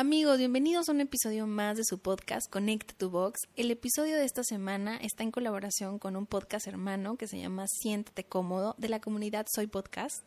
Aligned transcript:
Amigos, 0.00 0.38
bienvenidos 0.38 0.88
a 0.88 0.92
un 0.92 1.02
episodio 1.02 1.46
más 1.46 1.76
de 1.76 1.84
su 1.84 1.98
podcast 1.98 2.50
Connect 2.50 2.94
to 2.94 3.10
Box. 3.10 3.40
El 3.54 3.70
episodio 3.70 4.16
de 4.16 4.24
esta 4.24 4.42
semana 4.42 4.96
está 4.96 5.24
en 5.24 5.30
colaboración 5.30 5.98
con 5.98 6.16
un 6.16 6.24
podcast 6.24 6.66
hermano 6.66 7.18
que 7.18 7.26
se 7.26 7.38
llama 7.38 7.66
Siéntete 7.68 8.24
Cómodo 8.24 8.74
de 8.78 8.88
la 8.88 9.02
comunidad 9.02 9.44
Soy 9.54 9.66
Podcast. 9.66 10.24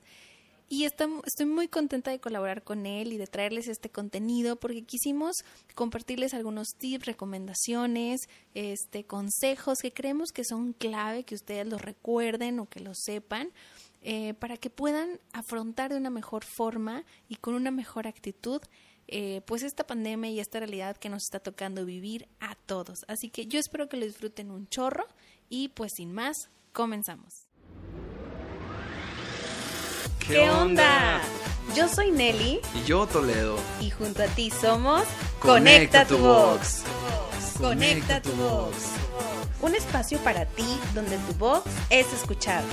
Y 0.70 0.84
estoy 0.84 1.48
muy 1.48 1.68
contenta 1.70 2.12
de 2.12 2.20
colaborar 2.20 2.64
con 2.64 2.86
él 2.86 3.14
y 3.14 3.18
de 3.18 3.26
traerles 3.26 3.68
este 3.68 3.90
contenido 3.90 4.58
porque 4.58 4.84
quisimos 4.84 5.38
compartirles 5.74 6.36
algunos 6.36 6.68
tips, 6.78 7.08
recomendaciones, 7.08 8.30
este, 8.54 9.06
consejos 9.06 9.80
que 9.82 9.92
creemos 9.92 10.30
que 10.32 10.46
son 10.46 10.74
clave, 10.74 11.24
que 11.24 11.34
ustedes 11.34 11.66
los 11.66 11.82
recuerden 11.82 12.60
o 12.60 12.70
que 12.70 12.80
lo 12.80 12.94
sepan, 12.94 13.50
eh, 14.04 14.36
para 14.36 14.58
que 14.58 14.70
puedan 14.70 15.20
afrontar 15.32 15.92
de 15.92 15.98
una 15.98 16.12
mejor 16.12 16.44
forma 16.44 17.06
y 17.28 17.38
con 17.38 17.56
una 17.56 17.72
mejor 17.72 18.06
actitud 18.06 18.62
eh, 19.08 19.42
pues 19.46 19.64
esta 19.64 19.86
pandemia 19.86 20.30
y 20.30 20.40
esta 20.40 20.60
realidad 20.60 20.98
que 20.98 21.10
nos 21.10 21.24
está 21.24 21.40
tocando 21.40 21.86
vivir 21.86 22.28
a 22.40 22.56
todos. 22.56 23.06
Así 23.08 23.30
que 23.30 23.48
yo 23.48 23.60
espero 23.60 23.90
que 23.90 23.98
lo 23.98 24.06
disfruten 24.06 24.52
un 24.52 24.68
chorro 24.68 25.08
y 25.50 25.70
pues 25.70 25.94
sin 25.96 26.14
más, 26.14 26.50
comenzamos. 26.72 27.48
¿Qué, 30.20 30.50
onda? 30.50 31.22
Yo 31.76 31.88
soy 31.90 32.12
Nelly. 32.12 32.62
Y 32.76 32.88
yo 32.88 33.06
Toledo. 33.08 33.58
Y 33.82 33.90
junto 33.90 34.24
a 34.24 34.28
ti 34.28 34.50
somos 34.50 35.04
Conecta, 35.40 36.06
tu 36.06 36.18
Box. 36.18 36.84
Conecta 37.60 38.22
tu 38.22 38.32
Box. 38.32 38.94
Un 39.62 39.76
espacio 39.76 40.20
para 40.20 40.46
ti 40.46 40.80
donde 40.94 41.18
tu 41.18 41.34
voz 41.34 41.64
es 41.90 42.12
escuchada. 42.14 42.64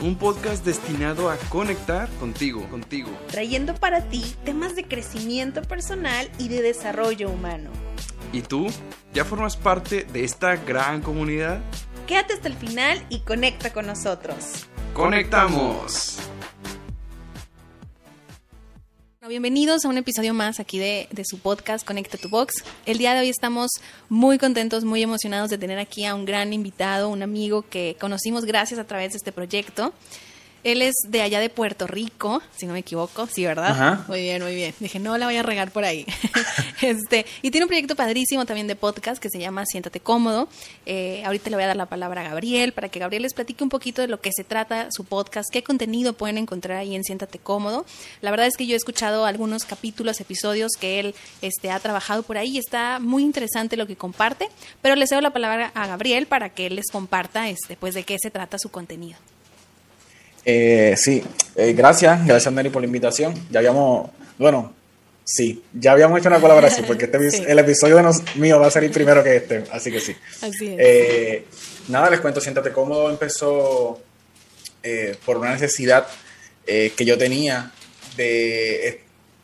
Un 0.00 0.16
podcast 0.16 0.62
destinado 0.62 1.30
a 1.30 1.36
conectar 1.48 2.08
contigo, 2.20 2.68
contigo. 2.68 3.08
Trayendo 3.28 3.74
para 3.74 4.02
ti 4.02 4.22
temas 4.44 4.76
de 4.76 4.84
crecimiento 4.84 5.62
personal 5.62 6.30
y 6.38 6.48
de 6.48 6.60
desarrollo 6.60 7.30
humano. 7.30 7.70
¿Y 8.30 8.42
tú? 8.42 8.66
¿Ya 9.14 9.24
formas 9.24 9.56
parte 9.56 10.04
de 10.04 10.24
esta 10.24 10.56
gran 10.56 11.00
comunidad? 11.00 11.60
Quédate 12.06 12.34
hasta 12.34 12.48
el 12.48 12.54
final 12.54 13.02
y 13.08 13.20
conecta 13.20 13.72
con 13.72 13.86
nosotros. 13.86 14.66
¡Conectamos! 14.92 16.18
Bienvenidos 19.28 19.84
a 19.84 19.88
un 19.88 19.98
episodio 19.98 20.34
más 20.34 20.60
aquí 20.60 20.78
de, 20.78 21.08
de, 21.10 21.24
su 21.24 21.40
podcast 21.40 21.84
Conecta 21.84 22.16
tu 22.16 22.28
Box. 22.28 22.62
El 22.84 22.96
día 22.98 23.12
de 23.12 23.20
hoy 23.20 23.28
estamos 23.28 23.72
muy 24.08 24.38
contentos, 24.38 24.84
muy 24.84 25.02
emocionados 25.02 25.50
de 25.50 25.58
tener 25.58 25.80
aquí 25.80 26.04
a 26.04 26.14
un 26.14 26.24
gran 26.24 26.52
invitado, 26.52 27.08
un 27.08 27.24
amigo 27.24 27.62
que 27.68 27.96
conocimos 28.00 28.44
gracias 28.44 28.78
a 28.78 28.84
través 28.84 29.12
de 29.12 29.16
este 29.16 29.32
proyecto. 29.32 29.92
Él 30.66 30.82
es 30.82 30.96
de 31.06 31.22
allá 31.22 31.38
de 31.38 31.48
Puerto 31.48 31.86
Rico, 31.86 32.42
si 32.56 32.66
no 32.66 32.72
me 32.72 32.80
equivoco, 32.80 33.28
sí, 33.28 33.44
¿verdad? 33.44 33.70
Ajá. 33.70 34.04
Muy 34.08 34.22
bien, 34.22 34.42
muy 34.42 34.52
bien. 34.52 34.74
Dije, 34.80 34.98
no 34.98 35.16
la 35.16 35.26
voy 35.26 35.36
a 35.36 35.44
regar 35.44 35.70
por 35.70 35.84
ahí. 35.84 36.04
este, 36.82 37.24
y 37.40 37.52
tiene 37.52 37.66
un 37.66 37.68
proyecto 37.68 37.94
padrísimo 37.94 38.46
también 38.46 38.66
de 38.66 38.74
podcast 38.74 39.22
que 39.22 39.30
se 39.30 39.38
llama 39.38 39.64
Siéntate 39.64 40.00
Cómodo. 40.00 40.48
Eh, 40.84 41.22
ahorita 41.24 41.50
le 41.50 41.56
voy 41.56 41.62
a 41.62 41.68
dar 41.68 41.76
la 41.76 41.86
palabra 41.86 42.22
a 42.22 42.24
Gabriel 42.30 42.72
para 42.72 42.88
que 42.88 42.98
Gabriel 42.98 43.22
les 43.22 43.32
platique 43.32 43.62
un 43.62 43.70
poquito 43.70 44.02
de 44.02 44.08
lo 44.08 44.20
que 44.20 44.32
se 44.34 44.42
trata 44.42 44.88
su 44.90 45.04
podcast, 45.04 45.48
qué 45.52 45.62
contenido 45.62 46.14
pueden 46.14 46.36
encontrar 46.36 46.78
ahí 46.78 46.96
en 46.96 47.04
Siéntate 47.04 47.38
Cómodo. 47.38 47.86
La 48.20 48.32
verdad 48.32 48.48
es 48.48 48.56
que 48.56 48.66
yo 48.66 48.74
he 48.74 48.76
escuchado 48.76 49.24
algunos 49.24 49.62
capítulos, 49.66 50.20
episodios 50.20 50.72
que 50.80 50.98
él 50.98 51.14
este, 51.42 51.70
ha 51.70 51.78
trabajado 51.78 52.24
por 52.24 52.38
ahí 52.38 52.56
y 52.56 52.58
está 52.58 52.98
muy 52.98 53.22
interesante 53.22 53.76
lo 53.76 53.86
que 53.86 53.94
comparte, 53.94 54.48
pero 54.82 54.96
les 54.96 55.10
cedo 55.10 55.20
la 55.20 55.32
palabra 55.32 55.70
a 55.74 55.86
Gabriel 55.86 56.26
para 56.26 56.48
que 56.48 56.66
él 56.66 56.74
les 56.74 56.90
comparta 56.90 57.48
este, 57.48 57.76
pues, 57.76 57.94
de 57.94 58.02
qué 58.02 58.16
se 58.20 58.32
trata 58.32 58.58
su 58.58 58.68
contenido. 58.70 59.16
Eh, 60.48 60.94
sí, 60.96 61.24
eh, 61.56 61.72
gracias, 61.72 62.24
gracias 62.24 62.54
Nelly 62.54 62.70
por 62.70 62.80
la 62.80 62.86
invitación. 62.86 63.34
Ya 63.50 63.58
habíamos, 63.58 64.10
bueno, 64.38 64.72
sí, 65.24 65.60
ya 65.74 65.90
habíamos 65.90 66.20
hecho 66.20 66.28
una 66.28 66.40
colaboración 66.40 66.86
porque 66.86 67.06
este, 67.06 67.30
sí. 67.32 67.44
el 67.46 67.58
episodio 67.58 67.96
de 67.96 68.04
nos, 68.04 68.36
mío 68.36 68.60
va 68.60 68.68
a 68.68 68.70
salir 68.70 68.92
primero 68.92 69.24
que 69.24 69.36
este, 69.36 69.64
así 69.72 69.90
que 69.90 69.98
sí. 70.00 70.16
Así 70.40 70.68
es. 70.68 70.76
Eh, 70.78 71.46
nada, 71.88 72.08
les 72.10 72.20
cuento, 72.20 72.40
siéntate 72.40 72.70
cómodo, 72.70 73.10
empezó 73.10 74.00
eh, 74.84 75.16
por 75.24 75.36
una 75.38 75.50
necesidad 75.50 76.06
eh, 76.64 76.92
que 76.96 77.04
yo 77.04 77.18
tenía 77.18 77.72
de, 78.16 79.02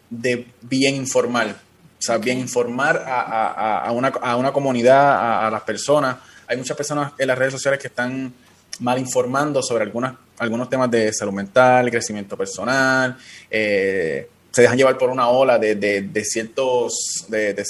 de 0.08 0.46
bien 0.60 0.94
informar, 0.94 1.48
o 1.48 2.02
sea, 2.02 2.18
bien 2.18 2.38
informar 2.38 2.98
a, 2.98 3.22
a, 3.22 3.78
a, 3.86 3.90
una, 3.90 4.08
a 4.08 4.36
una 4.36 4.52
comunidad, 4.52 5.46
a 5.46 5.50
las 5.50 5.62
personas. 5.62 6.18
Hay 6.46 6.56
muchas 6.56 6.76
personas 6.76 7.12
en 7.18 7.26
las 7.26 7.36
redes 7.36 7.54
sociales 7.54 7.80
que 7.80 7.88
están 7.88 8.32
mal 8.80 8.98
informando 8.98 9.62
sobre 9.62 9.84
algunas, 9.84 10.14
algunos 10.42 10.68
temas 10.68 10.90
de 10.90 11.12
salud 11.12 11.32
mental, 11.32 11.88
crecimiento 11.88 12.36
personal, 12.36 13.16
eh, 13.48 14.28
se 14.50 14.62
dejan 14.62 14.76
llevar 14.76 14.98
por 14.98 15.08
una 15.08 15.28
ola 15.28 15.56
de, 15.56 15.76
de, 15.76 16.24
ciertos, 16.24 17.26
de, 17.28 17.64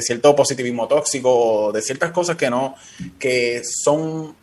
cierto 0.00 0.34
positivismo 0.34 0.88
tóxico, 0.88 1.70
de 1.72 1.82
ciertas 1.82 2.12
cosas 2.12 2.36
que 2.36 2.48
no, 2.48 2.74
que 3.18 3.62
son, 3.62 4.34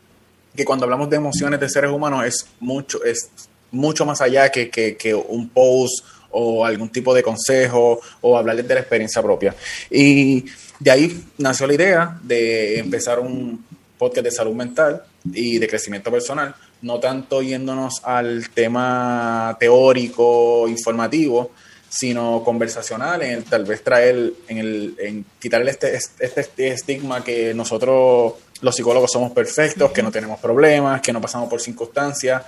que 0.56 0.64
cuando 0.64 0.86
hablamos 0.86 1.10
de 1.10 1.18
emociones 1.18 1.60
de 1.60 1.68
seres 1.68 1.90
humanos 1.90 2.24
es 2.26 2.46
mucho, 2.60 3.04
es 3.04 3.30
mucho 3.72 4.06
más 4.06 4.22
allá 4.22 4.52
que, 4.52 4.70
que 4.70 5.16
un 5.16 5.50
post 5.50 6.06
o 6.30 6.64
algún 6.64 6.90
tipo 6.90 7.14
de 7.14 7.24
consejo 7.24 8.00
o 8.22 8.38
hablarles 8.38 8.68
de 8.68 8.76
la 8.76 8.80
experiencia 8.82 9.22
propia. 9.22 9.56
Y 9.90 10.46
de 10.80 10.92
ahí 10.92 11.24
nació 11.40 11.66
la 11.66 11.74
idea 11.74 12.20
de 12.22 12.78
empezar 12.78 13.20
un 13.20 13.66
podcast 13.98 14.26
de 14.26 14.32
salud 14.32 14.54
mental 14.54 15.04
y 15.26 15.58
de 15.58 15.68
crecimiento 15.68 16.12
personal, 16.12 16.54
no 16.84 17.00
tanto 17.00 17.42
yéndonos 17.42 18.02
al 18.04 18.50
tema 18.50 19.56
teórico, 19.60 20.68
informativo, 20.68 21.52
sino 21.90 22.44
conversacional, 22.44 23.22
en 23.24 23.32
el, 23.32 23.44
tal 23.44 23.66
vez 23.66 23.84
traer, 23.84 24.34
en, 24.48 24.58
el, 24.58 24.96
en 25.00 25.26
quitarle 25.40 25.72
este, 25.72 25.96
este, 25.96 26.40
este, 26.40 26.68
estigma 26.68 27.24
que 27.24 27.54
nosotros 27.54 28.34
los 28.62 28.76
psicólogos 28.76 29.12
somos 29.12 29.32
perfectos, 29.32 29.92
que 29.92 30.04
no 30.04 30.12
tenemos 30.12 30.40
problemas, 30.40 31.02
que 31.02 31.14
no 31.14 31.22
pasamos 31.22 31.50
por 31.50 31.62
circunstancias. 31.62 32.44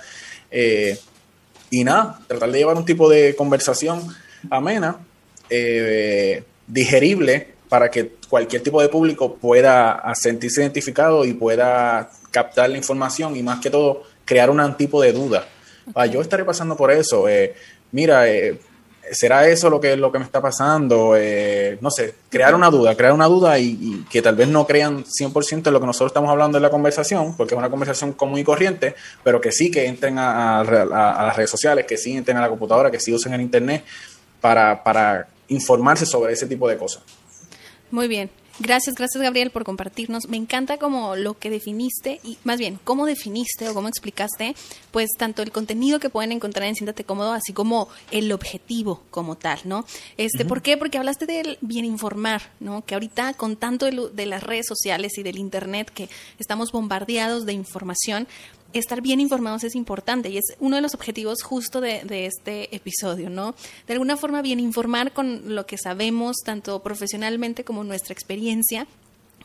Eh, 0.50 0.98
y 1.70 1.84
nada, 1.84 2.20
tratar 2.26 2.50
de 2.50 2.58
llevar 2.58 2.76
un 2.76 2.84
tipo 2.84 3.08
de 3.08 3.34
conversación 3.36 4.06
amena, 4.50 4.98
eh, 5.48 6.42
digerible, 6.66 7.54
para 7.68 7.90
que 7.90 8.16
cualquier 8.28 8.62
tipo 8.62 8.82
de 8.82 8.88
público 8.88 9.36
pueda 9.36 10.02
sentirse 10.14 10.60
identificado 10.60 11.24
y 11.24 11.32
pueda 11.32 12.10
captar 12.30 12.68
la 12.70 12.76
información 12.76 13.36
y 13.36 13.42
más 13.42 13.60
que 13.60 13.70
todo 13.70 14.02
crear 14.26 14.50
un 14.50 14.76
tipo 14.76 15.00
de 15.00 15.12
duda. 15.12 15.48
Ah, 15.94 16.04
yo 16.04 16.20
estaré 16.20 16.44
pasando 16.44 16.76
por 16.76 16.90
eso. 16.90 17.28
Eh, 17.28 17.54
mira, 17.92 18.28
eh, 18.28 18.58
¿será 19.12 19.48
eso 19.48 19.70
lo 19.70 19.80
que, 19.80 19.96
lo 19.96 20.12
que 20.12 20.18
me 20.18 20.24
está 20.24 20.42
pasando? 20.42 21.14
Eh, 21.16 21.78
no 21.80 21.90
sé, 21.90 22.14
crear 22.28 22.54
una 22.54 22.68
duda, 22.68 22.94
crear 22.96 23.12
una 23.12 23.26
duda 23.26 23.58
y, 23.58 23.78
y, 23.80 24.04
que 24.10 24.20
tal 24.20 24.34
vez 24.34 24.48
no 24.48 24.66
crean 24.66 25.04
100% 25.04 25.68
en 25.68 25.72
lo 25.72 25.80
que 25.80 25.86
nosotros 25.86 26.10
estamos 26.10 26.28
hablando 26.28 26.58
en 26.58 26.62
la 26.62 26.70
conversación, 26.70 27.36
porque 27.36 27.54
es 27.54 27.58
una 27.58 27.70
conversación 27.70 28.12
común 28.12 28.40
y 28.40 28.44
corriente, 28.44 28.96
pero 29.22 29.40
que 29.40 29.52
sí 29.52 29.70
que 29.70 29.86
entren 29.86 30.18
a, 30.18 30.58
a, 30.58 30.60
a 30.60 31.26
las 31.26 31.36
redes 31.36 31.50
sociales, 31.50 31.86
que 31.86 31.96
sí 31.96 32.16
entren 32.16 32.36
a 32.36 32.40
la 32.40 32.48
computadora, 32.48 32.90
que 32.90 33.00
sí 33.00 33.14
usen 33.14 33.32
el 33.32 33.40
Internet 33.40 33.84
para, 34.40 34.82
para 34.82 35.28
informarse 35.48 36.04
sobre 36.04 36.32
ese 36.32 36.46
tipo 36.46 36.68
de 36.68 36.76
cosas. 36.76 37.02
Muy 37.90 38.08
bien. 38.08 38.28
Gracias, 38.58 38.94
gracias 38.94 39.22
Gabriel 39.22 39.50
por 39.50 39.64
compartirnos. 39.64 40.28
Me 40.28 40.38
encanta 40.38 40.78
como 40.78 41.14
lo 41.14 41.38
que 41.38 41.50
definiste 41.50 42.20
y 42.24 42.38
más 42.42 42.58
bien 42.58 42.78
cómo 42.84 43.04
definiste 43.04 43.68
o 43.68 43.74
cómo 43.74 43.88
explicaste, 43.88 44.54
pues 44.92 45.10
tanto 45.18 45.42
el 45.42 45.52
contenido 45.52 46.00
que 46.00 46.08
pueden 46.08 46.32
encontrar 46.32 46.66
en 46.66 46.74
Siéntate 46.74 47.04
Cómodo, 47.04 47.32
así 47.32 47.52
como 47.52 47.88
el 48.10 48.32
objetivo 48.32 49.02
como 49.10 49.36
tal, 49.36 49.60
¿no? 49.64 49.84
Este, 50.16 50.38
uh 50.38 50.46
-huh. 50.46 50.48
¿por 50.48 50.62
qué? 50.62 50.78
Porque 50.78 50.96
hablaste 50.96 51.26
del 51.26 51.58
bien 51.60 51.84
informar, 51.84 52.50
¿no? 52.58 52.82
Que 52.82 52.94
ahorita 52.94 53.34
con 53.34 53.56
tanto 53.56 53.84
de, 53.84 54.08
de 54.14 54.26
las 54.26 54.42
redes 54.42 54.66
sociales 54.66 55.18
y 55.18 55.22
del 55.22 55.36
internet 55.36 55.90
que 55.92 56.08
estamos 56.38 56.72
bombardeados 56.72 57.44
de 57.44 57.52
información, 57.52 58.26
estar 58.72 59.00
bien 59.00 59.20
informados 59.20 59.64
es 59.64 59.74
importante 59.74 60.28
y 60.28 60.38
es 60.38 60.44
uno 60.60 60.76
de 60.76 60.82
los 60.82 60.94
objetivos 60.94 61.42
justo 61.42 61.80
de, 61.80 62.02
de, 62.04 62.26
este 62.26 62.74
episodio, 62.74 63.30
¿no? 63.30 63.54
De 63.86 63.94
alguna 63.94 64.16
forma 64.16 64.42
bien 64.42 64.60
informar 64.60 65.12
con 65.12 65.54
lo 65.54 65.66
que 65.66 65.78
sabemos, 65.78 66.36
tanto 66.44 66.82
profesionalmente 66.82 67.64
como 67.64 67.84
nuestra 67.84 68.12
experiencia. 68.12 68.86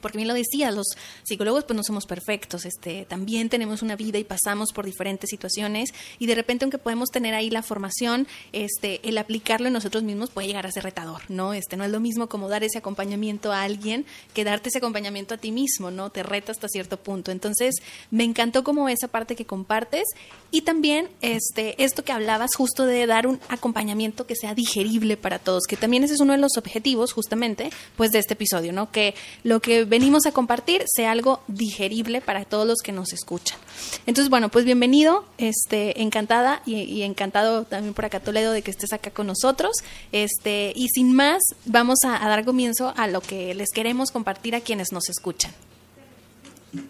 Porque 0.01 0.17
bien 0.17 0.27
lo 0.27 0.33
decía, 0.33 0.71
los 0.71 0.87
psicólogos 1.23 1.63
pues 1.63 1.77
no 1.77 1.83
somos 1.83 2.05
perfectos, 2.05 2.65
este, 2.65 3.05
también 3.05 3.49
tenemos 3.49 3.81
una 3.81 3.95
vida 3.95 4.17
y 4.17 4.23
pasamos 4.23 4.71
por 4.73 4.85
diferentes 4.85 5.29
situaciones 5.29 5.93
y 6.19 6.25
de 6.25 6.35
repente 6.35 6.65
aunque 6.65 6.77
podemos 6.77 7.09
tener 7.09 7.33
ahí 7.33 7.49
la 7.49 7.63
formación, 7.63 8.27
este, 8.51 8.99
el 9.07 9.17
aplicarlo 9.17 9.67
en 9.67 9.73
nosotros 9.73 10.03
mismos 10.03 10.29
puede 10.29 10.47
llegar 10.47 10.65
a 10.65 10.71
ser 10.71 10.83
retador, 10.83 11.21
¿no? 11.29 11.53
Este, 11.53 11.77
no 11.77 11.83
es 11.83 11.91
lo 11.91 11.99
mismo 11.99 12.27
como 12.27 12.49
dar 12.49 12.63
ese 12.63 12.79
acompañamiento 12.79 13.51
a 13.51 13.63
alguien 13.63 14.05
que 14.33 14.43
darte 14.43 14.69
ese 14.69 14.79
acompañamiento 14.79 15.35
a 15.35 15.37
ti 15.37 15.51
mismo, 15.51 15.91
¿no? 15.91 16.09
Te 16.09 16.23
reta 16.23 16.51
hasta 16.51 16.67
cierto 16.67 16.97
punto. 16.97 17.31
Entonces, 17.31 17.75
me 18.09 18.23
encantó 18.23 18.63
como 18.63 18.89
esa 18.89 19.07
parte 19.07 19.35
que 19.35 19.45
compartes 19.45 20.03
y 20.51 20.61
también 20.61 21.07
este, 21.21 21.81
esto 21.83 22.03
que 22.03 22.11
hablabas 22.11 22.55
justo 22.55 22.85
de 22.85 23.05
dar 23.07 23.27
un 23.27 23.39
acompañamiento 23.49 24.25
que 24.25 24.35
sea 24.35 24.53
digerible 24.53 25.17
para 25.17 25.39
todos, 25.39 25.63
que 25.67 25.77
también 25.77 26.03
ese 26.03 26.15
es 26.15 26.19
uno 26.19 26.33
de 26.33 26.39
los 26.39 26.57
objetivos 26.57 27.13
justamente 27.13 27.69
pues 27.95 28.11
de 28.11 28.19
este 28.19 28.33
episodio, 28.33 28.73
¿no? 28.73 28.91
Que 28.91 29.15
lo 29.43 29.61
que 29.61 29.85
venimos 29.91 30.25
a 30.25 30.31
compartir 30.31 30.85
sea 30.87 31.11
algo 31.11 31.41
digerible 31.49 32.21
para 32.21 32.45
todos 32.45 32.65
los 32.65 32.77
que 32.81 32.93
nos 32.93 33.11
escuchan. 33.11 33.59
Entonces, 34.05 34.29
bueno, 34.29 34.47
pues 34.47 34.63
bienvenido, 34.63 35.25
este, 35.37 36.01
encantada 36.01 36.61
y, 36.65 37.01
encantado 37.01 37.65
también 37.65 37.93
por 37.93 38.05
acá 38.05 38.21
Toledo 38.21 38.53
de 38.53 38.61
que 38.61 38.71
estés 38.71 38.93
acá 38.93 39.11
con 39.11 39.27
nosotros. 39.27 39.73
Este, 40.13 40.71
y 40.77 40.87
sin 40.87 41.13
más, 41.13 41.41
vamos 41.65 41.99
a, 42.05 42.25
a 42.25 42.29
dar 42.29 42.45
comienzo 42.45 42.93
a 42.95 43.07
lo 43.07 43.19
que 43.19 43.53
les 43.53 43.71
queremos 43.71 44.11
compartir 44.11 44.55
a 44.55 44.61
quienes 44.61 44.93
nos 44.93 45.09
escuchan. 45.09 45.51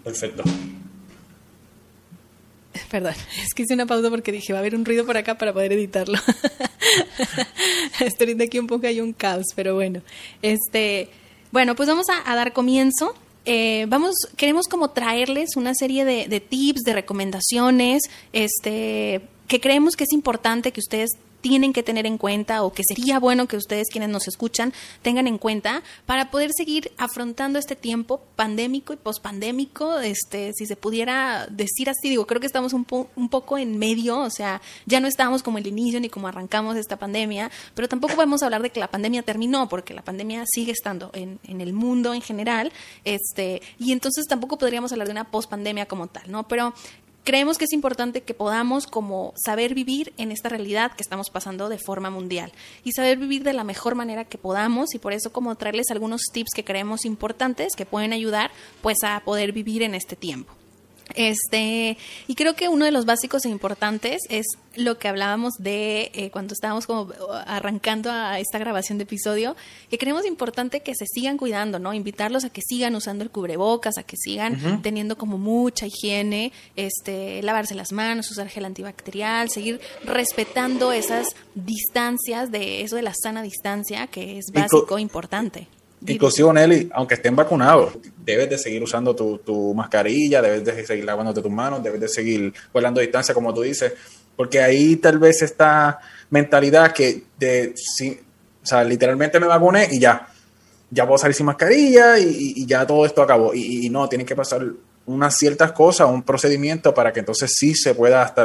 Perfecto. 0.04 0.44
Perdón, 2.92 3.16
es 3.44 3.52
que 3.56 3.64
hice 3.64 3.74
una 3.74 3.88
pausa 3.88 4.12
porque 4.12 4.32
dije, 4.32 4.54
va 4.54 4.60
a 4.60 4.62
haber 4.62 4.76
un 4.76 4.86
ruido 4.86 5.08
por 5.08 5.18
acá 5.18 5.40
para 5.40 5.54
poder 5.54 5.74
editarlo. 5.74 6.20
Estoy 8.00 8.36
de 8.36 8.44
aquí 8.44 8.60
un 8.60 8.68
poco 8.68 8.86
hay 8.86 9.02
un 9.02 9.14
caos, 9.14 9.48
pero 9.56 9.74
bueno. 9.74 10.04
Este, 10.44 11.10
bueno, 11.52 11.76
pues 11.76 11.88
vamos 11.88 12.08
a, 12.10 12.36
dar 12.36 12.54
comienzo. 12.54 13.14
Eh, 13.46 13.86
vamos, 13.90 14.16
queremos 14.38 14.68
como 14.68 14.92
traerles 14.92 15.56
una 15.56 15.74
serie 15.74 16.06
de, 16.06 16.28
de 16.28 16.40
tips, 16.40 16.82
de 16.82 16.94
recomendaciones, 16.94 18.04
este, 18.34 19.22
que 19.48 19.60
creemos 19.60 19.96
que 19.96 20.04
es 20.04 20.14
importante 20.14 20.72
que 20.72 20.80
ustedes 20.80 21.12
tienen 21.42 21.74
que 21.74 21.84
tener 21.84 22.06
en 22.06 22.18
cuenta 22.18 22.64
o 22.64 22.72
que 22.72 22.84
sería 22.88 23.20
bueno 23.20 23.48
que 23.48 23.58
ustedes 23.58 23.88
quienes 23.92 24.10
nos 24.10 24.28
escuchan 24.28 24.74
tengan 25.02 25.28
en 25.28 25.38
cuenta 25.38 25.84
para 26.06 26.32
poder 26.32 26.52
seguir 26.56 26.92
afrontando 26.98 27.60
este 27.60 27.76
tiempo 27.76 28.22
pandémico 28.36 28.94
y 28.94 28.98
pospandémico, 28.98 30.00
este, 30.00 30.54
si 30.54 30.66
se 30.66 30.76
pudiera 30.76 31.48
decir 31.50 31.90
así, 31.90 32.10
digo, 32.10 32.28
creo 32.28 32.40
que 32.40 32.48
estamos 32.48 32.74
un, 32.74 32.86
un 33.16 33.30
poco 33.30 33.58
en 33.58 33.78
medio, 33.78 34.20
o 34.20 34.30
sea, 34.30 34.62
ya 34.86 35.00
no 35.00 35.08
estamos 35.08 35.44
como 35.44 35.58
el 35.58 35.68
inicio 35.68 36.00
ni 36.00 36.10
como 36.10 36.28
arrancamos 36.28 36.76
esta 36.78 36.98
pandemia, 36.98 37.52
pero 37.74 37.88
tampoco 37.88 38.16
podemos 38.16 38.44
hablar 38.44 38.62
de 38.62 38.70
que 38.70 38.80
la 38.80 38.90
pandemia 38.90 39.24
terminó, 39.24 39.68
porque 39.68 39.94
la 39.94 40.02
pandemia 40.02 40.44
sigue 40.48 40.72
estando 40.72 41.12
en, 41.14 41.40
en 41.44 41.62
el 41.62 41.74
mundo 41.74 42.14
en 42.14 42.22
general, 42.22 42.72
este, 43.04 43.62
y 43.80 43.92
entonces 43.92 44.26
tampoco 44.28 44.58
podríamos 44.58 44.92
hablar 44.92 45.08
de 45.08 45.12
una 45.12 45.26
pospandemia 45.26 45.88
como 45.88 46.08
tal, 46.08 46.32
¿no? 46.32 46.48
Pero 46.48 46.74
creemos 47.24 47.58
que 47.58 47.66
es 47.66 47.74
importante 47.74 48.22
que 48.22 48.34
podamos 48.34 48.88
como 48.88 49.34
saber 49.44 49.74
vivir 49.74 50.14
en 50.18 50.32
esta 50.32 50.50
realidad 50.50 50.92
que 50.94 51.04
estamos 51.04 51.30
pasando 51.30 51.70
de 51.70 51.78
forma 51.78 52.10
mundial 52.10 52.52
y 52.84 52.92
saber 52.92 53.18
vivir 53.18 53.44
de 53.44 53.54
la 53.54 53.64
mejor 53.64 53.96
manera 53.96 54.26
que 54.26 54.38
podamos 54.38 54.94
y 54.96 55.00
por 55.00 55.14
eso 55.14 55.32
como 55.32 55.56
traerles 55.56 55.92
algunos 55.92 56.22
tips 56.32 56.52
que 56.56 56.64
creemos 56.64 57.06
importantes 57.06 57.76
que 57.76 57.86
pueden 57.86 58.14
ayudar 58.14 58.52
pues 58.82 58.98
a 59.04 59.22
poder 59.26 59.52
vivir 59.52 59.84
en 59.84 59.96
este 59.96 60.16
tiempo. 60.16 60.61
Este, 61.16 61.98
y 62.28 62.36
creo 62.36 62.56
que 62.56 62.70
uno 62.70 62.86
de 62.86 62.92
los 62.92 63.06
básicos 63.06 63.46
e 63.46 63.50
importantes 63.50 64.22
es 64.30 64.46
lo 64.76 64.98
que 64.98 65.08
hablábamos 65.08 65.54
de 65.60 66.12
eh, 66.14 66.30
cuando 66.32 66.54
estábamos 66.54 66.88
como 66.88 67.12
arrancando 67.46 68.10
a 68.12 68.40
esta 68.40 68.58
grabación 68.58 68.98
de 68.98 69.04
episodio, 69.04 69.56
que 69.90 69.98
creemos 69.98 70.26
importante 70.26 70.82
que 70.82 70.96
se 70.96 71.06
sigan 71.06 71.38
cuidando, 71.38 71.80
¿no? 71.80 71.94
Invitarlos 71.94 72.46
a 72.46 72.50
que 72.50 72.62
sigan 72.62 72.96
usando 72.96 73.24
el 73.24 73.32
cubrebocas, 73.32 73.98
a 73.98 74.04
que 74.04 74.16
sigan 74.18 74.82
teniendo 74.82 75.18
como 75.18 75.38
mucha 75.38 75.86
higiene, 75.88 76.52
este, 76.76 77.42
lavarse 77.44 77.76
las 77.76 77.92
manos, 77.92 78.32
usar 78.32 78.48
gel 78.48 78.66
antibacterial, 78.66 79.50
seguir 79.50 79.82
respetando 80.04 80.92
esas 80.92 81.36
distancias 81.56 82.52
de 82.52 82.82
eso 82.82 82.96
de 82.96 83.02
la 83.02 83.14
sana 83.14 83.44
distancia, 83.44 84.08
que 84.08 84.38
es 84.38 84.46
básico, 84.54 85.00
importante. 85.00 85.68
Inclusive, 86.08 86.52
Nelly, 86.52 86.90
aunque 86.94 87.14
estén 87.14 87.36
vacunados, 87.36 87.94
debes 88.26 88.50
de 88.50 88.58
seguir 88.58 88.82
usando 88.82 89.16
tu, 89.16 89.74
mascarilla, 89.76 90.42
debes 90.42 90.66
de 90.66 90.86
seguir 90.86 91.06
lavándote 91.06 91.42
tus 91.42 91.52
manos, 91.52 91.84
debes 91.84 92.02
de 92.02 92.08
seguir 92.08 92.54
guardando 92.74 93.02
distancia, 93.02 93.36
como 93.36 93.54
tú 93.54 93.62
dices, 93.62 93.94
porque 94.36 94.60
ahí 94.62 94.96
tal 94.96 95.20
vez 95.20 95.44
esta 95.44 96.00
mentalidad 96.32 96.92
que 96.92 97.24
de, 97.38 97.74
si, 97.76 98.20
o 98.64 98.66
sea, 98.66 98.84
literalmente 98.84 99.40
me 99.40 99.46
vacuné 99.46 99.90
y 99.92 100.00
ya, 100.00 100.28
ya 100.90 101.06
puedo 101.06 101.20
salir 101.20 101.36
sin 101.36 101.46
mascarilla 101.46 102.18
y, 102.18 102.66
ya 102.66 102.86
todo 102.88 103.06
esto 103.06 103.22
acabó. 103.22 103.54
Y, 103.54 103.86
y, 103.86 103.90
no, 103.90 104.10
tienen 104.10 104.26
que 104.26 104.36
pasar 104.36 104.66
unas 105.06 105.36
ciertas 105.36 105.72
cosas, 105.72 106.10
un 106.10 106.24
procedimiento 106.24 106.94
para 106.94 107.12
que 107.12 107.20
entonces 107.20 107.52
sí 107.56 107.74
se 107.74 107.96
pueda 107.96 108.22
hasta, 108.22 108.44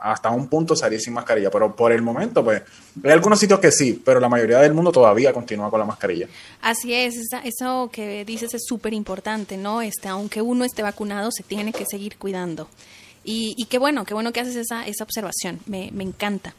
hasta 0.00 0.30
un 0.30 0.46
punto 0.48 0.76
salir 0.76 1.00
sin 1.00 1.12
mascarilla. 1.12 1.50
Pero 1.50 1.74
por 1.74 1.92
el 1.92 2.02
momento, 2.02 2.44
pues, 2.44 2.62
hay 3.02 3.10
algunos 3.10 3.38
sitios 3.38 3.58
que 3.58 3.72
sí, 3.72 4.00
pero 4.04 4.20
la 4.20 4.28
mayoría 4.28 4.58
del 4.58 4.74
mundo 4.74 4.92
todavía 4.92 5.32
continúa 5.32 5.70
con 5.70 5.80
la 5.80 5.86
mascarilla. 5.86 6.28
Así 6.62 6.94
es, 6.94 7.16
eso 7.44 7.90
que 7.92 8.24
dices 8.24 8.54
es 8.54 8.62
súper 8.66 8.94
importante, 8.94 9.56
¿no? 9.56 9.82
Este, 9.82 10.08
aunque 10.08 10.40
uno 10.40 10.64
esté 10.64 10.82
vacunado, 10.82 11.30
se 11.32 11.42
tiene 11.42 11.72
que 11.72 11.84
seguir 11.84 12.16
cuidando. 12.16 12.68
Y, 13.24 13.54
y 13.56 13.66
qué 13.66 13.78
bueno, 13.78 14.04
qué 14.04 14.14
bueno 14.14 14.32
que 14.32 14.40
haces 14.40 14.56
esa, 14.56 14.86
esa 14.86 15.04
observación, 15.04 15.58
me, 15.66 15.90
me 15.92 16.04
encanta. 16.04 16.54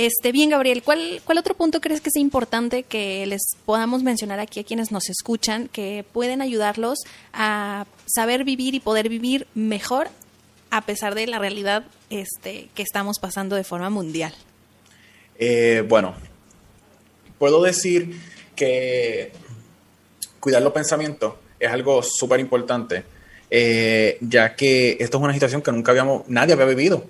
Este, 0.00 0.32
bien, 0.32 0.48
Gabriel, 0.48 0.82
¿cuál, 0.82 1.20
¿cuál 1.26 1.36
otro 1.36 1.54
punto 1.54 1.82
crees 1.82 2.00
que 2.00 2.10
sea 2.10 2.22
importante 2.22 2.84
que 2.84 3.26
les 3.26 3.42
podamos 3.66 4.02
mencionar 4.02 4.40
aquí 4.40 4.58
a 4.58 4.64
quienes 4.64 4.90
nos 4.92 5.10
escuchan 5.10 5.68
que 5.68 6.06
pueden 6.10 6.40
ayudarlos 6.40 7.00
a 7.34 7.84
saber 8.06 8.44
vivir 8.44 8.74
y 8.74 8.80
poder 8.80 9.10
vivir 9.10 9.46
mejor 9.54 10.08
a 10.70 10.86
pesar 10.86 11.14
de 11.14 11.26
la 11.26 11.38
realidad 11.38 11.84
este, 12.08 12.70
que 12.74 12.82
estamos 12.82 13.18
pasando 13.18 13.56
de 13.56 13.62
forma 13.62 13.90
mundial? 13.90 14.32
Eh, 15.38 15.84
bueno, 15.86 16.14
puedo 17.38 17.62
decir 17.62 18.18
que 18.56 19.32
cuidar 20.40 20.62
los 20.62 20.72
pensamientos 20.72 21.34
es 21.58 21.70
algo 21.70 22.02
súper 22.02 22.40
importante, 22.40 23.04
eh, 23.50 24.16
ya 24.22 24.56
que 24.56 24.96
esto 24.98 25.18
es 25.18 25.22
una 25.22 25.34
situación 25.34 25.60
que 25.60 25.72
nunca 25.72 25.90
habíamos, 25.90 26.26
nadie 26.26 26.54
había 26.54 26.64
vivido 26.64 27.04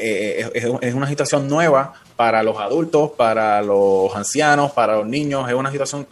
eh, 0.00 0.50
es, 0.80 0.94
una 0.94 1.08
situación 1.08 1.48
nueva 1.48 1.94
para 2.16 2.42
los 2.42 2.58
adultos, 2.58 3.12
para 3.16 3.62
los 3.62 4.14
ancianos, 4.14 4.72
para 4.72 4.96
los 4.96 5.06
niños. 5.06 5.48
Es 5.48 5.54
una 5.54 5.70
situación 5.70 6.06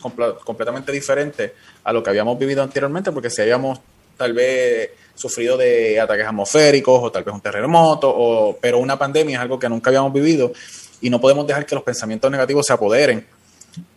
completamente 0.45 0.93
diferente 0.93 1.55
a 1.85 1.93
lo 1.93 2.03
que 2.03 2.11
habíamos 2.11 2.39
vivido 2.39 2.63
anteriormente, 2.63 3.13
porque 3.13 3.31
si 3.31 3.43
habíamos 3.43 3.81
tal 4.17 4.33
vez 4.33 4.91
sufrido 5.15 5.57
de 5.57 5.99
ataques 6.01 6.27
atmosféricos 6.27 7.01
o 7.03 7.11
tal 7.11 7.25
vez 7.25 7.35
un 7.35 7.41
terremoto, 7.41 8.13
o, 8.15 8.57
pero 8.61 8.79
una 8.79 8.99
pandemia 8.99 9.37
es 9.37 9.43
algo 9.43 9.59
que 9.59 9.69
nunca 9.69 9.91
habíamos 9.91 10.13
vivido 10.13 10.53
y 11.01 11.11
no 11.11 11.21
podemos 11.21 11.47
dejar 11.47 11.67
que 11.67 11.75
los 11.75 11.85
pensamientos 11.85 12.31
negativos 12.31 12.67
se 12.67 12.73
apoderen 12.73 13.27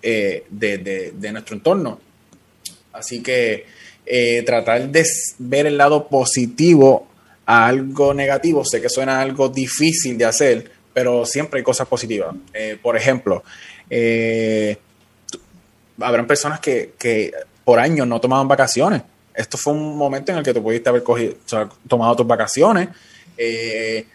eh, 0.02 0.46
de, 0.50 1.32
nuestro 1.32 1.56
entorno. 1.56 2.00
Así 2.94 3.22
que 3.22 3.66
eh, 4.06 4.44
tratar 4.44 4.90
de 4.90 5.06
ver 5.38 5.68
el 5.68 5.78
lado 5.78 6.08
positivo 6.08 7.09
algo 7.50 8.14
negativo, 8.14 8.64
sé 8.64 8.80
que 8.80 8.90
suena 8.90 9.20
algo 9.20 9.50
difícil 9.50 10.20
de 10.20 10.26
hacer, 10.26 10.72
pero 10.94 11.26
siempre 11.26 11.58
hay 11.58 11.64
cosas 11.64 11.88
positivas. 11.88 12.36
Eh, 12.54 12.78
por 12.80 12.96
ejemplo, 12.96 13.44
eh, 13.90 14.78
habrán 16.00 16.28
personas 16.28 16.60
que, 16.60 17.34
por 17.66 17.80
años 17.80 18.06
no 18.06 18.22
tomaban 18.22 18.48
vacaciones. 18.48 19.02
Esto 19.34 19.58
fue 19.58 19.74
un 19.74 19.98
momento 19.98 20.32
en 20.32 20.38
el 20.38 20.44
que 20.44 20.54
tú 20.54 20.62
pudiste 20.62 20.90
haber 20.90 21.02
cogido, 21.02 21.34
tomado 21.88 22.18
tus 22.18 22.28
vacaciones. 22.28 22.90
Eh, 23.36 24.06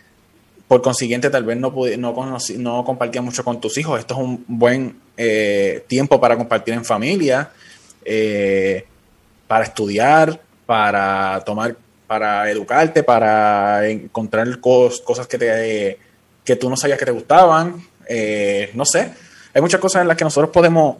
por 0.69 0.81
consiguiente, 0.81 1.29
tal 1.29 1.43
vez 1.43 1.57
no, 1.57 1.75
no, 1.99 2.39
no 2.59 2.85
compartía 2.85 3.21
mucho 3.21 3.43
con 3.43 3.61
tus 3.61 3.77
hijos. 3.79 3.99
Esto 3.99 4.15
es 4.15 4.21
un 4.21 4.45
buen 4.47 5.01
tiempo 5.89 6.21
para 6.21 6.37
compartir 6.37 6.75
en 6.75 6.85
familia, 6.85 7.51
para 9.49 9.65
estudiar, 9.65 10.41
para 10.67 11.43
tomar 11.45 11.77
para 12.15 12.49
educarte, 12.49 13.03
para 13.03 13.89
encontrar 13.89 14.61
cosas 14.61 15.27
que, 15.27 15.37
te, 15.37 15.99
que 16.45 16.55
tú 16.55 16.71
no 16.71 16.77
sabías 16.77 16.97
que 16.97 17.07
te 17.07 17.11
gustaban. 17.11 17.85
Eh, 18.09 18.71
no 18.75 18.85
sé, 18.85 19.11
hay 19.53 19.61
muchas 19.61 19.81
cosas 19.81 20.03
en 20.03 20.07
las 20.07 20.17
que 20.17 20.23
nosotros 20.23 20.53
podemos, 20.53 20.99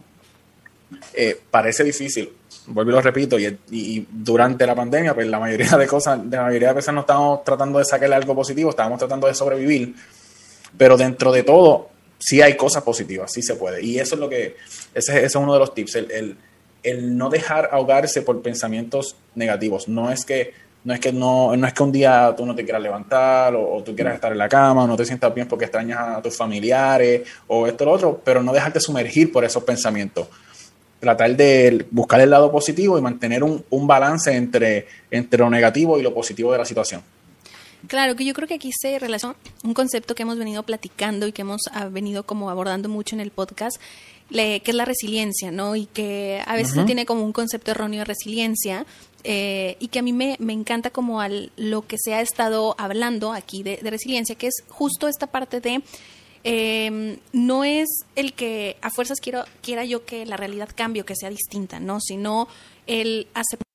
eh, 1.13 1.39
parece 1.49 1.85
difícil, 1.85 2.33
vuelvo 2.67 2.91
y 2.91 2.93
lo 2.95 3.01
repito, 3.01 3.39
y, 3.39 4.05
durante 4.11 4.67
la 4.67 4.75
pandemia, 4.75 5.13
pues 5.13 5.25
la 5.27 5.39
mayoría 5.39 5.77
de 5.77 5.87
cosas, 5.87 6.19
la 6.29 6.43
mayoría 6.43 6.67
de 6.67 6.73
veces 6.73 6.93
no 6.93 6.99
estamos 6.99 7.45
tratando 7.45 7.79
de 7.79 7.85
sacarle 7.85 8.15
algo 8.15 8.35
positivo, 8.35 8.71
estábamos 8.71 8.99
tratando 8.99 9.27
de 9.27 9.35
sobrevivir, 9.35 9.95
pero 10.77 10.97
dentro 10.97 11.31
de 11.31 11.43
todo, 11.43 11.91
sí 12.19 12.41
hay 12.41 12.57
cosas 12.57 12.83
positivas, 12.83 13.31
sí 13.31 13.41
se 13.41 13.55
puede. 13.55 13.81
Y 13.81 13.99
eso 13.99 14.15
es 14.15 14.19
lo 14.19 14.27
que, 14.27 14.57
ese, 14.93 15.23
es 15.23 15.33
uno 15.35 15.53
de 15.53 15.59
los 15.59 15.73
tips, 15.73 15.95
el, 15.95 16.37
el 16.83 17.17
no 17.17 17.29
dejar 17.29 17.69
ahogarse 17.71 18.21
por 18.21 18.41
pensamientos 18.41 19.15
negativos. 19.33 19.87
No 19.87 20.11
es 20.11 20.25
que 20.25 20.64
no 20.85 20.93
es 20.93 20.99
que 20.99 21.11
no, 21.11 21.55
no 21.57 21.67
es 21.67 21.73
que 21.73 21.83
un 21.83 21.91
día 21.91 22.33
tú 22.37 22.45
no 22.45 22.55
te 22.55 22.63
quieras 22.63 22.81
levantar 22.81 23.55
o, 23.55 23.81
tú 23.83 23.95
quieras 23.95 24.13
estar 24.13 24.31
en 24.31 24.37
la 24.37 24.47
cama 24.47 24.83
o 24.83 24.87
no 24.87 24.95
te 24.95 25.03
sientas 25.03 25.33
bien 25.33 25.47
porque 25.47 25.65
extrañas 25.65 25.99
a 25.99 26.21
tus 26.21 26.37
familiares 26.37 27.27
o 27.47 27.67
esto 27.67 27.83
o 27.83 27.87
lo 27.87 27.93
otro, 27.93 28.21
pero 28.23 28.43
no 28.43 28.53
dejarte 28.53 28.79
sumergir 28.79 29.31
por 29.31 29.43
esos 29.43 29.63
pensamientos. 29.63 30.27
Tratar 30.99 31.35
de 31.35 31.87
buscar 31.89 32.21
el 32.21 32.29
lado 32.29 32.51
positivo 32.51 32.97
y 32.99 33.01
mantener 33.01 33.43
un, 33.43 33.65
un 33.71 33.87
balance 33.87 34.33
entre, 34.33 34.87
entre 35.09 35.39
lo 35.39 35.49
negativo 35.49 35.99
y 35.99 36.03
lo 36.03 36.13
positivo 36.13 36.51
de 36.51 36.59
la 36.59 36.65
situación. 36.65 37.01
Claro, 37.87 38.15
que 38.15 38.25
yo 38.25 38.33
creo 38.33 38.47
que 38.47 38.55
aquí 38.55 38.71
se 38.71 38.97
relaciona 38.99 39.35
un 39.63 39.73
concepto 39.73 40.15
que 40.15 40.23
hemos 40.23 40.37
venido 40.37 40.63
platicando 40.63 41.27
y 41.27 41.31
que 41.31 41.41
hemos 41.41 41.61
venido 41.91 42.23
como 42.23 42.49
abordando 42.49 42.89
mucho 42.89 43.15
en 43.15 43.21
el 43.21 43.31
podcast, 43.31 43.77
que 44.29 44.61
es 44.65 44.75
la 44.75 44.85
resiliencia, 44.85 45.51
¿no? 45.51 45.75
Y 45.75 45.85
que 45.85 46.41
a 46.45 46.55
veces 46.55 46.73
se 46.73 46.83
tiene 46.83 47.05
como 47.05 47.23
un 47.23 47.31
concepto 47.31 47.71
erróneo 47.71 47.99
de 47.99 48.05
resiliencia, 48.05 48.85
eh, 49.27 49.75
y 49.79 49.87
que 49.87 49.97
a 49.97 50.01
mí 50.03 50.13
me, 50.13 50.35
me 50.39 50.53
encanta 50.53 50.91
como 50.91 51.19
al, 51.19 51.51
lo 51.57 51.87
que 51.87 51.97
se 51.97 52.13
ha 52.13 52.21
estado 52.21 52.75
hablando 52.77 53.33
aquí 53.33 53.63
de, 53.63 53.77
resiliencia, 53.81 54.35
que 54.35 54.45
es 54.45 54.63
justo 54.69 55.07
esta 55.07 55.25
parte 55.25 55.61
de 55.61 55.81
eh, 56.43 57.17
no 57.33 57.63
es 57.63 57.89
el 58.15 58.33
que 58.33 58.77
a 58.83 58.91
fuerzas 58.91 59.19
quiero, 59.19 59.45
quiera 59.63 59.83
yo 59.83 60.05
que 60.05 60.27
la 60.27 60.37
realidad 60.37 60.69
cambie 60.75 61.01
o 61.01 61.05
que 61.05 61.15
sea 61.15 61.31
distinta, 61.31 61.79
¿no? 61.79 61.99
Sino 62.01 62.47
el 62.85 63.27
aceptar 63.33 63.65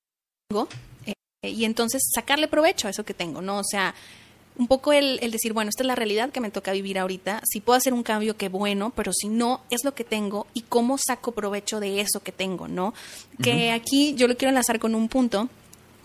eh, 1.05 1.15
y 1.43 1.65
entonces 1.65 2.01
sacarle 2.15 2.47
provecho 2.47 2.87
a 2.87 2.91
eso 2.91 3.05
que 3.05 3.15
tengo, 3.15 3.43
¿no? 3.43 3.59
O 3.59 3.65
sea, 3.65 3.93
un 4.61 4.67
poco 4.67 4.93
el, 4.93 5.19
el, 5.23 5.31
decir, 5.31 5.55
bueno, 5.55 5.71
esta 5.71 5.83
es 5.83 5.87
la 5.87 5.95
realidad 5.95 6.31
que 6.33 6.41
me 6.41 6.51
toca 6.51 6.73
vivir 6.73 6.99
ahorita, 6.99 7.41
si 7.51 7.61
puedo 7.61 7.79
hacer 7.79 7.95
un 7.95 8.03
cambio, 8.03 8.37
qué 8.37 8.51
bueno, 8.51 8.93
pero 8.95 9.11
si 9.11 9.31
no, 9.31 9.63
es 9.71 9.85
lo 9.85 9.95
que 9.95 10.05
tengo 10.05 10.47
y 10.53 10.61
cómo 10.61 10.99
saco 10.99 11.33
provecho 11.33 11.81
de 11.81 12.03
eso 12.03 12.21
que 12.21 12.31
tengo, 12.31 12.69
¿no? 12.69 12.89
Uh 12.89 12.91
-huh. 12.91 13.43
Que 13.43 13.71
aquí 13.73 14.15
yo 14.17 14.29
lo 14.29 14.37
quiero 14.37 14.51
enlazar 14.51 14.79
con 14.79 14.95
un 14.95 15.09
punto 15.09 15.49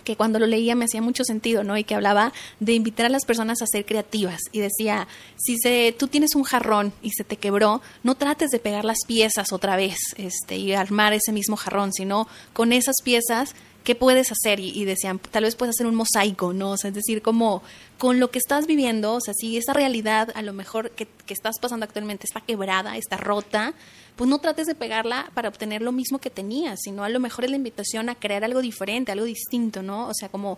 que 0.05 0.15
cuando 0.15 0.39
lo 0.39 0.47
leía 0.47 0.73
me 0.73 0.85
hacía 0.85 1.01
mucho 1.01 1.25
sentido, 1.25 1.65
¿no? 1.65 1.77
Y 1.77 1.83
que 1.83 1.95
hablaba 1.95 2.31
de 2.61 2.73
invitar 2.73 3.07
a 3.07 3.09
las 3.09 3.25
personas 3.25 3.61
a 3.61 3.67
ser 3.67 3.85
creativas. 3.85 4.39
Y 4.53 4.59
decía, 4.61 5.07
si 5.35 5.57
se, 5.57 5.93
tú 5.97 6.07
tienes 6.07 6.35
un 6.35 6.43
jarrón 6.43 6.93
y 7.01 7.09
se 7.09 7.25
te 7.25 7.35
quebró, 7.35 7.81
no 8.03 8.15
trates 8.15 8.51
de 8.51 8.59
pegar 8.59 8.85
las 8.85 8.99
piezas 9.05 9.51
otra 9.51 9.75
vez 9.75 9.97
este, 10.15 10.55
y 10.55 10.71
armar 10.73 11.11
ese 11.11 11.33
mismo 11.33 11.57
jarrón, 11.57 11.91
sino 11.91 12.29
con 12.53 12.71
esas 12.71 12.95
piezas 13.03 13.53
¿qué 13.85 13.95
puedes 13.95 14.31
hacer? 14.31 14.59
Y, 14.59 14.83
decían, 14.83 15.19
tal 15.19 15.43
vez 15.43 15.55
puedes 15.55 15.75
hacer 15.75 15.87
un 15.87 15.95
mosaico, 15.95 16.51
¿no? 16.51 16.71
O 16.71 16.77
sea, 16.77 16.89
es 16.89 16.95
decir, 16.95 17.21
como 17.21 17.63
con 17.97 18.19
lo 18.19 18.31
que 18.31 18.39
estás 18.39 18.67
viviendo, 18.67 19.13
o 19.13 19.21
sea, 19.21 19.33
si 19.33 19.55
esa 19.55 19.71
realidad 19.71 20.31
a 20.35 20.41
lo 20.41 20.51
mejor 20.51 20.91
que, 20.91 21.07
que 21.25 21.33
estás 21.33 21.59
pasando 21.61 21.85
actualmente 21.85 22.25
está 22.25 22.41
quebrada, 22.41 22.97
está 22.97 23.15
rota, 23.15 23.73
pues 24.15 24.29
no 24.29 24.39
trates 24.39 24.65
de 24.67 24.75
pegarla 24.75 25.29
para 25.33 25.49
obtener 25.49 25.81
lo 25.81 25.91
mismo 25.91 26.19
que 26.19 26.29
tenías, 26.29 26.79
sino 26.81 27.03
a 27.03 27.09
lo 27.09 27.19
mejor 27.19 27.45
es 27.45 27.51
la 27.51 27.57
invitación 27.57 28.09
a 28.09 28.15
crear 28.15 28.43
algo 28.43 28.61
diferente, 28.61 29.11
algo 29.11 29.25
distinto, 29.25 29.83
¿no? 29.83 30.07
O 30.07 30.13
sea, 30.13 30.29
como 30.29 30.57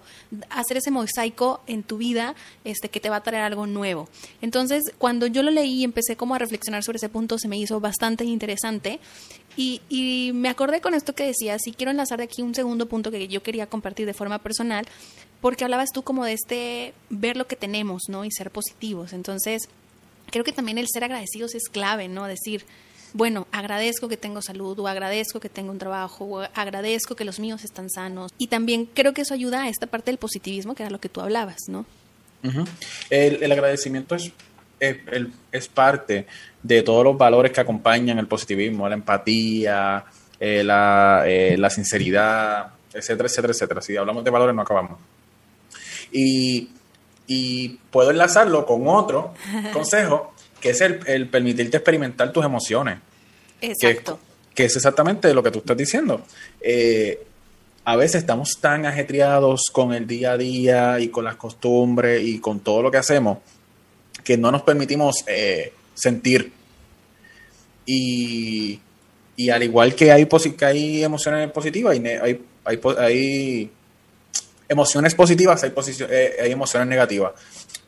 hacer 0.50 0.78
ese 0.78 0.92
mosaico 0.92 1.62
en 1.68 1.84
tu 1.84 1.98
vida 1.98 2.36
este, 2.64 2.90
que 2.90 3.00
te 3.00 3.10
va 3.10 3.18
a 3.18 3.24
traer 3.24 3.44
algo 3.44 3.68
nuevo. 3.68 4.08
Entonces, 4.42 4.84
cuando 4.98 5.28
yo 5.28 5.44
lo 5.44 5.52
leí 5.52 5.82
y 5.82 5.84
empecé 5.84 6.16
como 6.16 6.36
a 6.36 6.40
reflexionar 6.40 6.84
sobre 6.84 6.98
ese 6.98 7.10
punto, 7.10 7.38
se 7.38 7.48
me 7.48 7.58
hizo 7.58 7.80
bastante 7.80 8.24
interesante 8.26 9.00
y, 9.58 9.82
y 9.90 10.32
me 10.34 10.50
acordé 10.50 10.80
con 10.80 10.94
esto 10.94 11.14
que 11.14 11.26
decías 11.26 11.66
y 11.66 11.74
quiero 11.74 11.92
enlazar 11.92 12.20
de 12.20 12.26
aquí 12.26 12.42
un 12.42 12.56
segundo 12.56 12.88
punto 12.88 13.12
que 13.12 13.28
yo 13.28 13.44
quería 13.44 13.68
compartir 13.68 14.06
de 14.06 14.14
forma 14.14 14.40
personal, 14.40 14.86
porque 15.42 15.64
hablabas 15.64 15.90
tú 15.94 16.04
como 16.04 16.24
de 16.24 16.34
este 16.34 16.94
ver 17.10 17.36
lo 17.36 17.48
que 17.48 17.56
tenemos, 17.56 18.04
¿no? 18.08 18.24
Y 18.24 18.32
ser 18.32 18.52
positivos. 18.52 19.14
Entonces, 19.14 19.68
creo 20.30 20.44
que 20.44 20.52
también 20.52 20.78
el 20.78 20.88
ser 20.88 21.04
agradecidos 21.04 21.56
es 21.56 21.70
clave, 21.70 22.08
¿no? 22.08 22.26
Decir, 22.26 22.66
bueno, 23.14 23.48
agradezco 23.52 24.08
que 24.08 24.18
tengo 24.18 24.42
salud 24.42 24.78
o 24.80 24.88
agradezco 24.88 25.40
que 25.40 25.50
tengo 25.50 25.72
un 25.72 25.80
trabajo 25.80 26.26
o 26.26 26.40
agradezco 26.54 27.16
que 27.16 27.26
los 27.26 27.40
míos 27.40 27.64
están 27.64 27.90
sanos. 27.90 28.32
Y 28.38 28.48
también 28.48 28.86
creo 28.86 29.14
que 29.14 29.22
eso 29.22 29.34
ayuda 29.34 29.64
a 29.64 29.70
esta 29.70 29.88
parte 29.88 30.12
del 30.12 30.18
positivismo, 30.18 30.76
que 30.76 30.84
era 30.84 30.92
lo 30.92 31.00
que 31.00 31.10
tú 31.10 31.22
hablabas, 31.22 31.58
¿no? 31.68 31.86
El, 33.10 33.44
el, 33.44 33.52
agradecimiento 33.52 34.16
es, 34.16 34.32
es, 34.80 34.98
es, 35.52 35.68
parte 35.68 36.28
de 36.62 36.82
todos 36.84 37.04
los 37.04 37.18
valores 37.18 37.52
que 37.52 37.62
acompañan 37.62 38.20
el 38.20 38.28
positivismo, 38.28 38.88
la 38.88 38.96
empatía, 38.96 40.06
eh, 40.40 40.64
la, 40.64 41.24
eh, 41.26 41.56
la 41.58 41.70
sinceridad, 41.70 42.68
etcétera, 42.94 43.28
etcétera, 43.28 43.54
etcétera. 43.54 43.82
Si 43.82 43.98
hablamos 43.98 44.24
de 44.24 44.32
valores 44.32 44.56
no 44.56 44.62
acabamos. 44.62 45.00
Y, 46.12 46.70
y 47.28 47.70
puedo 47.92 48.12
enlazarlo 48.12 48.66
con 48.66 48.88
otro 48.88 49.34
consejo 49.74 50.34
que 50.62 50.72
es 50.72 50.82
el, 50.82 51.00
el, 51.06 51.30
permitirte 51.30 51.78
experimentar 51.78 52.32
tus 52.32 52.46
emociones. 52.46 53.00
Exacto. 53.62 54.20
Que, 54.50 54.56
que, 54.56 54.66
es 54.66 54.76
exactamente 54.76 55.34
lo 55.34 55.44
que 55.44 55.52
tú 55.52 55.60
estás 55.60 55.78
diciendo. 55.78 56.22
Eh, 56.62 57.24
a 57.86 57.96
veces 57.96 58.22
estamos 58.22 58.58
tan 58.60 58.86
ajetreados 58.86 59.70
con 59.72 59.94
el 59.94 60.08
día 60.08 60.34
a 60.34 60.38
día 60.38 61.00
y 61.00 61.10
con 61.10 61.24
las 61.24 61.36
costumbres 61.36 62.22
y 62.24 62.40
con 62.40 62.60
todo 62.60 62.82
lo 62.82 62.92
que 62.92 62.98
hacemos 62.98 63.38
que 64.28 64.38
no 64.38 64.52
nos 64.52 64.62
permitimos 64.64 65.24
eh, 65.26 65.72
sentir. 65.94 66.52
Y, 67.86 68.78
y, 69.38 69.50
al 69.50 69.64
igual 69.64 69.96
que 69.96 70.12
hay, 70.12 70.28
que 70.28 70.66
hay 70.66 71.02
emociones 71.02 71.50
positivas, 71.52 71.94
hay, 71.94 72.06
hay, 72.06 72.42
hay, 72.66 72.80
hay 72.98 73.72
emociones 74.68 75.16
positivas, 75.16 75.64
hay, 75.64 75.72
eh, 76.10 76.36
hay 76.44 76.52
emociones 76.52 76.90
negativas 76.90 77.32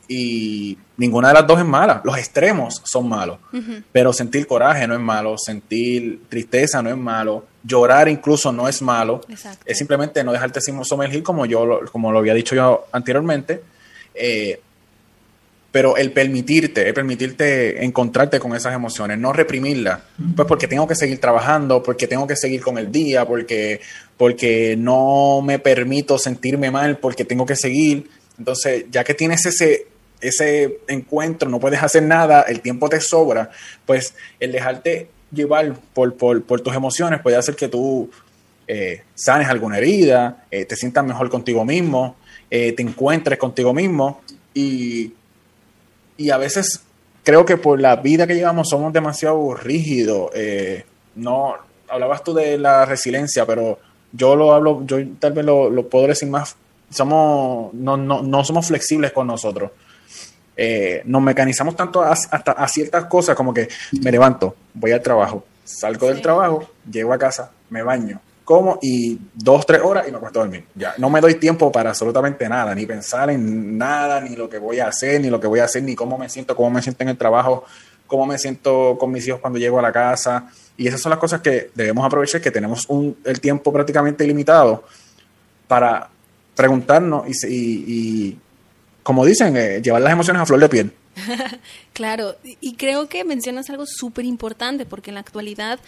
y 0.07 0.77
ninguna 0.95 1.27
de 1.27 1.33
las 1.33 1.45
dos 1.45 1.59
es 1.59 1.65
mala. 1.65 2.01
Los 2.05 2.17
extremos 2.17 2.81
son 2.85 3.09
malos, 3.09 3.39
uh 3.51 3.57
-huh. 3.57 3.83
pero 3.91 4.13
sentir 4.13 4.47
coraje 4.47 4.87
no 4.87 4.93
es 4.93 5.01
malo, 5.01 5.37
sentir 5.37 6.21
tristeza 6.29 6.81
no 6.81 6.89
es 6.89 6.97
malo, 6.97 7.45
llorar 7.63 8.07
incluso 8.07 8.53
no 8.53 8.69
es 8.69 8.81
malo. 8.81 9.19
Exacto. 9.27 9.61
Es 9.65 9.77
simplemente 9.77 10.23
no 10.23 10.31
dejarte 10.31 10.61
sumergir 10.61 11.21
como 11.21 11.45
yo 11.45 11.81
como 11.91 12.13
lo 12.13 12.19
había 12.19 12.33
dicho 12.33 12.55
yo 12.55 12.87
anteriormente. 12.93 13.61
Eh, 14.15 14.61
pero 15.71 15.97
el 15.97 16.11
permitirte, 16.11 16.87
el 16.87 16.93
permitirte 16.93 17.83
encontrarte 17.83 18.39
con 18.39 18.55
esas 18.55 18.73
emociones, 18.73 19.19
no 19.19 19.33
reprimirlas, 19.33 19.99
pues 20.35 20.47
porque 20.47 20.67
tengo 20.67 20.87
que 20.87 20.95
seguir 20.95 21.19
trabajando, 21.19 21.83
porque 21.83 22.07
tengo 22.07 22.25
que 22.25 22.35
seguir 22.35 22.61
con 22.61 22.77
el 22.77 22.91
día, 22.91 23.25
porque, 23.25 23.81
porque 24.17 24.75
no 24.77 25.41
me 25.43 25.59
permito 25.59 26.17
sentirme 26.17 26.71
mal, 26.71 26.97
porque 26.97 27.23
tengo 27.25 27.45
que 27.45 27.55
seguir. 27.55 28.09
Entonces, 28.37 28.85
ya 28.89 29.03
que 29.03 29.13
tienes 29.13 29.45
ese, 29.45 29.87
ese 30.21 30.79
encuentro, 30.87 31.49
no 31.49 31.59
puedes 31.59 31.83
hacer 31.83 32.03
nada, 32.03 32.41
el 32.41 32.61
tiempo 32.61 32.89
te 32.89 32.99
sobra, 32.99 33.51
pues 33.85 34.15
el 34.39 34.51
dejarte 34.51 35.09
llevar 35.31 35.75
por, 35.93 36.15
por, 36.15 36.43
por 36.43 36.61
tus 36.61 36.73
emociones 36.73 37.21
puede 37.21 37.37
hacer 37.37 37.55
que 37.55 37.67
tú 37.67 38.09
eh, 38.67 39.03
sanes 39.15 39.47
alguna 39.47 39.77
herida, 39.77 40.45
eh, 40.51 40.65
te 40.65 40.75
sientas 40.75 41.05
mejor 41.05 41.29
contigo 41.29 41.65
mismo, 41.65 42.15
eh, 42.49 42.71
te 42.73 42.83
encuentres 42.83 43.37
contigo 43.37 43.73
mismo 43.73 44.21
y, 44.53 45.13
y, 46.19 46.29
a 46.29 46.37
veces 46.37 46.81
creo 47.23 47.45
que 47.45 47.57
por 47.57 47.79
la 47.79 47.95
vida 47.95 48.27
que 48.27 48.35
llevamos 48.35 48.69
somos 48.69 48.93
demasiado 48.93 49.53
rígidos. 49.53 50.31
Eh, 50.35 50.85
no, 51.15 51.55
hablabas 51.87 52.23
tú 52.23 52.33
de 52.33 52.57
la 52.57 52.85
resiliencia, 52.85 53.45
pero 53.45 53.79
yo 54.11 54.35
lo 54.35 54.53
hablo, 54.53 54.83
yo 54.85 54.97
tal 55.19 55.33
vez 55.33 55.45
lo, 55.45 55.69
lo 55.69 55.87
puedo 55.87 56.07
decir 56.07 56.29
más, 56.29 56.55
somos, 56.89 57.73
no, 57.73 57.97
no, 57.97 58.21
no 58.21 58.43
somos 58.43 58.67
flexibles 58.67 59.11
con 59.11 59.27
nosotros 59.27 59.71
eh, 60.61 61.03
nos 61.05 61.21
mecanizamos 61.21 61.73
tanto 61.77 62.01
a, 62.01 62.11
hasta 62.11 62.51
a 62.51 62.67
ciertas 62.67 63.05
cosas 63.05 63.33
como 63.33 63.53
que 63.53 63.69
me 64.03 64.11
levanto, 64.11 64.57
voy 64.73 64.91
al 64.91 65.01
trabajo, 65.01 65.45
salgo 65.63 66.07
sí. 66.07 66.13
del 66.13 66.21
trabajo, 66.21 66.69
llego 66.91 67.13
a 67.13 67.17
casa, 67.17 67.51
me 67.69 67.81
baño, 67.81 68.19
como 68.49 68.79
y 68.81 69.15
dos, 69.35 69.63
tres 69.63 69.79
horas 69.83 70.07
y 70.07 70.11
me 70.11 70.17
acuesto 70.17 70.39
a 70.39 70.43
dormir. 70.45 70.65
Ya 70.73 70.95
no 70.97 71.11
me 71.11 71.21
doy 71.21 71.35
tiempo 71.35 71.71
para 71.71 71.91
absolutamente 71.91 72.49
nada, 72.49 72.73
ni 72.73 72.83
pensar 72.87 73.29
en 73.29 73.77
nada, 73.77 74.19
ni 74.21 74.35
lo 74.35 74.49
que 74.49 74.57
voy 74.57 74.79
a 74.79 74.87
hacer, 74.87 75.21
ni 75.21 75.29
lo 75.29 75.39
que 75.39 75.45
voy 75.45 75.59
a 75.59 75.65
hacer, 75.65 75.83
ni 75.83 75.93
cómo 75.93 76.17
me 76.17 76.27
siento, 76.29 76.55
cómo 76.55 76.71
me 76.71 76.81
siento 76.81 77.03
en 77.03 77.09
el 77.09 77.17
trabajo, 77.19 77.63
cómo 78.07 78.25
me 78.25 78.39
siento 78.39 78.97
con 78.99 79.11
mis 79.11 79.27
hijos 79.27 79.39
cuando 79.39 79.59
llego 79.59 79.77
a 79.77 79.83
la 79.83 79.91
casa. 79.91 80.47
Y 80.77 80.87
esas 80.87 80.99
son 80.99 81.11
las 81.11 81.19
cosas 81.19 81.41
que 81.41 81.69
debemos 81.75 82.03
aprovechar, 82.03 82.41
que 82.41 82.49
tenemos 82.49 82.87
un, 82.89 83.15
el 83.23 83.39
tiempo 83.39 83.71
prácticamente 83.71 84.23
ilimitado 84.23 84.83
para 85.67 86.09
preguntarnos 86.55 87.27
y, 87.27 87.47
y, 87.47 87.83
y 87.87 88.39
como 89.03 89.25
dicen, 89.25 89.55
eh, 89.57 89.79
llevar 89.79 90.01
las 90.01 90.13
emociones 90.13 90.41
a 90.41 90.47
flor 90.47 90.59
de 90.59 90.69
piel. 90.69 90.91
claro, 91.93 92.35
y 92.43 92.73
creo 92.77 93.07
que 93.09 93.23
mencionas 93.25 93.69
algo 93.69 93.85
súper 93.85 94.25
importante, 94.25 94.87
porque 94.87 95.11
en 95.11 95.15
la 95.15 95.21
actualidad 95.21 95.79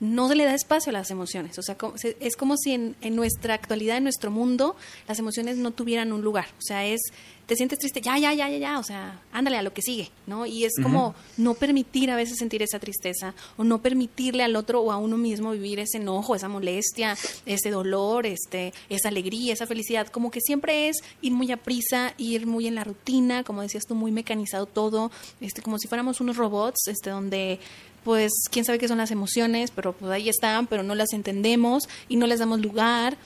no 0.00 0.28
se 0.28 0.36
le 0.36 0.44
da 0.44 0.54
espacio 0.54 0.90
a 0.90 0.92
las 0.92 1.10
emociones. 1.10 1.58
O 1.58 1.62
sea, 1.62 1.76
es 2.20 2.36
como 2.36 2.56
si 2.56 2.72
en, 2.72 2.96
en, 3.00 3.16
nuestra 3.16 3.54
actualidad, 3.54 3.96
en 3.96 4.04
nuestro 4.04 4.30
mundo, 4.30 4.76
las 5.08 5.18
emociones 5.18 5.56
no 5.56 5.72
tuvieran 5.72 6.12
un 6.12 6.22
lugar. 6.22 6.46
O 6.58 6.62
sea, 6.62 6.86
es, 6.86 7.00
te 7.46 7.56
sientes 7.56 7.78
triste, 7.78 8.02
ya, 8.02 8.18
ya, 8.18 8.34
ya, 8.34 8.48
ya, 8.50 8.58
ya, 8.58 8.78
o 8.78 8.82
sea, 8.82 9.22
ándale 9.32 9.56
a 9.56 9.62
lo 9.62 9.72
que 9.72 9.80
sigue, 9.80 10.10
¿no? 10.26 10.44
Y 10.44 10.64
es 10.64 10.74
como 10.82 11.08
uh 11.08 11.10
-huh. 11.10 11.14
no 11.38 11.54
permitir 11.54 12.10
a 12.10 12.16
veces 12.16 12.36
sentir 12.36 12.62
esa 12.62 12.78
tristeza 12.78 13.34
o 13.56 13.64
no 13.64 13.80
permitirle 13.80 14.42
al 14.42 14.54
otro 14.54 14.82
o 14.82 14.92
a 14.92 14.98
uno 14.98 15.16
mismo 15.16 15.52
vivir 15.52 15.78
ese 15.80 15.96
enojo, 15.96 16.34
esa 16.34 16.48
molestia, 16.48 17.16
ese 17.46 17.70
dolor, 17.70 18.26
este, 18.26 18.74
esa 18.90 19.08
alegría, 19.08 19.54
esa 19.54 19.66
felicidad. 19.66 20.08
Como 20.08 20.30
que 20.30 20.42
siempre 20.42 20.90
es 20.90 20.98
ir 21.22 21.32
muy 21.32 21.50
a 21.50 21.56
prisa, 21.56 22.12
ir 22.18 22.46
muy 22.46 22.66
en 22.66 22.74
la 22.74 22.84
rutina, 22.84 23.42
como 23.44 23.62
decías 23.62 23.84
tú, 23.86 23.94
muy 23.94 24.12
mecanizado 24.12 24.66
todo, 24.66 25.10
este, 25.40 25.62
como 25.62 25.78
si 25.78 25.88
fuéramos 25.88 26.20
unos 26.20 26.36
robots, 26.36 26.86
este, 26.86 27.08
donde 27.08 27.60
pues 28.08 28.32
quién 28.50 28.64
sabe 28.64 28.78
qué 28.78 28.88
son 28.88 28.96
las 28.96 29.10
emociones, 29.10 29.70
pero 29.70 29.92
pues 29.92 30.10
ahí 30.10 30.30
están, 30.30 30.66
pero 30.66 30.82
no 30.82 30.94
las 30.94 31.12
entendemos 31.12 31.90
y 32.08 32.16
no 32.16 32.26
les 32.26 32.38
damos 32.38 32.58
lugar 32.58 33.18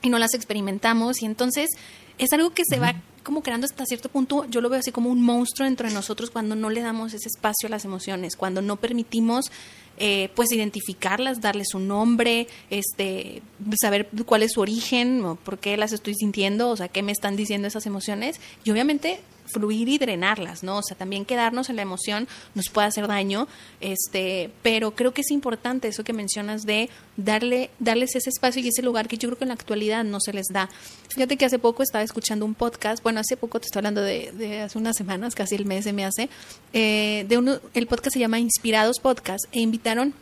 y 0.00 0.08
no 0.08 0.18
las 0.18 0.32
experimentamos. 0.32 1.20
Y 1.20 1.26
entonces 1.26 1.68
es 2.16 2.32
algo 2.32 2.48
que 2.48 2.62
se 2.66 2.78
va 2.78 2.94
como 3.24 3.42
creando 3.42 3.66
hasta 3.66 3.84
cierto 3.84 4.08
punto, 4.08 4.46
yo 4.48 4.62
lo 4.62 4.70
veo 4.70 4.80
así 4.80 4.90
como 4.90 5.10
un 5.10 5.20
monstruo 5.20 5.66
dentro 5.66 5.86
de 5.86 5.92
nosotros 5.92 6.30
cuando 6.30 6.56
no 6.56 6.70
le 6.70 6.80
damos 6.80 7.12
ese 7.12 7.28
espacio 7.28 7.66
a 7.66 7.70
las 7.70 7.84
emociones, 7.84 8.34
cuando 8.34 8.62
no 8.62 8.76
permitimos 8.76 9.52
eh, 9.98 10.30
pues 10.34 10.50
identificarlas, 10.50 11.42
darles 11.42 11.74
un 11.74 11.86
nombre, 11.86 12.48
este, 12.70 13.42
saber 13.78 14.08
cuál 14.24 14.44
es 14.44 14.52
su 14.52 14.62
origen, 14.62 15.22
o 15.26 15.34
por 15.34 15.58
qué 15.58 15.76
las 15.76 15.92
estoy 15.92 16.14
sintiendo, 16.14 16.70
o 16.70 16.76
sea, 16.78 16.88
qué 16.88 17.02
me 17.02 17.12
están 17.12 17.36
diciendo 17.36 17.68
esas 17.68 17.84
emociones. 17.84 18.40
Y 18.64 18.70
obviamente 18.70 19.20
fluir 19.52 19.88
y 19.88 19.98
drenarlas, 19.98 20.62
¿no? 20.62 20.78
O 20.78 20.82
sea, 20.82 20.96
también 20.96 21.24
quedarnos 21.24 21.70
en 21.70 21.76
la 21.76 21.82
emoción 21.82 22.28
nos 22.54 22.68
puede 22.68 22.88
hacer 22.88 23.06
daño, 23.06 23.48
este, 23.80 24.50
pero 24.62 24.92
creo 24.92 25.12
que 25.12 25.20
es 25.20 25.30
importante 25.30 25.88
eso 25.88 26.04
que 26.04 26.12
mencionas 26.12 26.62
de 26.62 26.88
darle, 27.16 27.70
darles 27.78 28.14
ese 28.16 28.30
espacio 28.30 28.62
y 28.62 28.68
ese 28.68 28.82
lugar 28.82 29.08
que 29.08 29.18
yo 29.18 29.28
creo 29.28 29.38
que 29.38 29.44
en 29.44 29.48
la 29.48 29.54
actualidad 29.54 30.04
no 30.04 30.20
se 30.20 30.32
les 30.32 30.46
da. 30.52 30.68
Fíjate 31.08 31.36
que 31.36 31.44
hace 31.44 31.58
poco 31.58 31.82
estaba 31.82 32.02
escuchando 32.02 32.44
un 32.44 32.54
podcast, 32.54 33.02
bueno, 33.02 33.20
hace 33.20 33.36
poco 33.36 33.60
te 33.60 33.66
estoy 33.66 33.80
hablando 33.80 34.00
de, 34.00 34.32
de 34.32 34.60
hace 34.62 34.78
unas 34.78 34.96
semanas, 34.96 35.34
casi 35.34 35.54
el 35.54 35.66
mes 35.66 35.84
se 35.84 35.92
me 35.92 36.04
hace, 36.04 36.28
eh, 36.72 37.26
de 37.28 37.38
uno, 37.38 37.60
el 37.74 37.86
podcast 37.86 38.14
se 38.14 38.20
llama 38.20 38.38
Inspirados 38.38 38.98
Podcast, 39.00 39.44
e 39.52 39.60
invitaron 39.60 40.14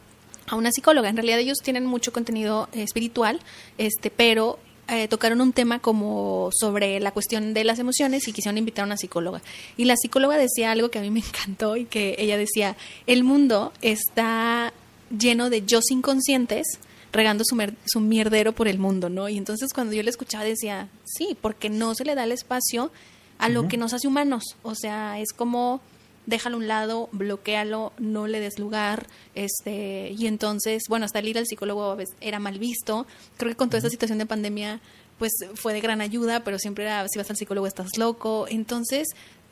a 0.46 0.56
una 0.56 0.72
psicóloga. 0.72 1.08
En 1.08 1.16
realidad 1.16 1.38
ellos 1.38 1.58
tienen 1.62 1.86
mucho 1.86 2.12
contenido 2.12 2.68
eh, 2.72 2.82
espiritual, 2.82 3.40
este, 3.78 4.10
pero 4.10 4.58
eh, 4.90 5.08
tocaron 5.08 5.40
un 5.40 5.52
tema 5.52 5.78
como 5.78 6.50
sobre 6.52 6.98
la 7.00 7.12
cuestión 7.12 7.54
de 7.54 7.64
las 7.64 7.78
emociones 7.78 8.26
y 8.26 8.32
quisieron 8.32 8.58
invitar 8.58 8.82
a 8.82 8.86
una 8.86 8.96
psicóloga. 8.96 9.40
Y 9.76 9.84
la 9.84 9.96
psicóloga 9.96 10.36
decía 10.36 10.70
algo 10.70 10.90
que 10.90 10.98
a 10.98 11.02
mí 11.02 11.10
me 11.10 11.20
encantó 11.26 11.76
y 11.76 11.84
que 11.84 12.16
ella 12.18 12.36
decía, 12.36 12.76
el 13.06 13.24
mundo 13.24 13.72
está 13.82 14.72
lleno 15.16 15.50
de 15.50 15.62
yo 15.62 15.80
inconscientes 15.90 16.66
regando 17.12 17.44
su, 17.44 17.56
su 17.86 18.00
mierdero 18.00 18.52
por 18.52 18.68
el 18.68 18.78
mundo, 18.78 19.08
¿no? 19.08 19.28
Y 19.28 19.38
entonces 19.38 19.72
cuando 19.72 19.94
yo 19.94 20.02
le 20.02 20.10
escuchaba 20.10 20.44
decía, 20.44 20.88
sí, 21.04 21.36
porque 21.40 21.68
no 21.68 21.94
se 21.94 22.04
le 22.04 22.14
da 22.14 22.24
el 22.24 22.32
espacio 22.32 22.92
a 23.38 23.48
lo 23.48 23.68
que 23.68 23.76
nos 23.76 23.94
hace 23.94 24.06
humanos. 24.06 24.56
O 24.62 24.74
sea, 24.74 25.18
es 25.18 25.32
como 25.32 25.80
déjalo 26.26 26.56
a 26.56 26.58
un 26.58 26.68
lado, 26.68 27.08
bloquealo, 27.12 27.92
no 27.98 28.26
le 28.26 28.40
des 28.40 28.58
lugar, 28.58 29.06
este, 29.34 30.14
y 30.16 30.26
entonces, 30.26 30.84
bueno, 30.88 31.04
hasta 31.04 31.18
el 31.18 31.28
ir 31.28 31.38
al 31.38 31.46
psicólogo 31.46 31.96
era 32.20 32.38
mal 32.38 32.58
visto. 32.58 33.06
Creo 33.36 33.52
que 33.52 33.56
con 33.56 33.68
toda 33.68 33.78
esta 33.78 33.90
situación 33.90 34.18
de 34.18 34.26
pandemia, 34.26 34.80
pues 35.18 35.32
fue 35.54 35.72
de 35.72 35.80
gran 35.80 36.00
ayuda, 36.00 36.44
pero 36.44 36.58
siempre 36.58 36.84
era, 36.84 37.06
si 37.08 37.18
vas 37.18 37.30
al 37.30 37.36
psicólogo 37.36 37.66
estás 37.66 37.98
loco. 37.98 38.46
Entonces, 38.48 39.08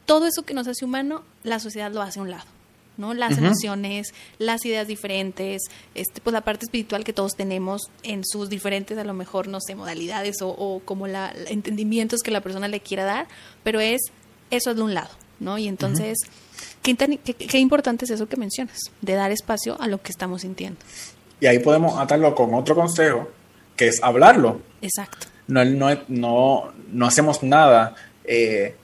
todo 0.06 0.26
eso 0.26 0.42
que 0.42 0.54
nos 0.54 0.66
hace 0.68 0.84
humano, 0.84 1.22
la 1.42 1.60
sociedad 1.60 1.92
lo 1.92 2.02
hace 2.02 2.20
a 2.20 2.22
un 2.22 2.30
lado. 2.30 2.46
¿no? 2.96 3.14
Las 3.14 3.38
emociones, 3.38 4.12
las 4.38 4.64
ideas 4.66 4.88
diferentes, 4.88 5.62
este, 5.94 6.20
pues 6.20 6.32
la 6.32 6.40
parte 6.40 6.66
espiritual 6.66 7.04
que 7.04 7.12
todos 7.12 7.36
tenemos 7.36 7.82
en 8.02 8.24
sus 8.26 8.48
diferentes, 8.48 8.98
a 8.98 9.04
lo 9.04 9.14
mejor, 9.14 9.46
no 9.46 9.60
sé, 9.60 9.76
modalidades 9.76 10.42
o, 10.42 10.48
o 10.48 10.80
como 10.80 11.06
la, 11.06 11.32
entendimientos 11.46 12.22
que 12.22 12.32
la 12.32 12.40
persona 12.40 12.66
le 12.66 12.80
quiera 12.80 13.04
dar, 13.04 13.28
pero 13.62 13.78
es 13.78 14.00
eso 14.50 14.74
de 14.74 14.82
un 14.82 14.94
lado, 14.94 15.10
¿no? 15.38 15.58
Y 15.58 15.68
entonces, 15.68 16.18
qué, 16.82 16.96
qué, 16.96 17.58
importante 17.58 18.04
es 18.04 18.10
eso 18.10 18.28
que 18.28 18.36
mencionas, 18.36 18.78
de 19.00 19.14
dar 19.14 19.30
espacio 19.30 19.80
a 19.80 19.86
lo 19.86 20.00
que 20.00 20.10
estamos 20.12 20.42
sintiendo. 20.42 20.78
Y 21.40 21.46
ahí 21.46 21.58
podemos 21.58 21.98
atarlo 21.98 22.34
con 22.34 22.54
otro 22.54 22.74
consejo, 22.74 23.28
que 23.76 23.88
es 23.88 24.02
hablarlo. 24.02 24.60
Exacto. 24.82 25.28
No, 25.46 25.64
no, 25.64 25.88
no, 26.08 26.72
no 26.92 27.06
hacemos 27.06 27.42
nada 27.42 27.94
eh, 28.24 28.74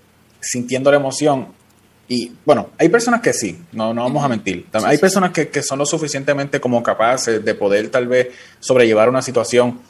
sintiendo 0.40 0.90
la 0.90 0.96
emoción 0.96 1.48
y 2.08 2.32
bueno, 2.44 2.70
hay 2.78 2.88
personas 2.90 3.22
que 3.22 3.32
sí, 3.32 3.58
no, 3.72 3.94
no 3.94 4.02
vamos 4.02 4.22
a 4.22 4.28
mentir. 4.28 4.66
hay 4.72 4.98
personas 4.98 5.30
que, 5.30 5.48
que, 5.48 5.62
son 5.62 5.78
lo 5.78 5.86
suficientemente 5.86 6.60
como 6.60 6.82
capaces 6.82 7.42
de 7.42 7.54
poder 7.54 7.88
tal 7.88 8.06
vez 8.06 8.28
sobrellevar 8.60 9.08
una 9.08 9.22
situación 9.22 9.80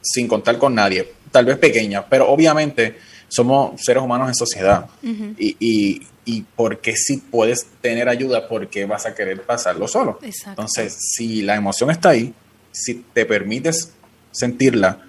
sin 0.00 0.26
contar 0.26 0.56
con 0.56 0.74
nadie, 0.74 1.12
tal 1.30 1.44
vez 1.44 1.58
pequeña, 1.58 2.06
pero 2.06 2.30
obviamente 2.30 2.96
somos 3.30 3.80
seres 3.82 4.02
humanos 4.02 4.28
en 4.28 4.34
sociedad. 4.34 4.86
y, 5.02 5.56
y, 5.58 6.06
y, 6.26 6.42
porque 6.54 6.94
si 6.96 7.16
puedes 7.16 7.66
tener 7.80 8.08
ayuda, 8.08 8.46
porque 8.48 8.84
vas 8.84 9.06
a 9.06 9.14
querer 9.14 9.42
pasarlo 9.42 9.88
solo. 9.88 10.18
Entonces, 10.46 10.96
si 11.16 11.40
la 11.42 11.56
emoción 11.56 11.90
está 11.90 12.10
ahí, 12.10 12.34
si 12.70 12.94
te 13.14 13.24
permites 13.24 13.92
sentirla, 14.30 15.00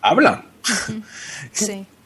habla. 0.00 0.46
Sí 1.52 1.86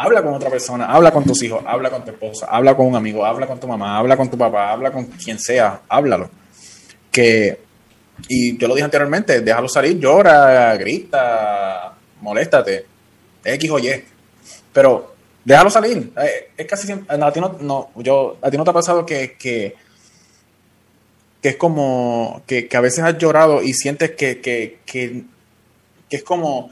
habla 0.00 0.22
con 0.22 0.32
otra 0.32 0.48
persona, 0.48 0.86
habla 0.86 1.10
con 1.10 1.24
tus 1.24 1.42
hijos, 1.42 1.62
habla 1.66 1.90
con 1.90 2.02
tu 2.02 2.10
esposa, 2.10 2.46
habla 2.48 2.74
con 2.74 2.86
un 2.86 2.96
amigo, 2.96 3.24
habla 3.26 3.46
con 3.46 3.60
tu 3.60 3.68
mamá, 3.68 3.98
habla 3.98 4.16
con 4.16 4.30
tu 4.30 4.38
papá, 4.38 4.72
habla 4.72 4.90
con 4.90 5.04
quien 5.04 5.38
sea, 5.38 5.82
háblalo. 5.86 6.30
Que, 7.12 7.60
y 8.26 8.56
yo 8.56 8.66
lo 8.66 8.74
dije 8.74 8.86
anteriormente, 8.86 9.42
déjalo 9.42 9.68
salir, 9.68 9.98
llora, 9.98 10.74
grita, 10.78 11.92
moléstate, 12.22 12.86
X 13.44 13.70
o 13.70 13.78
Y. 13.78 14.04
Pero 14.72 15.14
déjalo 15.44 15.70
salir. 15.70 16.12
Eh, 16.16 16.50
es 16.56 16.66
casi 16.66 16.86
siempre, 16.86 17.16
a 17.22 17.32
ti 17.32 17.40
no, 17.40 17.90
yo, 17.96 18.36
a 18.40 18.50
ti 18.50 18.56
no 18.56 18.64
te 18.64 18.70
ha 18.70 18.74
pasado 18.74 19.04
que, 19.06 19.36
que, 19.38 19.74
es 21.42 21.56
como 21.56 22.42
que, 22.46 22.68
a 22.72 22.80
veces 22.80 23.04
has 23.04 23.18
llorado 23.18 23.62
y 23.62 23.72
sientes 23.72 24.12
que, 24.12 24.40
que, 24.40 24.78
que 24.84 25.24
es 26.10 26.22
como 26.22 26.70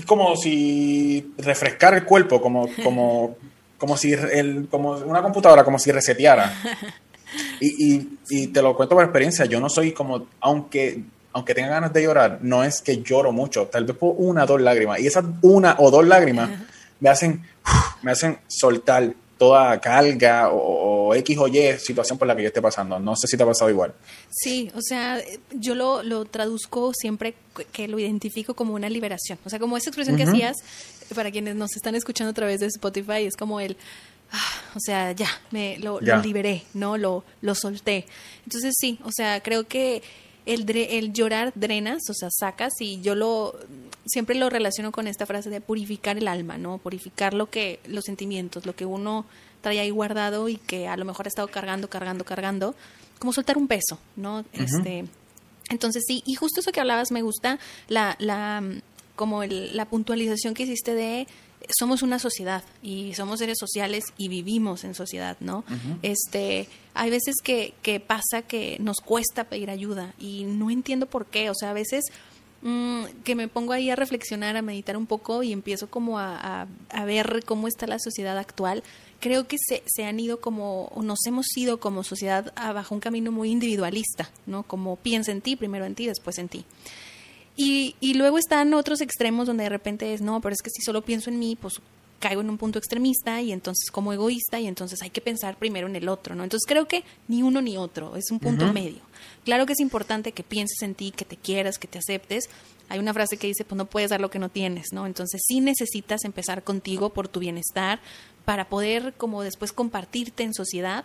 es 0.00 0.06
como 0.06 0.36
si 0.36 1.34
refrescar 1.38 1.94
el 1.94 2.04
cuerpo, 2.04 2.40
como, 2.40 2.68
como, 2.82 3.36
como 3.78 3.96
si 3.96 4.12
el, 4.12 4.68
como 4.70 4.92
una 4.92 5.22
computadora, 5.22 5.64
como 5.64 5.78
si 5.78 5.92
reseteara. 5.92 6.52
Y, 7.60 8.08
y, 8.28 8.46
te 8.48 8.60
lo 8.60 8.74
cuento 8.74 8.96
por 8.96 9.04
experiencia, 9.04 9.44
yo 9.44 9.60
no 9.60 9.68
soy 9.68 9.92
como, 9.92 10.26
aunque, 10.40 11.04
aunque 11.32 11.54
tenga 11.54 11.68
ganas 11.68 11.92
de 11.92 12.02
llorar, 12.02 12.38
no 12.42 12.64
es 12.64 12.82
que 12.82 13.02
lloro 13.02 13.30
mucho, 13.30 13.66
tal 13.66 13.84
vez 13.84 13.96
por 13.96 14.14
una 14.16 14.44
o 14.44 14.46
dos 14.46 14.60
lágrimas. 14.60 14.98
Y 14.98 15.06
esas 15.06 15.24
una 15.42 15.76
o 15.78 15.90
dos 15.90 16.04
lágrimas 16.04 16.50
me 17.00 17.08
hacen, 17.08 17.42
me 18.02 18.12
hacen 18.12 18.38
soltar 18.46 19.14
toda 19.40 19.80
carga 19.80 20.50
o, 20.52 21.14
X 21.14 21.38
o 21.38 21.48
Y 21.48 21.78
situación 21.78 22.18
por 22.18 22.28
la 22.28 22.36
que 22.36 22.42
yo 22.42 22.48
esté 22.48 22.60
pasando. 22.60 23.00
No 23.00 23.16
sé 23.16 23.26
si 23.26 23.38
te 23.38 23.42
ha 23.42 23.46
pasado 23.46 23.70
igual. 23.70 23.94
Sí, 24.30 24.70
o 24.74 24.82
sea, 24.82 25.18
yo 25.50 25.74
lo, 25.74 26.02
lo 26.02 26.26
traduzco 26.26 26.92
siempre 26.94 27.34
que 27.72 27.88
lo 27.88 27.98
identifico 27.98 28.52
como 28.54 28.74
una 28.74 28.90
liberación. 28.90 29.38
O 29.44 29.48
sea, 29.48 29.58
como 29.58 29.78
esa 29.78 29.88
expresión 29.88 30.18
que 30.18 30.24
hacías, 30.24 30.56
para 31.14 31.30
quienes 31.30 31.56
nos 31.56 31.74
están 31.74 31.94
escuchando 31.94 32.32
a 32.32 32.34
través 32.34 32.60
de 32.60 32.66
Spotify, 32.66 33.24
es 33.24 33.34
como 33.34 33.60
el, 33.60 33.78
ah, 34.30 34.52
o 34.76 34.80
sea, 34.80 35.12
ya, 35.12 35.28
me 35.50 35.78
lo, 35.78 36.00
lo, 36.02 36.20
liberé, 36.20 36.64
¿no? 36.74 36.98
Lo, 36.98 37.24
lo 37.40 37.54
solté. 37.54 38.04
Entonces 38.44 38.74
sí, 38.78 38.98
o 39.04 39.10
sea, 39.10 39.42
creo 39.42 39.66
que 39.66 40.02
el, 40.46 40.68
el 40.70 41.12
llorar 41.12 41.52
drenas, 41.54 42.02
o 42.08 42.14
sea, 42.14 42.28
sacas 42.30 42.72
y 42.80 43.00
yo 43.00 43.14
lo 43.14 43.54
siempre 44.06 44.34
lo 44.34 44.50
relaciono 44.50 44.92
con 44.92 45.06
esta 45.06 45.26
frase 45.26 45.50
de 45.50 45.60
purificar 45.60 46.18
el 46.18 46.28
alma, 46.28 46.58
¿no? 46.58 46.78
Purificar 46.78 47.34
lo 47.34 47.50
que 47.50 47.80
los 47.86 48.04
sentimientos, 48.04 48.66
lo 48.66 48.74
que 48.74 48.86
uno 48.86 49.26
trae 49.60 49.80
ahí 49.80 49.90
guardado 49.90 50.48
y 50.48 50.56
que 50.56 50.88
a 50.88 50.96
lo 50.96 51.04
mejor 51.04 51.26
ha 51.26 51.28
estado 51.28 51.48
cargando, 51.48 51.88
cargando, 51.88 52.24
cargando, 52.24 52.74
como 53.18 53.32
soltar 53.32 53.58
un 53.58 53.68
peso, 53.68 53.98
¿no? 54.16 54.44
Este 54.52 55.04
entonces 55.68 56.02
sí, 56.06 56.22
y 56.26 56.34
justo 56.34 56.60
eso 56.60 56.72
que 56.72 56.80
hablabas 56.80 57.12
me 57.12 57.22
gusta 57.22 57.58
la 57.88 58.16
la 58.18 58.62
como 59.14 59.44
la 59.44 59.84
puntualización 59.84 60.54
que 60.54 60.62
hiciste 60.64 60.94
de 60.94 61.26
somos 61.68 62.02
una 62.02 62.18
sociedad 62.18 62.64
y 62.82 63.14
somos 63.14 63.38
seres 63.38 63.58
sociales 63.58 64.04
y 64.16 64.28
vivimos 64.28 64.84
en 64.84 64.94
sociedad, 64.94 65.36
¿no? 65.40 65.64
Este, 66.02 66.68
hay 66.94 67.10
veces 67.10 67.36
que, 67.42 67.74
que 67.82 68.00
pasa 68.00 68.42
que 68.42 68.78
nos 68.80 68.98
cuesta 68.98 69.44
pedir 69.44 69.70
ayuda 69.70 70.14
y 70.18 70.44
no 70.44 70.70
entiendo 70.70 71.06
por 71.06 71.26
qué, 71.26 71.50
o 71.50 71.54
sea, 71.54 71.70
a 71.70 71.74
veces 71.74 72.04
mm, 72.62 73.04
que 73.24 73.34
me 73.34 73.48
pongo 73.48 73.72
ahí 73.72 73.90
a 73.90 73.96
reflexionar, 73.96 74.56
a 74.56 74.62
meditar 74.62 74.96
un 74.96 75.06
poco 75.06 75.42
y 75.42 75.52
empiezo 75.52 75.88
como 75.90 76.18
a, 76.18 76.66
a, 76.90 77.04
ver 77.04 77.44
cómo 77.44 77.68
está 77.68 77.86
la 77.86 77.98
sociedad 77.98 78.38
actual, 78.38 78.82
creo 79.20 79.46
que 79.46 79.56
se, 79.58 79.82
se, 79.86 80.04
han 80.04 80.18
ido 80.18 80.40
como, 80.40 80.90
nos 81.02 81.18
hemos 81.26 81.46
ido 81.56 81.78
como 81.78 82.04
sociedad 82.04 82.52
bajo 82.56 82.94
un 82.94 83.00
camino 83.00 83.32
muy 83.32 83.50
individualista, 83.50 84.30
¿no? 84.46 84.62
Como 84.62 84.96
piensa 84.96 85.30
en 85.32 85.42
ti, 85.42 85.56
primero 85.56 85.84
en 85.84 85.94
ti, 85.94 86.06
después 86.06 86.38
en 86.38 86.48
ti. 86.48 86.64
Y, 87.56 87.96
y 88.00 88.14
luego 88.14 88.38
están 88.38 88.72
otros 88.74 89.00
extremos 89.00 89.46
donde 89.46 89.64
de 89.64 89.70
repente 89.70 90.14
es, 90.14 90.20
no, 90.20 90.40
pero 90.40 90.54
es 90.54 90.62
que 90.62 90.70
si 90.70 90.82
solo 90.82 91.02
pienso 91.02 91.30
en 91.30 91.38
mí, 91.38 91.56
pues 91.60 91.80
caigo 92.20 92.42
en 92.42 92.50
un 92.50 92.58
punto 92.58 92.78
extremista 92.78 93.40
y 93.40 93.50
entonces 93.50 93.90
como 93.90 94.12
egoísta 94.12 94.60
y 94.60 94.66
entonces 94.66 95.02
hay 95.02 95.10
que 95.10 95.20
pensar 95.20 95.56
primero 95.56 95.88
en 95.88 95.96
el 95.96 96.08
otro, 96.08 96.34
¿no? 96.34 96.44
Entonces 96.44 96.66
creo 96.68 96.86
que 96.86 97.02
ni 97.26 97.42
uno 97.42 97.60
ni 97.62 97.76
otro, 97.76 98.14
es 98.14 98.30
un 98.30 98.38
punto 98.38 98.72
medio. 98.72 99.00
Claro 99.44 99.66
que 99.66 99.72
es 99.72 99.80
importante 99.80 100.32
que 100.32 100.44
pienses 100.44 100.82
en 100.82 100.94
ti, 100.94 101.10
que 101.10 101.24
te 101.24 101.36
quieras, 101.36 101.78
que 101.78 101.88
te 101.88 101.98
aceptes. 101.98 102.48
Hay 102.88 102.98
una 102.98 103.14
frase 103.14 103.38
que 103.38 103.46
dice, 103.46 103.64
pues 103.64 103.76
no 103.76 103.86
puedes 103.86 104.10
dar 104.10 104.20
lo 104.20 104.30
que 104.30 104.38
no 104.38 104.50
tienes, 104.50 104.92
¿no? 104.92 105.06
Entonces 105.06 105.40
sí 105.46 105.60
necesitas 105.60 106.24
empezar 106.24 106.62
contigo 106.62 107.10
por 107.10 107.26
tu 107.26 107.40
bienestar 107.40 108.00
para 108.44 108.68
poder 108.68 109.14
como 109.16 109.42
después 109.42 109.72
compartirte 109.72 110.42
en 110.42 110.52
sociedad, 110.52 111.04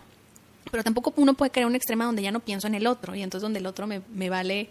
pero 0.70 0.84
tampoco 0.84 1.14
uno 1.16 1.34
puede 1.34 1.50
crear 1.50 1.66
un 1.66 1.76
extrema 1.76 2.04
donde 2.04 2.22
ya 2.22 2.30
no 2.30 2.40
pienso 2.40 2.66
en 2.66 2.74
el 2.74 2.86
otro 2.86 3.14
y 3.14 3.22
entonces 3.22 3.42
donde 3.42 3.60
el 3.60 3.66
otro 3.66 3.86
me, 3.86 4.02
me 4.12 4.28
vale 4.28 4.68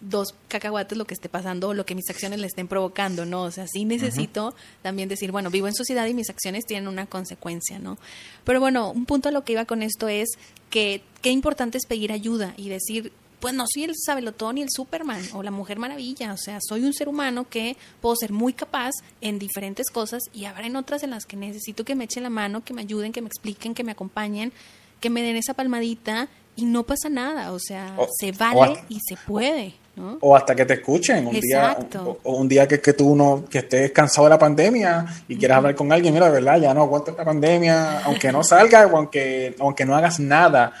dos 0.00 0.34
cacahuates 0.48 0.96
lo 0.96 1.06
que 1.06 1.14
esté 1.14 1.28
pasando 1.28 1.68
o 1.68 1.74
lo 1.74 1.86
que 1.86 1.94
mis 1.94 2.08
acciones 2.10 2.38
le 2.38 2.46
estén 2.46 2.68
provocando, 2.68 3.24
¿no? 3.24 3.42
O 3.42 3.50
sea, 3.50 3.66
sí 3.66 3.84
necesito 3.84 4.54
también 4.82 5.08
decir, 5.08 5.32
bueno, 5.32 5.50
vivo 5.50 5.68
en 5.68 5.74
sociedad 5.74 6.06
y 6.06 6.14
mis 6.14 6.30
acciones 6.30 6.66
tienen 6.66 6.88
una 6.88 7.06
consecuencia, 7.06 7.78
¿no? 7.78 7.98
Pero 8.44 8.60
bueno, 8.60 8.90
un 8.90 9.06
punto 9.06 9.28
a 9.28 9.32
lo 9.32 9.44
que 9.44 9.52
iba 9.52 9.64
con 9.64 9.82
esto 9.82 10.08
es 10.08 10.28
que 10.70 11.02
qué 11.22 11.30
importante 11.30 11.78
es 11.78 11.86
pedir 11.86 12.12
ayuda 12.12 12.54
y 12.56 12.68
decir, 12.68 13.12
pues 13.40 13.54
no 13.54 13.64
soy 13.72 13.84
el 13.84 13.94
sabelotón 13.94 14.58
y 14.58 14.62
el 14.62 14.70
Superman 14.70 15.22
o 15.34 15.42
la 15.42 15.50
Mujer 15.50 15.78
Maravilla, 15.78 16.32
o 16.32 16.36
sea, 16.36 16.58
soy 16.60 16.84
un 16.84 16.92
ser 16.92 17.08
humano 17.08 17.48
que 17.48 17.76
puedo 18.00 18.16
ser 18.16 18.32
muy 18.32 18.52
capaz 18.52 18.92
en 19.20 19.38
diferentes 19.38 19.90
cosas 19.90 20.22
y 20.32 20.44
habrá 20.44 20.66
en 20.66 20.76
otras 20.76 21.02
en 21.02 21.10
las 21.10 21.26
que 21.26 21.36
necesito 21.36 21.84
que 21.84 21.94
me 21.94 22.04
echen 22.04 22.22
la 22.22 22.30
mano, 22.30 22.64
que 22.64 22.74
me 22.74 22.82
ayuden, 22.82 23.12
que 23.12 23.22
me 23.22 23.28
expliquen, 23.28 23.74
que 23.74 23.84
me 23.84 23.92
acompañen, 23.92 24.52
que 25.00 25.10
me 25.10 25.22
den 25.22 25.36
esa 25.36 25.54
palmadita 25.54 26.28
y 26.56 26.64
no 26.64 26.84
pasa 26.84 27.08
nada, 27.10 27.52
o 27.52 27.58
sea, 27.58 27.96
se 28.18 28.32
vale 28.32 28.82
y 28.88 29.00
se 29.00 29.16
puede 29.16 29.74
¿no? 29.96 30.18
O 30.20 30.36
hasta 30.36 30.54
que 30.54 30.64
te 30.64 30.74
escuchen. 30.74 31.26
Un 31.26 31.40
día, 31.40 31.76
o, 31.98 32.18
o 32.22 32.36
un 32.36 32.48
día 32.48 32.68
que, 32.68 32.80
que 32.80 32.92
tú 32.92 33.16
no, 33.16 33.44
que 33.50 33.58
estés 33.58 33.90
cansado 33.90 34.26
de 34.26 34.30
la 34.30 34.38
pandemia 34.38 35.06
y 35.26 35.36
quieras 35.36 35.58
hablar 35.58 35.74
con 35.74 35.92
alguien, 35.92 36.14
mira, 36.14 36.26
de 36.26 36.32
verdad, 36.32 36.60
ya 36.60 36.74
no 36.74 36.82
aguanto 36.82 37.10
esta 37.10 37.24
pandemia, 37.24 38.00
aunque 38.00 38.30
no 38.30 38.44
salga 38.44 38.86
o 38.86 38.96
aunque, 38.96 39.56
aunque 39.58 39.84
no 39.84 39.96
hagas 39.96 40.20
nada, 40.20 40.72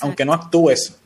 aunque 0.00 0.24
no 0.24 0.32
actúes 0.32 0.96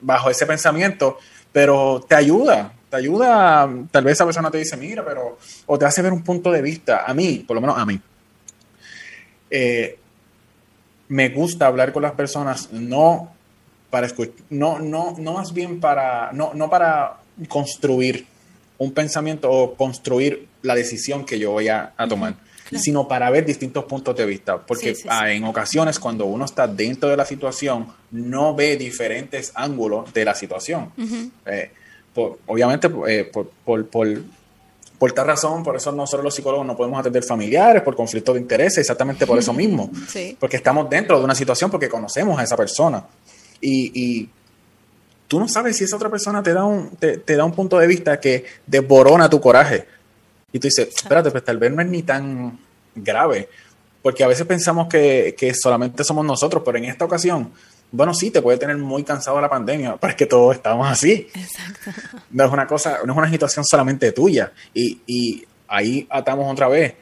bajo 0.00 0.30
ese 0.30 0.46
pensamiento, 0.46 1.18
pero 1.52 2.04
te 2.08 2.14
ayuda, 2.14 2.72
te 2.88 2.96
ayuda, 2.96 3.68
tal 3.90 4.04
vez 4.04 4.14
esa 4.14 4.24
persona 4.24 4.50
te 4.50 4.58
dice, 4.58 4.76
mira, 4.76 5.04
pero, 5.04 5.38
o 5.66 5.78
te 5.78 5.84
hace 5.84 6.02
ver 6.02 6.12
un 6.12 6.22
punto 6.22 6.50
de 6.50 6.62
vista, 6.62 7.04
a 7.06 7.14
mí, 7.14 7.44
por 7.46 7.56
lo 7.56 7.60
menos 7.60 7.78
a 7.78 7.84
mí. 7.84 8.00
Eh, 9.50 9.98
me 11.08 11.28
gusta 11.30 11.66
hablar 11.66 11.92
con 11.92 12.02
las 12.02 12.12
personas, 12.12 12.72
no 12.72 13.32
para 13.90 14.06
escuchar, 14.06 14.34
no, 14.50 14.78
no, 14.78 15.14
no 15.18 15.32
más 15.34 15.52
bien 15.52 15.80
para, 15.80 16.32
no, 16.32 16.52
no 16.54 16.70
para 16.70 17.18
construir 17.48 18.26
un 18.78 18.92
pensamiento 18.92 19.50
o 19.50 19.74
construir 19.74 20.46
la 20.62 20.74
decisión 20.74 21.24
que 21.24 21.38
yo 21.38 21.50
voy 21.52 21.68
a, 21.68 21.92
a 21.96 22.06
tomar, 22.08 22.34
claro. 22.68 22.82
sino 22.82 23.08
para 23.08 23.28
ver 23.30 23.44
distintos 23.44 23.84
puntos 23.84 24.16
de 24.16 24.24
vista, 24.26 24.58
porque 24.58 24.94
Sí, 24.94 25.02
sí, 25.02 25.08
ah, 25.10 25.24
sí. 25.26 25.32
en 25.36 25.44
ocasiones 25.44 25.98
cuando 25.98 26.24
uno 26.26 26.44
está 26.44 26.66
dentro 26.66 27.08
de 27.08 27.16
la 27.16 27.24
situación, 27.26 27.88
no 28.12 28.54
ve 28.54 28.76
diferentes 28.76 29.52
ángulos 29.54 30.12
de 30.14 30.24
la 30.24 30.34
situación. 30.34 30.92
Eh, 31.46 31.70
por- 32.14 32.38
obviamente, 32.46 32.88
eh, 33.08 33.24
por, 33.30 33.50
por, 33.64 33.86
por, 33.88 34.08
por 34.98 35.12
tal 35.12 35.26
razón, 35.26 35.62
por 35.62 35.76
eso 35.76 35.92
nosotros 35.92 36.24
los 36.24 36.34
psicólogos 36.34 36.66
no 36.66 36.76
podemos 36.76 37.00
atender 37.00 37.22
familiares, 37.24 37.82
por 37.82 37.94
conflicto 37.96 38.32
de 38.34 38.40
intereses, 38.40 38.78
exactamente 38.78 39.26
por 39.26 39.38
eso 39.38 39.52
mismo. 39.52 39.90
Sí. 40.08 40.36
Porque 40.38 40.56
estamos 40.56 40.88
dentro 40.90 41.18
de 41.18 41.24
una 41.24 41.34
situación 41.34 41.70
porque 41.70 41.88
conocemos 41.88 42.38
a 42.38 42.44
esa 42.44 42.56
persona. 42.56 43.04
Y, 43.60 43.92
y 43.94 44.30
tú 45.28 45.38
no 45.38 45.48
sabes 45.48 45.76
si 45.76 45.84
esa 45.84 45.96
otra 45.96 46.10
persona 46.10 46.42
te 46.42 46.52
da, 46.52 46.64
un, 46.64 46.90
te, 46.96 47.18
te 47.18 47.36
da 47.36 47.44
un 47.44 47.52
punto 47.52 47.78
de 47.78 47.86
vista 47.86 48.18
que 48.18 48.44
desborona 48.66 49.30
tu 49.30 49.40
coraje. 49.40 49.86
Y 50.52 50.58
tú 50.58 50.66
dices, 50.66 50.88
espérate, 50.88 51.30
pues 51.30 51.44
tal 51.44 51.58
vez 51.58 51.72
no 51.72 51.82
es 51.82 51.88
ni 51.88 52.02
tan 52.02 52.58
grave. 52.94 53.48
Porque 54.02 54.24
a 54.24 54.28
veces 54.28 54.46
pensamos 54.46 54.88
que, 54.88 55.34
que 55.38 55.54
solamente 55.54 56.04
somos 56.04 56.24
nosotros, 56.24 56.62
pero 56.64 56.78
en 56.78 56.86
esta 56.86 57.04
ocasión, 57.04 57.52
bueno, 57.92 58.14
sí, 58.14 58.30
te 58.30 58.40
puede 58.40 58.58
tener 58.58 58.76
muy 58.76 59.04
cansado 59.04 59.40
la 59.40 59.48
pandemia, 59.48 59.96
pero 60.00 60.10
es 60.12 60.16
que 60.16 60.26
todos 60.26 60.56
estamos 60.56 60.88
así. 60.88 61.28
Exacto. 61.34 61.90
No 62.30 62.44
es 62.44 62.52
una 62.52 62.66
cosa, 62.66 62.98
no 63.04 63.12
es 63.12 63.18
una 63.18 63.30
situación 63.30 63.64
solamente 63.64 64.12
tuya. 64.12 64.52
Y, 64.72 65.00
y 65.06 65.44
ahí 65.68 66.06
atamos 66.10 66.50
otra 66.50 66.68
vez. 66.68 66.94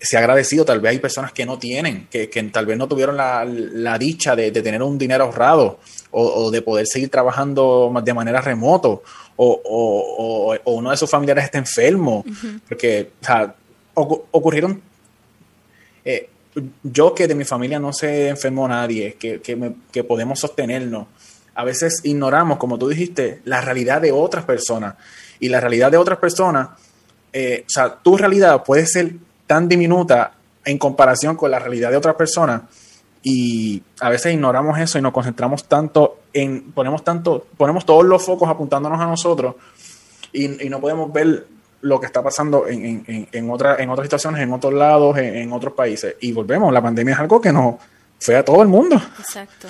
Se 0.00 0.16
ha 0.16 0.20
agradecido, 0.20 0.64
tal 0.64 0.80
vez 0.80 0.90
hay 0.92 0.98
personas 1.00 1.32
que 1.32 1.44
no 1.44 1.58
tienen, 1.58 2.06
que, 2.10 2.30
que 2.30 2.42
tal 2.44 2.66
vez 2.66 2.76
no 2.78 2.86
tuvieron 2.86 3.16
la, 3.16 3.44
la 3.44 3.98
dicha 3.98 4.36
de, 4.36 4.50
de 4.52 4.62
tener 4.62 4.82
un 4.82 4.96
dinero 4.98 5.24
ahorrado 5.24 5.80
o, 6.12 6.22
o 6.44 6.50
de 6.50 6.62
poder 6.62 6.86
seguir 6.86 7.08
trabajando 7.10 7.92
de 8.04 8.14
manera 8.14 8.40
remoto 8.40 9.02
o, 9.36 9.60
o- 9.64 10.72
uno 10.72 10.90
de 10.90 10.96
sus 10.96 11.10
familiares 11.10 11.44
está 11.44 11.58
enfermo. 11.58 12.24
Porque 12.68 13.10
o 13.20 13.24
sea, 13.24 13.54
ocurrieron 13.94 14.80
eh, 16.04 16.28
yo 16.82 17.14
que 17.14 17.26
de 17.28 17.34
mi 17.34 17.44
familia 17.44 17.78
no 17.78 17.92
se 17.92 18.28
enfermó 18.28 18.66
nadie, 18.68 19.14
que, 19.14 19.40
que, 19.40 19.56
me- 19.56 19.74
que 19.92 20.04
podemos 20.04 20.40
sostenernos, 20.40 21.06
a 21.54 21.64
veces 21.64 22.00
ignoramos, 22.04 22.58
como 22.58 22.78
tú 22.78 22.88
dijiste, 22.88 23.40
la 23.44 23.60
realidad 23.60 24.00
de 24.00 24.12
otras 24.12 24.44
personas. 24.44 24.94
Y 25.40 25.48
la 25.48 25.60
realidad 25.60 25.90
de 25.90 25.96
otras 25.98 26.18
personas, 26.18 26.68
eh, 27.32 27.64
o 27.66 27.70
sea, 27.70 27.94
tu 27.96 28.16
realidad 28.16 28.62
puede 28.64 28.86
ser 28.86 29.12
tan 29.48 29.68
diminuta 29.68 30.30
en 30.64 30.78
comparación 30.78 31.34
con 31.34 31.50
la 31.50 31.58
realidad 31.58 31.90
de 31.90 31.96
otras 31.96 32.14
personas. 32.14 32.62
Y 33.22 33.82
a 34.00 34.08
veces 34.10 34.32
ignoramos 34.32 34.78
eso 34.78 34.96
y 34.98 35.02
nos 35.02 35.12
concentramos 35.12 35.64
tanto 35.64 36.20
en, 36.32 36.70
ponemos 36.70 37.02
tanto, 37.02 37.46
ponemos 37.56 37.84
todos 37.84 38.04
los 38.04 38.24
focos 38.24 38.48
apuntándonos 38.48 39.00
a 39.00 39.06
nosotros 39.06 39.56
y, 40.32 40.64
y 40.64 40.70
no 40.70 40.78
podemos 40.80 41.12
ver 41.12 41.46
lo 41.80 41.98
que 41.98 42.06
está 42.06 42.22
pasando 42.22 42.66
en, 42.68 42.84
en, 42.84 43.04
en, 43.08 43.28
en 43.32 43.50
otra- 43.50 43.76
en 43.82 43.90
otras 43.90 44.06
situaciones, 44.06 44.40
en 44.42 44.52
otros 44.52 44.72
lados, 44.72 45.16
en, 45.18 45.36
en 45.36 45.52
otros 45.52 45.74
países. 45.74 46.14
Y 46.20 46.30
volvemos, 46.32 46.72
la 46.72 46.80
pandemia 46.82 47.14
es 47.14 47.20
algo 47.20 47.40
que 47.40 47.52
nos 47.52 47.74
fue 48.20 48.36
a 48.36 48.44
todo 48.44 48.62
el 48.62 48.68
mundo. 48.68 48.96
Exacto. 49.18 49.68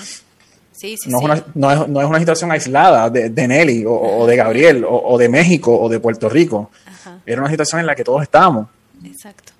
Sí, 0.72 0.96
sí, 0.96 1.10
No, 1.10 1.18
sí. 1.18 1.24
es 1.24 1.30
una, 1.30 1.44
no, 1.54 1.70
es, 1.72 1.88
no 1.88 2.00
es 2.02 2.06
una 2.06 2.18
situación 2.18 2.52
aislada 2.52 3.08
de, 3.10 3.30
de 3.30 3.48
Nelly 3.48 3.84
o, 3.86 3.92
o 3.92 4.26
de 4.26 4.36
Gabriel 4.36 4.84
o, 4.84 4.94
o 5.08 5.18
de 5.18 5.28
México 5.28 5.76
o 5.78 5.88
de 5.88 6.00
Puerto 6.00 6.28
Rico. 6.28 6.70
Ajá. 6.86 7.18
Era 7.26 7.40
una 7.40 7.50
situación 7.50 7.80
en 7.80 7.86
la 7.86 7.94
que 7.94 8.04
todos 8.04 8.22
estábamos. 8.22 8.68
Exacto. 9.04 9.52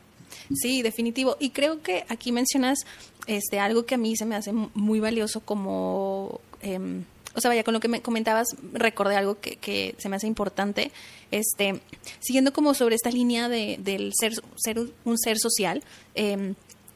Sí, 0.55 0.83
definitivo. 0.83 1.37
Y 1.41 1.51
creo 1.51 1.83
que 1.83 2.05
aquí 2.09 2.33
mencionas 2.33 2.79
este 3.27 3.61
algo 3.61 3.85
que 3.87 3.95
a 3.97 3.99
mí 3.99 4.17
se 4.17 4.25
me 4.25 4.35
hace 4.37 4.53
mu- 4.53 4.71
muy 4.75 5.01
valioso 5.01 5.41
como... 5.41 6.41
em, 6.63 7.05
o 7.35 7.41
sea, 7.41 7.51
vaya, 7.51 7.63
con 7.63 7.75
lo 7.75 7.81
que 7.81 7.89
me 7.89 8.01
comentabas, 8.03 8.49
recordé 8.73 9.15
algo 9.17 9.39
que, 9.41 9.95
se 9.99 10.09
me 10.09 10.17
hace 10.17 10.27
importante. 10.27 10.91
Este, 11.31 11.81
siguiendo 12.21 12.53
como 12.53 12.75
sobre 12.75 12.95
esta 12.97 13.11
línea 13.11 13.49
de, 13.49 13.79
del 13.81 14.13
ser, 14.19 14.33
ser 14.57 14.79
un- 14.79 14.93
un 15.05 15.19
ser 15.19 15.39
social, 15.39 15.83
em, 16.15 16.55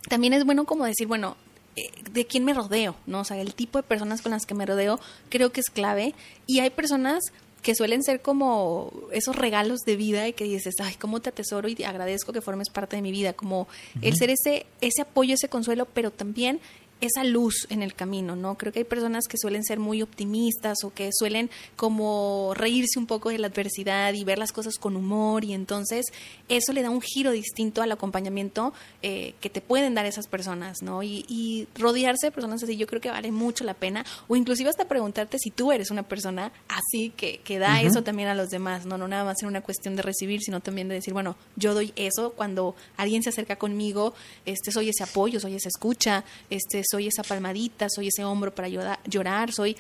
también 0.09 0.33
es 0.33 0.45
bueno 0.45 0.65
como 0.65 0.85
decir, 0.85 1.07
bueno, 1.07 1.37
eh, 1.77 1.91
de 2.11 2.27
quién 2.27 2.45
me 2.45 2.55
rodeo, 2.55 2.97
¿no? 3.07 3.21
O 3.21 3.25
sea, 3.25 3.41
el 3.41 3.55
tipo 3.55 3.79
de 3.79 3.83
personas 3.85 4.21
con 4.21 4.33
las 4.33 4.45
que 4.47 4.55
me 4.55 4.67
rodeo 4.67 4.99
creo 5.29 5.53
que 5.53 5.61
es 5.61 5.71
clave. 5.71 6.15
Y 6.47 6.59
hay 6.61 6.71
personas 6.71 7.23
que 7.63 7.75
suelen 7.75 8.03
ser 8.03 8.21
como 8.21 8.93
esos 9.13 9.37
regalos 9.37 9.81
de 9.87 9.97
vida 9.97 10.27
y 10.27 10.33
que 10.33 10.45
dices, 10.45 10.75
ay, 10.81 10.95
cómo 10.95 11.21
te 11.21 11.31
atesoro 11.31 11.69
y 11.69 11.77
te 11.77 11.87
agradezco 11.87 12.33
que 12.33 12.41
formes 12.41 12.71
parte 12.71 12.97
de 12.97 13.03
mi 13.03 13.13
vida, 13.13 13.33
como 13.33 13.69
el 14.03 14.17
ser 14.17 14.31
ese, 14.31 14.67
ese 14.81 15.03
apoyo, 15.03 15.35
ese 15.35 15.49
consuelo, 15.49 15.87
pero 15.87 16.11
también 16.11 16.61
esa 17.03 17.25
luz 17.25 17.67
en 17.69 17.83
el 17.83 17.95
camino, 17.95 18.37
¿no? 18.37 18.57
Creo 18.57 18.73
que 18.73 18.79
hay 18.79 18.85
personas 18.85 19.27
que 19.29 19.37
suelen 19.37 19.65
ser 19.65 19.81
muy 19.81 20.03
optimistas 20.03 20.85
o 20.85 20.95
que 20.95 21.11
suelen 21.13 21.51
como 21.75 22.53
reírse 22.55 22.99
un 22.99 23.07
poco 23.07 23.29
de 23.29 23.39
la 23.39 23.49
adversidad 23.49 24.15
y 24.15 24.23
ver 24.23 24.39
las 24.39 24.53
cosas 24.53 24.79
con 24.79 24.97
humor 24.97 25.45
y 25.45 25.53
entonces 25.53 26.07
eso 26.49 26.73
le 26.73 26.83
da 26.83 26.91
un 26.91 27.01
giro 27.01 27.33
distinto 27.33 27.83
al 27.83 27.91
acompañamiento 27.91 28.73
eh, 29.03 29.35
que 29.41 29.51
te 29.51 29.61
pueden 29.61 29.95
dar 29.95 30.07
esas 30.07 30.29
personas, 30.29 30.81
¿no? 30.81 31.03
Y, 31.03 31.25
y 31.29 31.67
rodearse 31.75 32.29
de 32.29 32.31
personas 32.31 32.63
así 32.63 32.77
yo 32.77 32.87
creo 32.87 33.01
que 33.01 33.11
vale 33.11 33.33
mucho 33.33 33.65
la 33.65 33.75
pena 33.75 34.07
o 34.29 34.37
inclusive 34.37 34.71
hasta 34.71 34.87
preguntarte 34.87 35.39
si 35.41 35.51
tú 35.51 35.73
eres 35.73 35.91
una 35.91 36.05
persona 36.05 36.53
así 36.69 37.11
que, 37.11 37.39
que 37.39 37.59
da 37.59 37.83
eso 37.83 38.05
también 38.05 38.29
a 38.29 38.35
los 38.35 38.49
demás, 38.49 38.87
¿no? 38.87 38.97
No 38.97 39.09
nada 39.09 39.25
más 39.25 39.43
en 39.43 39.49
una 39.49 39.61
cuestión 39.61 39.97
de 39.97 40.03
recibir, 40.03 40.41
sino 40.41 40.61
también 40.61 40.89
de 40.89 40.95
decir, 40.95 41.13
bueno, 41.13 41.37
yo 41.57 41.75
doy 41.75 41.93
eso 41.97 42.33
cuando 42.33 42.77
alguien 42.97 43.25
se 43.25 43.31
acerca 43.31 43.57
conmigo, 43.57 44.15
este 44.47 44.71
soy 44.71 44.91
ese 44.91 45.03
apoyo, 45.03 45.41
soy 45.41 45.57
esa 45.57 45.69
escucha, 45.69 46.25
este 46.49 46.85
soy 46.93 47.09
esa 47.09 47.23
palmadita, 47.25 47.89
soy 47.89 48.09
ese 48.09 48.25
hombro 48.25 48.55
para 48.55 48.69
llora- 48.69 49.01
llorar, 49.07 49.53
soy 49.53 49.77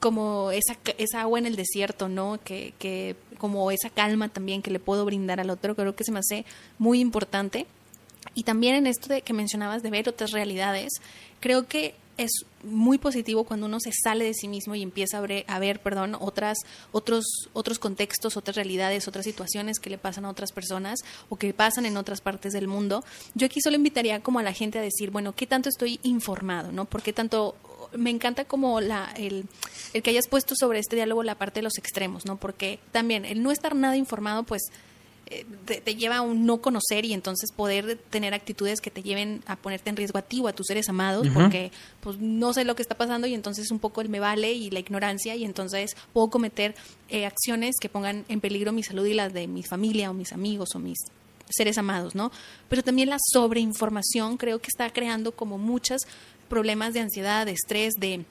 como 0.00 0.50
esa, 0.50 1.20
agua 1.20 1.38
en 1.38 1.46
el 1.46 1.56
desierto, 1.56 2.08
¿no? 2.08 2.38
Que, 2.44 2.74
que 2.78 3.14
como 3.38 3.70
esa 3.70 3.90
calma 3.90 4.28
también 4.28 4.62
que 4.62 4.70
le 4.70 4.78
puedo 4.78 5.04
brindar 5.04 5.38
al 5.40 5.50
otro, 5.50 5.74
creo 5.76 5.94
que 5.94 6.04
se 6.04 6.12
me 6.12 6.18
hace 6.18 6.44
muy 6.78 7.00
importante. 7.00 7.66
Y 8.34 8.42
también 8.42 8.74
en 8.74 8.86
esto 8.86 9.14
que 9.24 9.32
mencionabas 9.32 9.82
de 9.82 9.90
ver 9.90 10.08
otras 10.08 10.32
realidades, 10.32 10.90
creo 11.40 11.66
que 11.68 11.94
es 12.16 12.30
muy 12.64 12.98
positivo 12.98 13.44
cuando 13.44 13.66
uno 13.66 13.80
se 13.80 13.90
sale 13.92 14.24
de 14.24 14.34
sí 14.34 14.48
mismo 14.48 14.74
y 14.74 14.82
empieza 14.82 15.18
a 15.18 15.58
ver, 15.58 15.80
perdón, 15.80 16.16
otras, 16.18 16.58
otros, 16.92 17.24
otros 17.52 17.78
contextos, 17.78 18.36
otras 18.36 18.56
realidades, 18.56 19.08
otras 19.08 19.24
situaciones 19.24 19.78
que 19.78 19.90
le 19.90 19.98
pasan 19.98 20.24
a 20.24 20.30
otras 20.30 20.52
personas 20.52 21.00
o 21.28 21.36
que 21.36 21.52
pasan 21.54 21.86
en 21.86 21.96
otras 21.96 22.20
partes 22.20 22.52
del 22.52 22.68
mundo. 22.68 23.04
Yo 23.34 23.46
aquí 23.46 23.60
solo 23.60 23.76
invitaría 23.76 24.20
como 24.20 24.38
a 24.38 24.42
la 24.42 24.52
gente 24.52 24.78
a 24.78 24.82
decir, 24.82 25.10
bueno, 25.10 25.34
¿qué 25.34 25.46
tanto 25.46 25.68
estoy 25.68 26.00
informado? 26.02 26.72
¿no? 26.72 26.84
¿Por 26.84 27.02
qué 27.02 27.12
tanto 27.12 27.54
me 27.96 28.10
encanta 28.10 28.44
como 28.44 28.80
la, 28.80 29.12
el, 29.16 29.44
el 29.92 30.02
que 30.02 30.10
hayas 30.10 30.28
puesto 30.28 30.54
sobre 30.56 30.78
este 30.78 30.96
diálogo 30.96 31.22
la 31.22 31.36
parte 31.36 31.60
de 31.60 31.64
los 31.64 31.78
extremos, 31.78 32.26
¿no? 32.26 32.36
Porque 32.36 32.80
también 32.92 33.24
el 33.24 33.42
no 33.42 33.50
estar 33.50 33.74
nada 33.74 33.96
informado, 33.96 34.42
pues 34.42 34.62
te, 35.64 35.80
te 35.80 35.94
lleva 35.94 36.18
a 36.18 36.20
un 36.20 36.46
no 36.46 36.60
conocer 36.60 37.04
y 37.04 37.12
entonces 37.12 37.50
poder 37.52 37.98
tener 38.10 38.34
actitudes 38.34 38.80
que 38.80 38.90
te 38.90 39.02
lleven 39.02 39.42
a 39.46 39.56
ponerte 39.56 39.90
en 39.90 39.96
riesgo 39.96 40.18
a 40.18 40.22
ti 40.22 40.40
o 40.40 40.48
a 40.48 40.52
tus 40.52 40.66
seres 40.66 40.88
amados, 40.88 41.26
porque 41.32 41.72
pues 42.00 42.18
no 42.18 42.52
sé 42.52 42.64
lo 42.64 42.76
que 42.76 42.82
está 42.82 42.96
pasando 42.96 43.26
y 43.26 43.34
entonces 43.34 43.70
un 43.70 43.78
poco 43.78 44.00
el 44.00 44.08
me 44.08 44.20
vale 44.20 44.52
y 44.52 44.70
la 44.70 44.80
ignorancia 44.80 45.34
y 45.34 45.44
entonces 45.44 45.96
puedo 46.12 46.28
cometer 46.28 46.74
eh, 47.08 47.26
acciones 47.26 47.76
que 47.80 47.88
pongan 47.88 48.24
en 48.28 48.40
peligro 48.40 48.72
mi 48.72 48.82
salud 48.82 49.06
y 49.06 49.14
las 49.14 49.32
de 49.32 49.46
mi 49.46 49.62
familia 49.62 50.10
o 50.10 50.14
mis 50.14 50.32
amigos 50.32 50.70
o 50.74 50.78
mis 50.78 50.98
seres 51.48 51.78
amados, 51.78 52.14
¿no? 52.14 52.30
Pero 52.68 52.82
también 52.82 53.10
la 53.10 53.18
sobreinformación 53.32 54.36
creo 54.36 54.60
que 54.60 54.68
está 54.68 54.90
creando 54.90 55.32
como 55.32 55.58
muchos 55.58 56.02
problemas 56.48 56.94
de 56.94 57.00
ansiedad, 57.00 57.46
de 57.46 57.52
estrés, 57.52 57.94
de, 57.98 58.24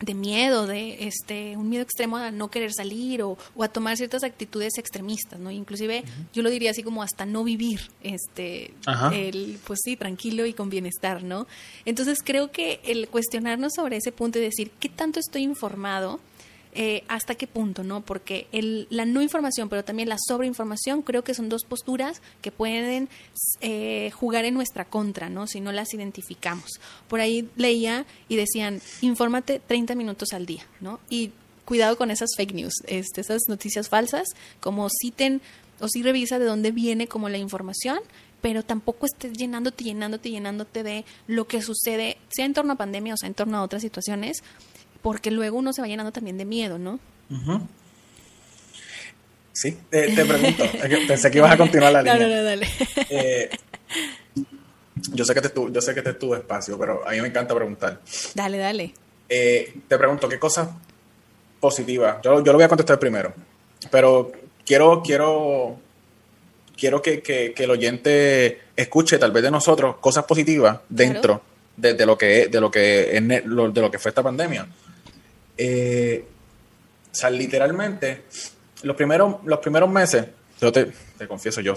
de 0.00 0.14
miedo, 0.14 0.66
de 0.66 1.06
este 1.06 1.56
un 1.56 1.68
miedo 1.68 1.82
extremo 1.82 2.16
a 2.16 2.30
no 2.30 2.50
querer 2.50 2.72
salir 2.72 3.22
o, 3.22 3.36
o 3.54 3.62
a 3.62 3.68
tomar 3.68 3.96
ciertas 3.96 4.24
actitudes 4.24 4.78
extremistas, 4.78 5.38
¿no? 5.38 5.50
Inclusive 5.50 6.04
yo 6.32 6.42
lo 6.42 6.50
diría 6.50 6.70
así 6.70 6.82
como 6.82 7.02
hasta 7.02 7.26
no 7.26 7.44
vivir, 7.44 7.80
este, 8.02 8.72
Ajá. 8.86 9.14
el, 9.14 9.58
pues 9.66 9.80
sí, 9.84 9.96
tranquilo 9.96 10.46
y 10.46 10.52
con 10.52 10.70
bienestar, 10.70 11.22
¿no? 11.22 11.46
Entonces 11.84 12.18
creo 12.24 12.50
que 12.50 12.80
el 12.84 13.08
cuestionarnos 13.08 13.74
sobre 13.74 13.96
ese 13.96 14.12
punto 14.12 14.38
y 14.38 14.42
decir 14.42 14.70
qué 14.80 14.88
tanto 14.88 15.20
estoy 15.20 15.42
informado, 15.42 16.20
eh, 16.72 17.02
hasta 17.08 17.34
qué 17.34 17.46
punto, 17.46 17.82
¿no? 17.82 18.00
Porque 18.02 18.46
el, 18.52 18.86
la 18.90 19.04
no 19.04 19.22
información, 19.22 19.68
pero 19.68 19.84
también 19.84 20.08
la 20.08 20.18
sobreinformación, 20.18 21.02
creo 21.02 21.24
que 21.24 21.34
son 21.34 21.48
dos 21.48 21.64
posturas 21.64 22.22
que 22.42 22.52
pueden 22.52 23.08
eh, 23.60 24.10
jugar 24.12 24.44
en 24.44 24.54
nuestra 24.54 24.84
contra, 24.84 25.28
¿no? 25.28 25.46
Si 25.46 25.60
no 25.60 25.72
las 25.72 25.92
identificamos. 25.94 26.80
Por 27.08 27.20
ahí 27.20 27.48
leía 27.56 28.06
y 28.28 28.36
decían, 28.36 28.80
infórmate 29.00 29.60
30 29.66 29.96
minutos 29.96 30.32
al 30.32 30.46
día, 30.46 30.64
¿no? 30.80 31.00
Y 31.08 31.32
cuidado 31.64 31.96
con 31.96 32.10
esas 32.10 32.30
fake 32.36 32.54
news, 32.54 32.74
este, 32.86 33.20
esas 33.20 33.42
noticias 33.48 33.88
falsas, 33.88 34.28
como 34.60 34.88
citen 34.90 35.40
o 35.80 35.88
sí 35.88 36.02
revisa 36.02 36.38
de 36.38 36.44
dónde 36.44 36.70
viene 36.70 37.08
como 37.08 37.28
la 37.28 37.38
información, 37.38 37.98
pero 38.40 38.62
tampoco 38.62 39.06
estés 39.06 39.32
llenándote, 39.32 39.84
llenándote, 39.84 40.30
llenándote 40.30 40.82
de 40.82 41.04
lo 41.26 41.46
que 41.46 41.62
sucede, 41.62 42.16
sea 42.28 42.44
en 42.44 42.54
torno 42.54 42.74
a 42.74 42.76
pandemia 42.76 43.14
o 43.14 43.16
sea 43.16 43.28
en 43.28 43.34
torno 43.34 43.58
a 43.58 43.62
otras 43.62 43.82
situaciones, 43.82 44.42
porque 45.02 45.30
luego 45.30 45.58
uno 45.58 45.72
se 45.72 45.80
va 45.80 45.88
llenando 45.88 46.12
también 46.12 46.38
de 46.38 46.44
miedo, 46.44 46.78
¿no? 46.78 46.98
Sí, 49.52 49.76
te, 49.90 50.24
pregunto, 50.24 50.64
pensé 51.06 51.30
que 51.30 51.38
ibas 51.38 51.52
a 51.52 51.56
continuar 51.56 51.92
la 51.92 52.02
línea. 52.02 52.18
No, 52.18 52.34
no, 52.34 52.42
dale. 52.42 52.66
Eh, 53.10 53.50
yo 55.12 55.24
sé 55.24 55.34
que 55.34 55.40
te 55.40 55.52
yo 55.70 55.80
sé 55.80 55.94
que 55.94 56.02
te 56.02 56.14
tu 56.14 56.34
espacio, 56.34 56.78
pero 56.78 57.06
a 57.06 57.10
mí 57.10 57.20
me 57.20 57.28
encanta 57.28 57.54
preguntar. 57.54 58.00
Dale, 58.34 58.58
dale. 58.58 58.94
Eh, 59.28 59.74
te 59.86 59.98
pregunto, 59.98 60.28
¿qué 60.28 60.38
cosas 60.38 60.68
positivas? 61.60 62.16
Yo, 62.22 62.42
yo 62.42 62.52
lo 62.52 62.58
voy 62.58 62.64
a 62.64 62.68
contestar 62.68 62.98
primero, 62.98 63.32
pero 63.90 64.32
quiero, 64.64 65.02
quiero, 65.02 65.78
quiero 66.76 67.02
que, 67.02 67.54
el 67.56 67.70
oyente 67.70 68.62
escuche 68.76 69.18
tal 69.18 69.32
vez 69.32 69.42
de 69.42 69.50
nosotros 69.50 69.96
cosas 70.00 70.24
positivas 70.24 70.80
dentro 70.88 71.42
de, 71.76 72.06
lo 72.06 72.16
que 72.16 72.48
de 72.48 72.60
lo 72.60 72.70
que 72.70 73.16
es, 73.16 73.28
de 73.28 73.42
lo 73.46 73.90
que 73.90 73.98
fue 73.98 74.10
esta 74.10 74.22
pandemia. 74.22 74.66
Eh, 75.62 76.24
o 77.12 77.14
sea, 77.14 77.28
literalmente, 77.28 78.22
los 78.82 78.96
primeros, 78.96 79.36
los 79.44 79.58
primeros 79.58 79.90
meses, 79.90 80.24
yo 80.58 80.72
te, 80.72 80.90
confieso, 81.28 81.60
yo 81.60 81.74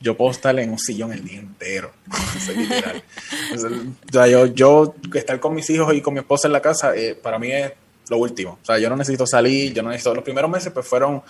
yo 0.00 0.14
puedo 0.14 0.30
estar 0.30 0.56
en 0.58 0.70
un 0.70 0.78
sillón 0.78 1.12
el 1.12 1.24
día 1.24 1.38
entero. 1.38 1.90
o 3.54 4.12
sea, 4.12 4.28
yo, 4.28 4.46
yo 4.46 4.94
estar 5.14 5.40
con 5.40 5.54
mis 5.54 5.68
hijos 5.70 5.92
y 5.94 6.02
con 6.02 6.14
mi 6.14 6.20
esposa 6.20 6.48
en 6.48 6.52
la 6.52 6.60
casa, 6.60 6.94
eh, 6.94 7.14
para 7.14 7.38
mí 7.38 7.50
es 7.50 7.72
lo 8.10 8.18
último. 8.18 8.58
O 8.62 8.64
sea, 8.64 8.78
yo 8.78 8.90
no 8.90 8.96
necesito 8.96 9.26
salir, 9.26 9.72
yo 9.72 9.82
no 9.82 9.88
necesito. 9.88 10.14
Los 10.14 10.22
primeros 10.22 10.50
meses, 10.50 10.70
pues 10.70 10.86
fueron, 10.86 11.22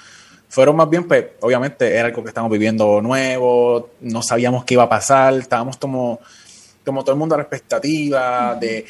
fueron 0.48 0.74
más 0.74 0.90
bien, 0.90 1.06
pues, 1.06 1.26
obviamente 1.40 1.94
era 1.94 2.08
algo 2.08 2.24
que 2.24 2.28
estábamos 2.28 2.52
viviendo 2.52 3.00
nuevo, 3.00 3.90
no 4.00 4.20
sabíamos 4.20 4.64
qué 4.64 4.74
iba 4.74 4.82
a 4.82 4.88
pasar, 4.88 5.34
estábamos 5.34 5.76
como, 5.76 6.20
como 6.84 7.04
todo 7.04 7.12
el 7.12 7.18
mundo 7.20 7.36
a 7.36 7.38
la 7.38 7.44
expectativa 7.44 8.56
de 8.56 8.84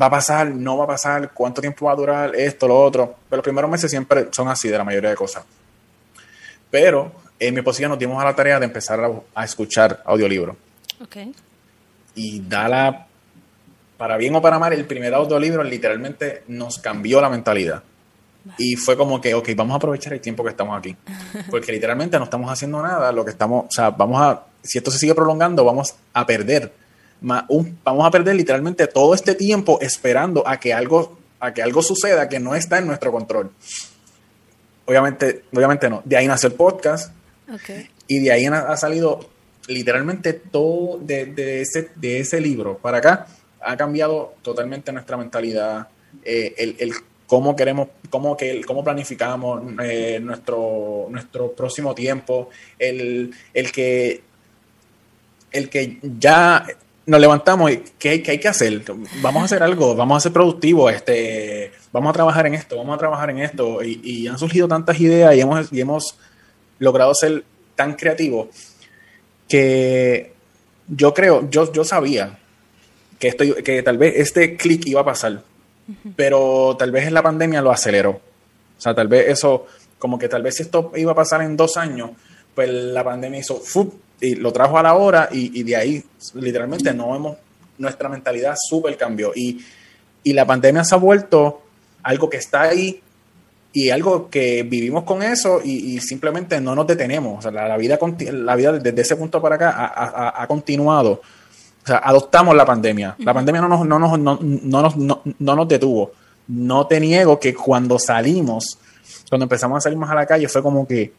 va 0.00 0.06
a 0.06 0.10
pasar, 0.10 0.48
no 0.48 0.76
va 0.76 0.84
a 0.84 0.88
pasar, 0.88 1.32
cuánto 1.32 1.60
tiempo 1.60 1.86
va 1.86 1.92
a 1.92 1.96
durar, 1.96 2.36
esto, 2.36 2.66
lo 2.68 2.80
otro. 2.80 3.16
Pero 3.28 3.38
los 3.38 3.44
primeros 3.44 3.70
meses 3.70 3.90
siempre 3.90 4.28
son 4.32 4.48
así 4.48 4.68
de 4.68 4.78
la 4.78 4.84
mayoría 4.84 5.10
de 5.10 5.16
cosas. 5.16 5.44
Pero 6.70 7.12
en 7.38 7.54
mi 7.54 7.62
posición 7.62 7.90
nos 7.90 7.98
dimos 7.98 8.20
a 8.20 8.24
la 8.24 8.34
tarea 8.34 8.58
de 8.58 8.66
empezar 8.66 9.00
a, 9.34 9.44
escuchar 9.44 10.02
audiolibros. 10.04 10.56
Ok. 11.02 11.16
Y 12.16 12.40
dala, 12.40 13.06
para 13.96 14.16
bien 14.16 14.34
o 14.34 14.42
para 14.42 14.58
mal, 14.58 14.72
el 14.72 14.84
primer 14.84 15.14
audiolibro 15.14 15.62
literalmente 15.62 16.42
nos 16.48 16.78
cambió 16.78 17.20
la 17.20 17.28
mentalidad. 17.28 17.82
Y 18.58 18.76
fue 18.76 18.96
como 18.96 19.20
que, 19.20 19.34
ok, 19.34 19.50
vamos 19.56 19.72
a 19.74 19.76
aprovechar 19.76 20.12
el 20.12 20.20
tiempo 20.20 20.44
que 20.44 20.50
estamos 20.50 20.78
aquí. 20.78 20.94
Porque 21.50 21.72
literalmente 21.72 22.18
no 22.18 22.24
estamos 22.24 22.50
haciendo 22.50 22.82
nada. 22.82 23.10
Lo 23.10 23.24
que 23.24 23.30
estamos, 23.30 23.66
o 23.66 23.70
sea, 23.70 23.90
vamos 23.90 24.20
a, 24.20 24.44
si 24.62 24.78
esto 24.78 24.90
se 24.90 24.98
sigue 24.98 25.14
prolongando, 25.14 25.64
vamos 25.64 25.94
a 26.12 26.26
perder. 26.26 26.72
Vamos 27.24 28.06
a 28.06 28.10
perder 28.10 28.36
literalmente 28.36 28.86
todo 28.86 29.14
este 29.14 29.34
tiempo 29.34 29.78
esperando 29.80 30.46
a 30.46 30.58
que 30.58 30.74
algo, 30.74 31.18
a 31.40 31.54
que 31.54 31.62
algo 31.62 31.82
suceda 31.82 32.28
que 32.28 32.38
no 32.38 32.54
está 32.54 32.78
en 32.78 32.86
nuestro 32.86 33.10
control. 33.10 33.50
Obviamente, 34.86 35.44
obviamente 35.52 35.88
no. 35.88 36.02
De 36.04 36.16
ahí 36.16 36.26
nació 36.26 36.48
el 36.48 36.54
podcast. 36.54 37.12
Y 38.06 38.20
de 38.20 38.32
ahí 38.32 38.46
ha, 38.46 38.76
salido 38.76 39.20
literalmente 39.68 40.34
todo 40.34 40.98
de, 40.98 41.62
ese, 41.62 41.90
de 41.94 42.20
ese 42.20 42.40
libro 42.40 42.78
para 42.78 42.98
acá. 42.98 43.26
Ha 43.60 43.76
cambiado 43.76 44.34
totalmente 44.42 44.92
nuestra 44.92 45.16
mentalidad, 45.16 45.88
eh, 46.22 46.54
el, 46.78 46.92
cómo 47.26 47.56
queremos, 47.56 47.88
cómo, 48.10 48.36
que, 48.36 48.62
cómo 48.66 48.84
planificamos 48.84 49.62
eh, 49.82 50.20
nuestro, 50.20 51.06
nuestro 51.08 51.52
próximo 51.52 51.94
tiempo, 51.94 52.50
el, 52.78 53.34
el, 53.54 53.72
que, 53.72 54.22
el 55.50 55.70
que 55.70 55.98
ya 56.02 56.66
nos 57.06 57.20
levantamos 57.20 57.70
y 57.70 57.82
¿qué, 57.98 58.22
hay 58.26 58.38
que 58.38 58.48
hacer? 58.48 58.82
Vamos 59.20 59.42
a 59.42 59.44
hacer 59.44 59.62
algo, 59.62 59.94
vamos 59.94 60.16
a 60.16 60.20
ser 60.20 60.32
productivos, 60.32 60.92
este, 60.92 61.72
vamos 61.92 62.10
a 62.10 62.12
trabajar 62.14 62.46
en 62.46 62.54
esto, 62.54 62.76
vamos 62.76 62.94
a 62.94 62.98
trabajar 62.98 63.30
en 63.30 63.40
esto. 63.40 63.82
Y, 63.82 64.00
y 64.02 64.26
han 64.26 64.38
surgido 64.38 64.68
tantas 64.68 64.98
ideas 65.00 65.34
y 65.34 65.40
hemos, 65.40 65.72
y 65.72 65.80
hemos 65.80 66.16
logrado 66.78 67.14
ser 67.14 67.44
tan 67.74 67.94
creativo 67.94 68.48
que 69.48 70.32
yo 70.88 71.14
creo, 71.14 71.48
yo, 71.50 71.72
yo 71.72 71.84
sabía 71.84 72.38
que, 73.18 73.28
esto, 73.28 73.44
que 73.62 73.82
tal 73.82 73.98
vez 73.98 74.14
este 74.16 74.56
clic 74.56 74.86
iba 74.86 75.00
a 75.00 75.04
pasar, 75.04 75.42
pero 76.16 76.76
tal 76.78 76.90
vez 76.90 77.10
la 77.12 77.22
pandemia 77.22 77.62
lo 77.62 77.70
aceleró. 77.70 78.10
O 78.76 78.80
sea, 78.80 78.94
tal 78.94 79.08
vez 79.08 79.28
eso, 79.28 79.66
como 79.98 80.18
que 80.18 80.28
tal 80.28 80.42
vez 80.42 80.60
esto 80.60 80.92
iba 80.96 81.12
a 81.12 81.14
pasar 81.14 81.42
en 81.42 81.56
dos 81.56 81.76
años, 81.76 82.10
pues 82.54 82.70
la 82.70 83.04
pandemia 83.04 83.40
hizo 83.40 83.56
¡fup! 83.56 83.94
Y 84.20 84.34
lo 84.36 84.52
trajo 84.52 84.78
a 84.78 84.82
la 84.82 84.94
hora 84.94 85.28
y, 85.30 85.62
de 85.62 85.76
ahí 85.76 86.04
literalmente 86.34 86.92
no 86.94 87.14
hemos, 87.14 87.36
nuestra 87.78 88.08
mentalidad 88.08 88.54
súper 88.58 88.96
cambió. 88.96 89.32
Y, 89.34 89.64
y 90.22 90.32
la 90.32 90.46
pandemia 90.46 90.84
se 90.84 90.94
ha 90.94 90.98
vuelto 90.98 91.62
algo 92.02 92.28
que 92.28 92.36
está 92.36 92.62
ahí 92.62 93.02
y 93.74 93.90
algo 93.90 94.30
que 94.30 94.62
vivimos 94.62 95.02
con 95.02 95.22
eso 95.22 95.60
y, 95.62 95.98
simplemente 95.98 96.60
no 96.60 96.76
nos 96.76 96.86
detenemos. 96.86 97.40
O 97.40 97.42
sea, 97.42 97.50
la, 97.50 97.76
vida, 97.76 97.98
la 98.32 98.54
vida 98.54 98.72
desde 98.72 99.02
ese 99.02 99.16
punto 99.16 99.42
para 99.42 99.56
acá 99.56 99.92
ha, 100.36 100.46
continuado. 100.46 101.20
O 101.82 101.86
sea, 101.86 101.96
adoptamos 101.96 102.54
la 102.54 102.64
pandemia. 102.64 103.16
La 103.18 103.34
pandemia 103.34 103.60
no 103.62 103.68
nos, 103.68 103.84
no, 103.84 103.98
nos, 103.98 104.18
no, 104.18 104.82
nos, 104.82 104.96
no, 104.96 105.56
nos 105.56 105.68
detuvo. 105.68 106.12
No 106.46 106.86
te 106.86 107.00
niego 107.00 107.40
que 107.40 107.52
cuando 107.52 107.98
salimos, 107.98 108.78
cuando 109.28 109.44
empezamos 109.46 109.78
a 109.78 109.80
salir 109.80 109.98
más 109.98 110.10
a 110.10 110.14
la 110.14 110.26
calle, 110.26 110.46
fue 110.46 110.62
como 110.62 110.86
que, 110.86 111.12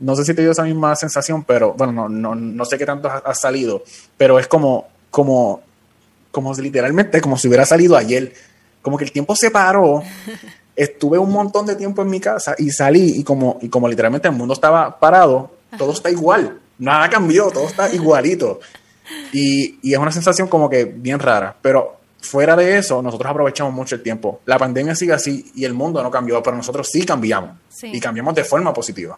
no 0.00 0.16
sé 0.16 0.24
si 0.24 0.34
te 0.34 0.42
dio 0.42 0.52
esa 0.52 0.64
misma 0.64 0.94
sensación, 0.96 1.44
pero 1.44 1.74
bueno, 1.74 1.92
no, 1.92 2.08
no, 2.08 2.34
no 2.34 2.64
sé 2.64 2.78
qué 2.78 2.86
tanto 2.86 3.08
ha, 3.08 3.34
salido, 3.34 3.82
pero 4.16 4.38
es 4.38 4.46
como, 4.46 4.88
como, 5.10 5.62
como 6.30 6.54
literalmente, 6.54 7.20
como 7.20 7.38
si 7.38 7.48
hubiera 7.48 7.64
salido 7.64 7.96
ayer. 7.96 8.32
Como 8.82 8.98
que 8.98 9.04
el 9.04 9.12
tiempo 9.12 9.34
se 9.34 9.50
paró 9.50 10.02
estuve 10.76 11.18
un 11.18 11.32
montón 11.32 11.66
de 11.66 11.74
tiempo 11.74 12.02
en 12.02 12.08
mi 12.08 12.20
casa 12.20 12.54
y 12.58 12.70
salí 12.70 13.18
y 13.18 13.24
como, 13.24 13.58
y 13.62 13.68
como 13.68 13.88
literalmente 13.88 14.28
el 14.28 14.34
mundo 14.34 14.54
estaba 14.54 15.00
parado, 15.00 15.50
todo 15.78 15.92
está 15.92 16.10
igual, 16.10 16.60
nada 16.78 17.08
cambió, 17.08 17.50
todo 17.50 17.66
está 17.66 17.92
igualito. 17.92 18.60
Y, 19.32 19.78
y, 19.82 19.94
es 19.94 19.98
una 19.98 20.12
sensación 20.12 20.48
como 20.48 20.68
que 20.68 20.84
bien 20.84 21.18
rara, 21.18 21.56
pero 21.62 21.96
fuera 22.20 22.56
de 22.56 22.76
eso, 22.76 23.00
nosotros 23.02 23.30
aprovechamos 23.30 23.72
mucho 23.72 23.94
el 23.94 24.02
tiempo. 24.02 24.40
La 24.44 24.58
pandemia 24.58 24.94
sigue 24.94 25.12
así 25.12 25.50
y 25.54 25.64
el 25.64 25.74
mundo 25.74 26.02
no 26.02 26.10
cambió, 26.10 26.42
pero 26.42 26.56
nosotros 26.56 26.88
sí 26.90 27.04
cambiamos 27.06 27.56
y 27.82 28.00
cambiamos 28.00 28.34
de 28.34 28.44
forma 28.44 28.74
positiva. 28.74 29.16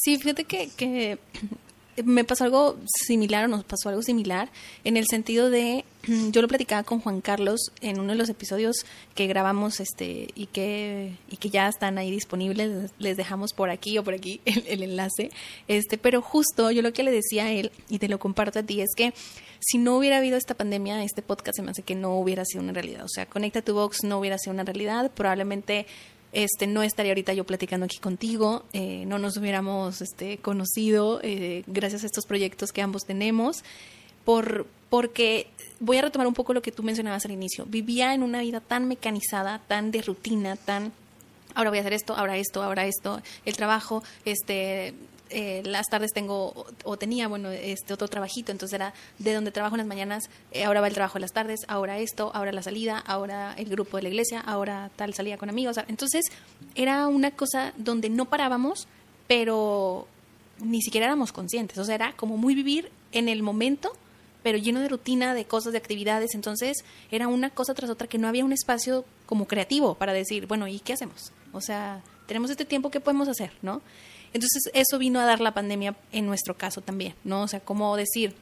Sí, 0.00 0.16
fíjate 0.16 0.44
que, 0.44 0.70
que 0.76 1.18
me 2.04 2.24
pasó 2.24 2.44
algo 2.44 2.78
similar 3.06 3.44
o 3.44 3.48
nos 3.48 3.64
pasó 3.64 3.88
algo 3.88 4.02
similar 4.02 4.48
en 4.84 4.96
el 4.96 5.06
sentido 5.08 5.50
de 5.50 5.84
yo 6.30 6.40
lo 6.40 6.46
platicaba 6.46 6.84
con 6.84 7.00
Juan 7.00 7.20
Carlos 7.20 7.72
en 7.80 7.98
uno 7.98 8.12
de 8.12 8.18
los 8.18 8.28
episodios 8.28 8.76
que 9.16 9.26
grabamos 9.26 9.80
este 9.80 10.28
y 10.36 10.46
que 10.46 11.16
y 11.28 11.36
que 11.36 11.50
ya 11.50 11.66
están 11.66 11.98
ahí 11.98 12.12
disponibles 12.12 12.92
les 12.98 13.16
dejamos 13.16 13.52
por 13.52 13.70
aquí 13.70 13.98
o 13.98 14.04
por 14.04 14.14
aquí 14.14 14.40
el, 14.44 14.84
enlace 14.84 15.30
este 15.66 15.98
pero 15.98 16.22
justo 16.22 16.70
yo 16.70 16.82
lo 16.82 16.92
que 16.92 17.02
le 17.02 17.10
decía 17.10 17.46
a 17.46 17.50
él 17.50 17.72
y 17.88 17.98
te 17.98 18.08
lo 18.08 18.20
comparto 18.20 18.60
a 18.60 18.62
ti 18.62 18.80
es 18.80 18.90
que 18.96 19.12
si 19.58 19.78
no 19.78 19.96
hubiera 19.96 20.18
habido 20.18 20.36
esta 20.36 20.54
pandemia 20.54 21.02
este 21.02 21.22
podcast 21.22 21.56
se 21.56 21.62
me 21.62 21.72
hace 21.72 21.82
que 21.82 21.96
no 21.96 22.16
hubiera 22.16 22.44
sido 22.44 22.62
una 22.62 22.72
realidad. 22.72 23.04
O 23.04 23.08
sea 23.08 23.26
Conecta 23.26 23.62
tu 23.62 23.74
Box 23.74 24.04
no 24.04 24.20
hubiera 24.20 24.38
sido 24.38 24.54
una 24.54 24.62
realidad 24.62 25.10
probablemente 25.10 25.86
este, 26.38 26.68
no 26.68 26.84
estaría 26.84 27.10
ahorita 27.10 27.32
yo 27.32 27.42
platicando 27.44 27.84
aquí 27.84 27.98
contigo, 27.98 28.64
eh, 28.72 29.04
no 29.06 29.18
nos 29.18 29.36
hubiéramos 29.36 30.00
este, 30.00 30.38
conocido 30.38 31.18
eh, 31.24 31.64
gracias 31.66 32.04
a 32.04 32.06
estos 32.06 32.26
proyectos 32.26 32.70
que 32.70 32.80
ambos 32.80 33.02
tenemos, 33.04 33.64
por, 34.24 34.64
porque 34.88 35.48
voy 35.80 35.96
a 35.96 36.02
retomar 36.02 36.28
un 36.28 36.34
poco 36.34 36.54
lo 36.54 36.62
que 36.62 36.70
tú 36.70 36.84
mencionabas 36.84 37.24
al 37.24 37.32
inicio, 37.32 37.66
vivía 37.66 38.14
en 38.14 38.22
una 38.22 38.40
vida 38.40 38.60
tan 38.60 38.86
mecanizada, 38.86 39.60
tan 39.66 39.90
de 39.90 40.00
rutina, 40.00 40.54
tan 40.54 40.92
ahora 41.56 41.70
voy 41.70 41.78
a 41.78 41.80
hacer 41.80 41.94
esto, 41.94 42.16
ahora 42.16 42.36
esto, 42.36 42.62
ahora 42.62 42.86
esto, 42.86 43.20
el 43.44 43.56
trabajo, 43.56 44.04
este, 44.24 44.94
eh, 45.30 45.62
las 45.64 45.86
tardes 45.86 46.12
tengo 46.12 46.66
o 46.84 46.96
tenía, 46.96 47.28
bueno, 47.28 47.50
este 47.50 47.94
otro 47.94 48.08
trabajito, 48.08 48.52
entonces 48.52 48.74
era 48.74 48.94
de 49.18 49.34
donde 49.34 49.50
trabajo 49.50 49.74
en 49.76 49.78
las 49.78 49.86
mañanas, 49.86 50.30
eh, 50.52 50.64
ahora 50.64 50.80
va 50.80 50.88
el 50.88 50.94
trabajo 50.94 51.18
en 51.18 51.22
las 51.22 51.32
tardes, 51.32 51.60
ahora 51.68 51.98
esto, 51.98 52.30
ahora 52.34 52.52
la 52.52 52.62
salida, 52.62 52.98
ahora 52.98 53.54
el 53.56 53.68
grupo 53.68 53.96
de 53.96 54.04
la 54.04 54.08
iglesia, 54.08 54.40
ahora 54.40 54.90
tal 54.96 55.14
salida 55.14 55.36
con 55.36 55.48
amigos. 55.48 55.76
Entonces 55.88 56.24
era 56.74 57.06
una 57.08 57.30
cosa 57.30 57.72
donde 57.76 58.10
no 58.10 58.26
parábamos, 58.26 58.88
pero 59.26 60.06
ni 60.60 60.80
siquiera 60.82 61.06
éramos 61.06 61.32
conscientes, 61.32 61.78
o 61.78 61.84
sea, 61.84 61.94
era 61.94 62.12
como 62.14 62.36
muy 62.36 62.54
vivir 62.54 62.90
en 63.12 63.28
el 63.28 63.42
momento 63.42 63.92
pero 64.42 64.56
lleno 64.56 64.80
de 64.80 64.88
rutina, 64.88 65.34
de 65.34 65.44
cosas, 65.44 65.72
de 65.72 65.78
actividades. 65.78 66.34
Entonces 66.34 66.84
era 67.10 67.28
una 67.28 67.50
cosa 67.50 67.74
tras 67.74 67.90
otra 67.90 68.06
que 68.06 68.16
no 68.16 68.28
había 68.28 68.44
un 68.44 68.52
espacio 68.52 69.04
como 69.26 69.46
creativo 69.46 69.94
para 69.94 70.12
decir, 70.12 70.46
bueno, 70.46 70.66
¿y 70.68 70.80
qué 70.80 70.94
hacemos? 70.94 71.32
O 71.52 71.60
sea, 71.60 72.02
tenemos 72.26 72.50
este 72.50 72.64
tiempo, 72.64 72.90
¿qué 72.90 73.00
podemos 73.00 73.28
hacer? 73.28 73.52
¿No? 73.62 73.82
Entonces, 74.32 74.70
eso 74.74 74.98
vino 74.98 75.20
a 75.20 75.24
dar 75.24 75.40
la 75.40 75.54
pandemia 75.54 75.96
en 76.12 76.26
nuestro 76.26 76.56
caso 76.56 76.80
también, 76.80 77.14
¿no? 77.24 77.42
O 77.42 77.48
sea, 77.48 77.60
como 77.60 77.96
decir, 77.96 78.34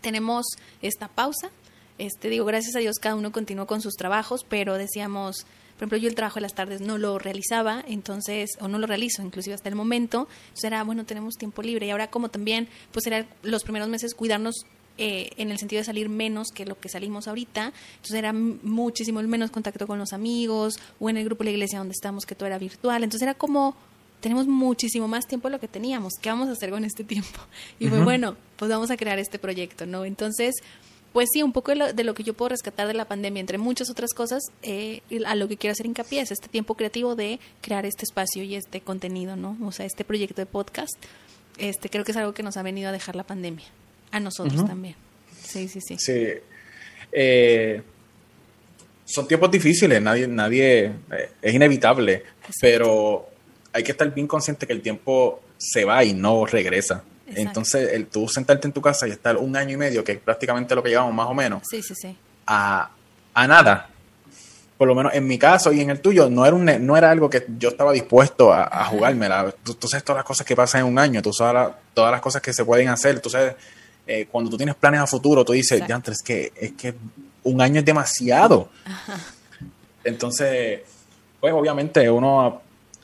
tenemos 0.00 0.46
esta 0.82 1.08
pausa, 1.08 1.50
este, 1.98 2.30
digo, 2.30 2.46
gracias 2.46 2.74
a 2.76 2.78
Dios 2.78 2.96
cada 2.98 3.14
uno 3.14 3.30
continuó 3.30 3.66
con 3.66 3.82
sus 3.82 3.94
trabajos, 3.94 4.44
pero 4.48 4.78
decíamos, 4.78 5.44
Por 5.76 5.84
ejemplo, 5.84 5.98
yo 5.98 6.08
el 6.08 6.14
trabajo 6.14 6.36
de 6.36 6.42
las 6.42 6.54
tardes 6.54 6.82
no 6.82 6.98
lo 6.98 7.18
realizaba, 7.18 7.82
entonces, 7.86 8.50
o 8.60 8.68
no 8.68 8.78
lo 8.78 8.86
realizo, 8.86 9.22
inclusive 9.22 9.54
hasta 9.54 9.70
el 9.70 9.74
momento. 9.74 10.28
Entonces 10.48 10.64
era, 10.64 10.84
bueno, 10.84 11.04
tenemos 11.06 11.36
tiempo 11.36 11.62
libre. 11.62 11.86
Y 11.86 11.90
ahora 11.90 12.10
como 12.10 12.28
también, 12.28 12.68
pues 12.92 13.06
era 13.06 13.26
los 13.42 13.62
primeros 13.62 13.88
meses 13.88 14.14
cuidarnos 14.14 14.66
eh, 14.98 15.30
en 15.38 15.50
el 15.50 15.58
sentido 15.58 15.80
de 15.80 15.84
salir 15.84 16.10
menos 16.10 16.48
que 16.54 16.66
lo 16.66 16.78
que 16.78 16.90
salimos 16.90 17.28
ahorita. 17.28 17.72
Entonces 17.96 18.14
era 18.14 18.34
muchísimo 18.34 19.22
menos 19.22 19.50
contacto 19.50 19.86
con 19.86 19.98
los 19.98 20.12
amigos 20.12 20.78
o 20.98 21.08
en 21.08 21.16
el 21.16 21.24
grupo 21.24 21.44
de 21.44 21.46
la 21.46 21.52
iglesia 21.52 21.78
donde 21.78 21.92
estamos 21.92 22.26
que 22.26 22.34
todo 22.34 22.46
era 22.46 22.58
virtual. 22.58 23.02
Entonces 23.02 23.22
era 23.22 23.32
como 23.32 23.74
tenemos 24.20 24.46
muchísimo 24.46 25.08
más 25.08 25.26
tiempo 25.26 25.48
de 25.48 25.52
lo 25.52 25.60
que 25.60 25.68
teníamos. 25.68 26.14
¿Qué 26.20 26.28
vamos 26.28 26.48
a 26.48 26.52
hacer 26.52 26.70
con 26.70 26.84
este 26.84 27.04
tiempo? 27.04 27.40
Y 27.78 27.88
fue 27.88 28.02
bueno, 28.02 28.36
pues 28.56 28.70
vamos 28.70 28.90
a 28.90 28.96
crear 28.96 29.18
este 29.18 29.38
proyecto, 29.38 29.86
¿no? 29.86 30.04
Entonces, 30.04 30.54
pues 31.12 31.28
sí, 31.32 31.42
un 31.42 31.52
poco 31.52 31.72
de 31.74 32.04
lo, 32.04 32.14
que 32.14 32.22
yo 32.22 32.34
puedo 32.34 32.50
rescatar 32.50 32.86
de 32.86 32.94
la 32.94 33.04
pandemia, 33.06 33.40
entre 33.40 33.58
muchas 33.58 33.90
otras 33.90 34.12
cosas, 34.12 34.42
eh, 34.62 35.00
a 35.26 35.34
lo 35.34 35.48
que 35.48 35.56
quiero 35.56 35.72
hacer 35.72 35.86
hincapié 35.86 36.20
es 36.20 36.30
este 36.30 36.48
tiempo 36.48 36.74
creativo 36.74 37.16
de 37.16 37.40
crear 37.62 37.84
este 37.84 38.04
espacio 38.04 38.42
y 38.44 38.54
este 38.54 38.80
contenido, 38.80 39.34
¿no? 39.34 39.56
O 39.64 39.72
sea, 39.72 39.86
este 39.86 40.04
proyecto 40.04 40.40
de 40.40 40.46
podcast, 40.46 40.94
este 41.58 41.88
creo 41.88 42.04
que 42.04 42.12
es 42.12 42.16
algo 42.16 42.32
que 42.32 42.42
nos 42.42 42.56
ha 42.56 42.62
venido 42.62 42.90
a 42.90 42.92
dejar 42.92 43.16
la 43.16 43.24
pandemia. 43.24 43.66
A 44.12 44.20
nosotros 44.20 44.66
también. 44.66 44.96
Sí, 45.42 45.68
sí, 45.68 45.80
sí. 45.80 45.96
Sí. 45.98 46.26
Eh, 47.12 47.82
son 49.04 49.26
tiempos 49.26 49.50
difíciles, 49.50 50.00
nadie, 50.00 50.28
nadie, 50.28 50.84
eh, 50.86 51.30
es 51.42 51.54
inevitable, 51.54 52.22
pero 52.60 53.28
hay 53.72 53.82
que 53.82 53.92
estar 53.92 54.12
bien 54.12 54.26
consciente 54.26 54.66
que 54.66 54.72
el 54.72 54.82
tiempo 54.82 55.40
se 55.58 55.84
va 55.84 56.02
y 56.04 56.14
no 56.14 56.46
regresa. 56.46 57.02
Entonces, 57.26 57.92
el 57.92 58.06
tú 58.06 58.26
sentarte 58.28 58.66
en 58.66 58.72
tu 58.72 58.80
casa 58.80 59.06
y 59.06 59.12
estar 59.12 59.36
un 59.36 59.56
año 59.56 59.74
y 59.74 59.76
medio, 59.76 60.02
que 60.02 60.12
es 60.12 60.18
prácticamente 60.18 60.74
lo 60.74 60.82
que 60.82 60.88
llevamos 60.88 61.14
más 61.14 61.28
o 61.28 61.34
menos, 61.34 61.62
sí, 61.70 61.80
sí, 61.80 61.94
sí. 61.94 62.16
A, 62.46 62.90
a 63.34 63.46
nada, 63.46 63.88
por 64.76 64.88
lo 64.88 64.94
menos 64.94 65.14
en 65.14 65.26
mi 65.26 65.38
caso 65.38 65.72
y 65.72 65.80
en 65.80 65.90
el 65.90 66.00
tuyo, 66.00 66.28
no 66.28 66.44
era, 66.44 66.56
un, 66.56 66.86
no 66.86 66.96
era 66.96 67.10
algo 67.10 67.30
que 67.30 67.44
yo 67.58 67.68
estaba 67.68 67.92
dispuesto 67.92 68.52
a, 68.52 68.64
a 68.64 68.86
jugármela. 68.86 69.54
Tú, 69.62 69.76
sabes 69.86 70.02
todas 70.02 70.20
las 70.20 70.24
cosas 70.24 70.46
que 70.46 70.56
pasan 70.56 70.80
en 70.80 70.86
un 70.86 70.98
año, 70.98 71.22
tú 71.22 71.32
sabes 71.32 71.74
todas 71.94 72.10
las 72.10 72.20
cosas 72.20 72.42
que 72.42 72.52
se 72.52 72.64
pueden 72.64 72.88
hacer, 72.88 73.20
tú 73.20 73.30
sabes 73.30 73.54
eh, 74.06 74.26
cuando 74.30 74.50
tú 74.50 74.56
tienes 74.56 74.74
planes 74.74 75.00
a 75.00 75.06
futuro, 75.06 75.44
tú 75.44 75.52
dices, 75.52 75.82
ya, 75.86 76.02
es 76.04 76.22
que, 76.22 76.52
es 76.56 76.72
que 76.72 76.94
un 77.44 77.60
año 77.60 77.78
es 77.80 77.84
demasiado. 77.84 78.70
Entonces, 80.02 80.80
pues 81.38 81.52
obviamente 81.52 82.10
uno, 82.10 82.62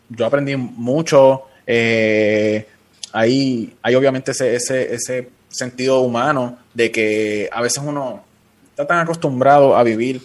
yo 0.08 0.26
aprendí 0.26 0.56
mucho, 0.56 1.42
eh, 1.66 2.66
hay, 3.12 3.74
obviamente 3.82 4.32
ese, 4.32 4.54
ese, 4.54 4.94
ese 4.94 5.28
sentido 5.48 6.00
humano 6.00 6.58
de 6.74 6.90
que 6.90 7.48
a 7.52 7.62
veces 7.62 7.82
uno 7.84 8.22
está 8.70 8.86
tan 8.86 8.98
acostumbrado 8.98 9.76
a 9.76 9.82
vivir 9.82 10.20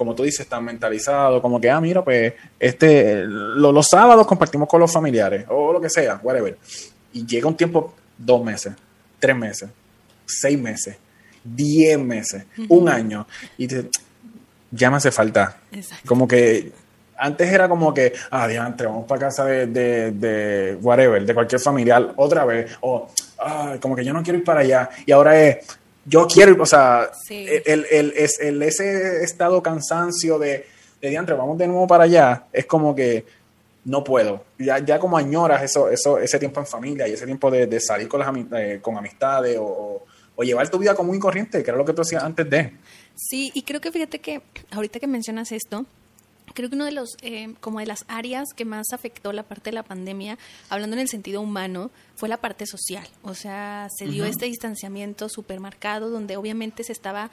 como 0.00 0.14
tú 0.14 0.22
dices, 0.22 0.46
tan 0.46 0.64
mentalizado, 0.64 1.42
como 1.42 1.60
que, 1.60 1.68
ah, 1.68 1.78
mira, 1.78 2.02
pues, 2.02 2.32
este, 2.58 3.22
los 3.26 3.86
sábados 3.86 4.26
compartimos 4.26 4.66
con 4.66 4.80
los 4.80 4.90
familiares, 4.90 5.44
o 5.50 5.74
lo 5.74 5.78
que 5.78 5.90
sea, 5.90 6.18
whatever. 6.22 6.56
Y 7.12 7.26
llega 7.26 7.46
un 7.46 7.54
tiempo, 7.54 7.94
dos 8.16 8.42
meses, 8.42 8.72
tres 9.18 9.36
meses, 9.36 9.68
seis 10.24 10.58
meses, 10.58 10.96
diez 11.44 11.98
meses, 11.98 12.46
un 12.70 12.88
año, 12.88 13.26
y 13.58 13.68
ya 14.70 14.90
me 14.90 14.96
hace 14.96 15.10
falta. 15.10 15.58
Como 16.06 16.26
que 16.26 16.72
antes 17.20 17.52
era 17.52 17.68
como 17.68 17.92
que, 17.92 18.12
ah, 18.30 18.48
diantre, 18.48 18.86
vamos 18.86 19.06
para 19.06 19.20
casa 19.20 19.44
de, 19.44 19.66
de, 20.12 20.78
whatever, 20.80 21.24
de 21.24 21.34
cualquier 21.34 21.60
familiar 21.60 22.12
otra 22.16 22.44
vez, 22.44 22.76
o 22.80 23.08
ah, 23.38 23.76
como 23.80 23.94
que 23.94 24.04
yo 24.04 24.12
no 24.12 24.22
quiero 24.22 24.38
ir 24.38 24.44
para 24.44 24.60
allá, 24.60 24.90
y 25.04 25.12
ahora 25.12 25.40
es, 25.40 25.58
yo 26.04 26.26
quiero 26.26 26.52
ir, 26.52 26.60
o 26.60 26.66
sea, 26.66 27.10
el, 27.28 27.86
el, 27.90 28.14
el, 28.40 28.62
ese 28.62 29.22
estado 29.22 29.62
cansancio 29.62 30.38
de, 30.38 30.66
de 31.00 31.08
diantre, 31.08 31.34
vamos 31.34 31.58
de 31.58 31.66
nuevo 31.66 31.86
para 31.86 32.04
allá, 32.04 32.44
es 32.52 32.66
como 32.66 32.94
que 32.94 33.24
no 33.84 34.04
puedo. 34.04 34.44
Ya, 34.58 34.78
ya 34.78 34.98
como 34.98 35.16
añoras 35.16 35.62
eso, 35.62 35.88
eso, 35.88 36.18
ese 36.18 36.38
tiempo 36.38 36.60
en 36.60 36.66
familia 36.66 37.08
y 37.08 37.12
ese 37.12 37.24
tiempo 37.26 37.50
de, 37.50 37.80
salir 37.80 38.08
con, 38.08 38.20
las, 38.20 38.30
eh, 38.52 38.78
con 38.82 38.96
amistades 38.96 39.56
o, 39.58 40.04
o 40.36 40.42
llevar 40.42 40.68
tu 40.68 40.78
vida 40.78 40.94
como 40.94 41.14
y 41.14 41.18
corriente, 41.18 41.62
que 41.62 41.70
era 41.70 41.78
lo 41.78 41.84
que 41.84 41.92
tú 41.92 42.02
hacías 42.02 42.22
antes 42.22 42.48
de. 42.48 42.72
Sí, 43.14 43.50
y 43.54 43.62
creo 43.62 43.80
que 43.80 43.92
fíjate 43.92 44.18
que 44.20 44.42
ahorita 44.70 45.00
que 45.00 45.06
mencionas 45.06 45.52
esto, 45.52 45.84
creo 46.54 46.68
que 46.68 46.76
uno 46.76 46.84
de 46.84 46.92
los, 46.92 47.16
eh, 47.22 47.54
como 47.60 47.80
de 47.80 47.86
las 47.86 48.04
áreas 48.08 48.48
que 48.54 48.64
más 48.64 48.92
afectó 48.92 49.32
la 49.32 49.42
parte 49.42 49.70
de 49.70 49.74
la 49.74 49.82
pandemia, 49.82 50.38
hablando 50.68 50.96
en 50.96 51.00
el 51.00 51.08
sentido 51.08 51.40
humano, 51.40 51.90
fue 52.16 52.28
la 52.28 52.38
parte 52.38 52.66
social. 52.66 53.06
O 53.22 53.34
sea, 53.34 53.88
se 53.96 54.06
dio 54.06 54.24
este 54.24 54.46
distanciamiento 54.46 55.28
supermercado 55.28 56.10
donde 56.10 56.36
obviamente 56.36 56.84
se 56.84 56.92
estaba 56.92 57.30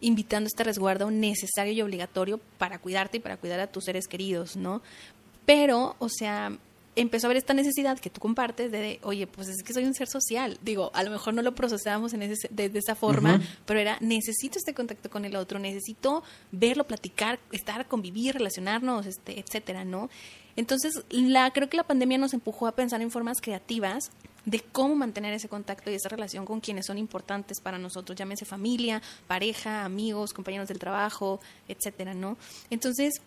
invitando 0.00 0.46
este 0.46 0.64
resguardo 0.64 1.10
necesario 1.10 1.72
y 1.72 1.82
obligatorio 1.82 2.38
para 2.58 2.78
cuidarte 2.78 3.16
y 3.16 3.20
para 3.20 3.36
cuidar 3.36 3.60
a 3.60 3.66
tus 3.66 3.84
seres 3.84 4.06
queridos, 4.06 4.56
¿no? 4.56 4.80
Pero, 5.44 5.96
o 5.98 6.08
sea, 6.08 6.52
empezó 7.00 7.26
a 7.26 7.28
haber 7.28 7.36
esta 7.36 7.54
necesidad 7.54 7.98
que 7.98 8.10
tú 8.10 8.20
compartes 8.20 8.72
de, 8.72 8.98
oye, 9.02 9.26
pues 9.26 9.48
es 9.48 9.62
que 9.62 9.72
soy 9.72 9.84
un 9.84 9.94
ser 9.94 10.08
social. 10.08 10.58
Digo, 10.62 10.90
a 10.94 11.02
lo 11.02 11.10
mejor 11.10 11.34
no 11.34 11.42
lo 11.42 11.54
procesábamos 11.54 12.12
en 12.12 12.22
ese, 12.22 12.48
de, 12.50 12.70
esa 12.74 12.94
forma, 12.94 13.40
pero 13.66 13.80
era, 13.80 13.98
necesito 14.00 14.58
este 14.58 14.74
contacto 14.74 15.08
con 15.08 15.24
el 15.24 15.36
otro, 15.36 15.58
necesito 15.58 16.22
verlo, 16.50 16.84
platicar, 16.84 17.38
estar, 17.52 17.86
convivir, 17.86 18.34
relacionarnos, 18.34 19.06
este, 19.06 19.38
etcétera, 19.38 19.84
¿no? 19.84 20.10
Entonces, 20.56 21.04
la, 21.10 21.52
creo 21.52 21.68
que 21.68 21.76
la 21.76 21.84
pandemia 21.84 22.18
nos 22.18 22.34
empujó 22.34 22.66
a 22.66 22.72
pensar 22.72 23.00
en 23.00 23.12
formas 23.12 23.40
creativas 23.40 24.10
de 24.44 24.60
cómo 24.60 24.96
mantener 24.96 25.32
ese 25.34 25.48
contacto 25.48 25.90
y 25.90 25.94
esa 25.94 26.08
relación 26.08 26.46
con 26.46 26.60
quienes 26.60 26.86
son 26.86 26.98
importantes 26.98 27.60
para 27.60 27.78
nosotros, 27.78 28.18
llámese 28.18 28.44
familia, 28.44 29.02
pareja, 29.26 29.84
amigos, 29.84 30.32
compañeros 30.32 30.68
del 30.68 30.78
trabajo, 30.78 31.38
etcétera, 31.68 32.14
¿no? 32.14 32.36
Entonces, 32.70 33.20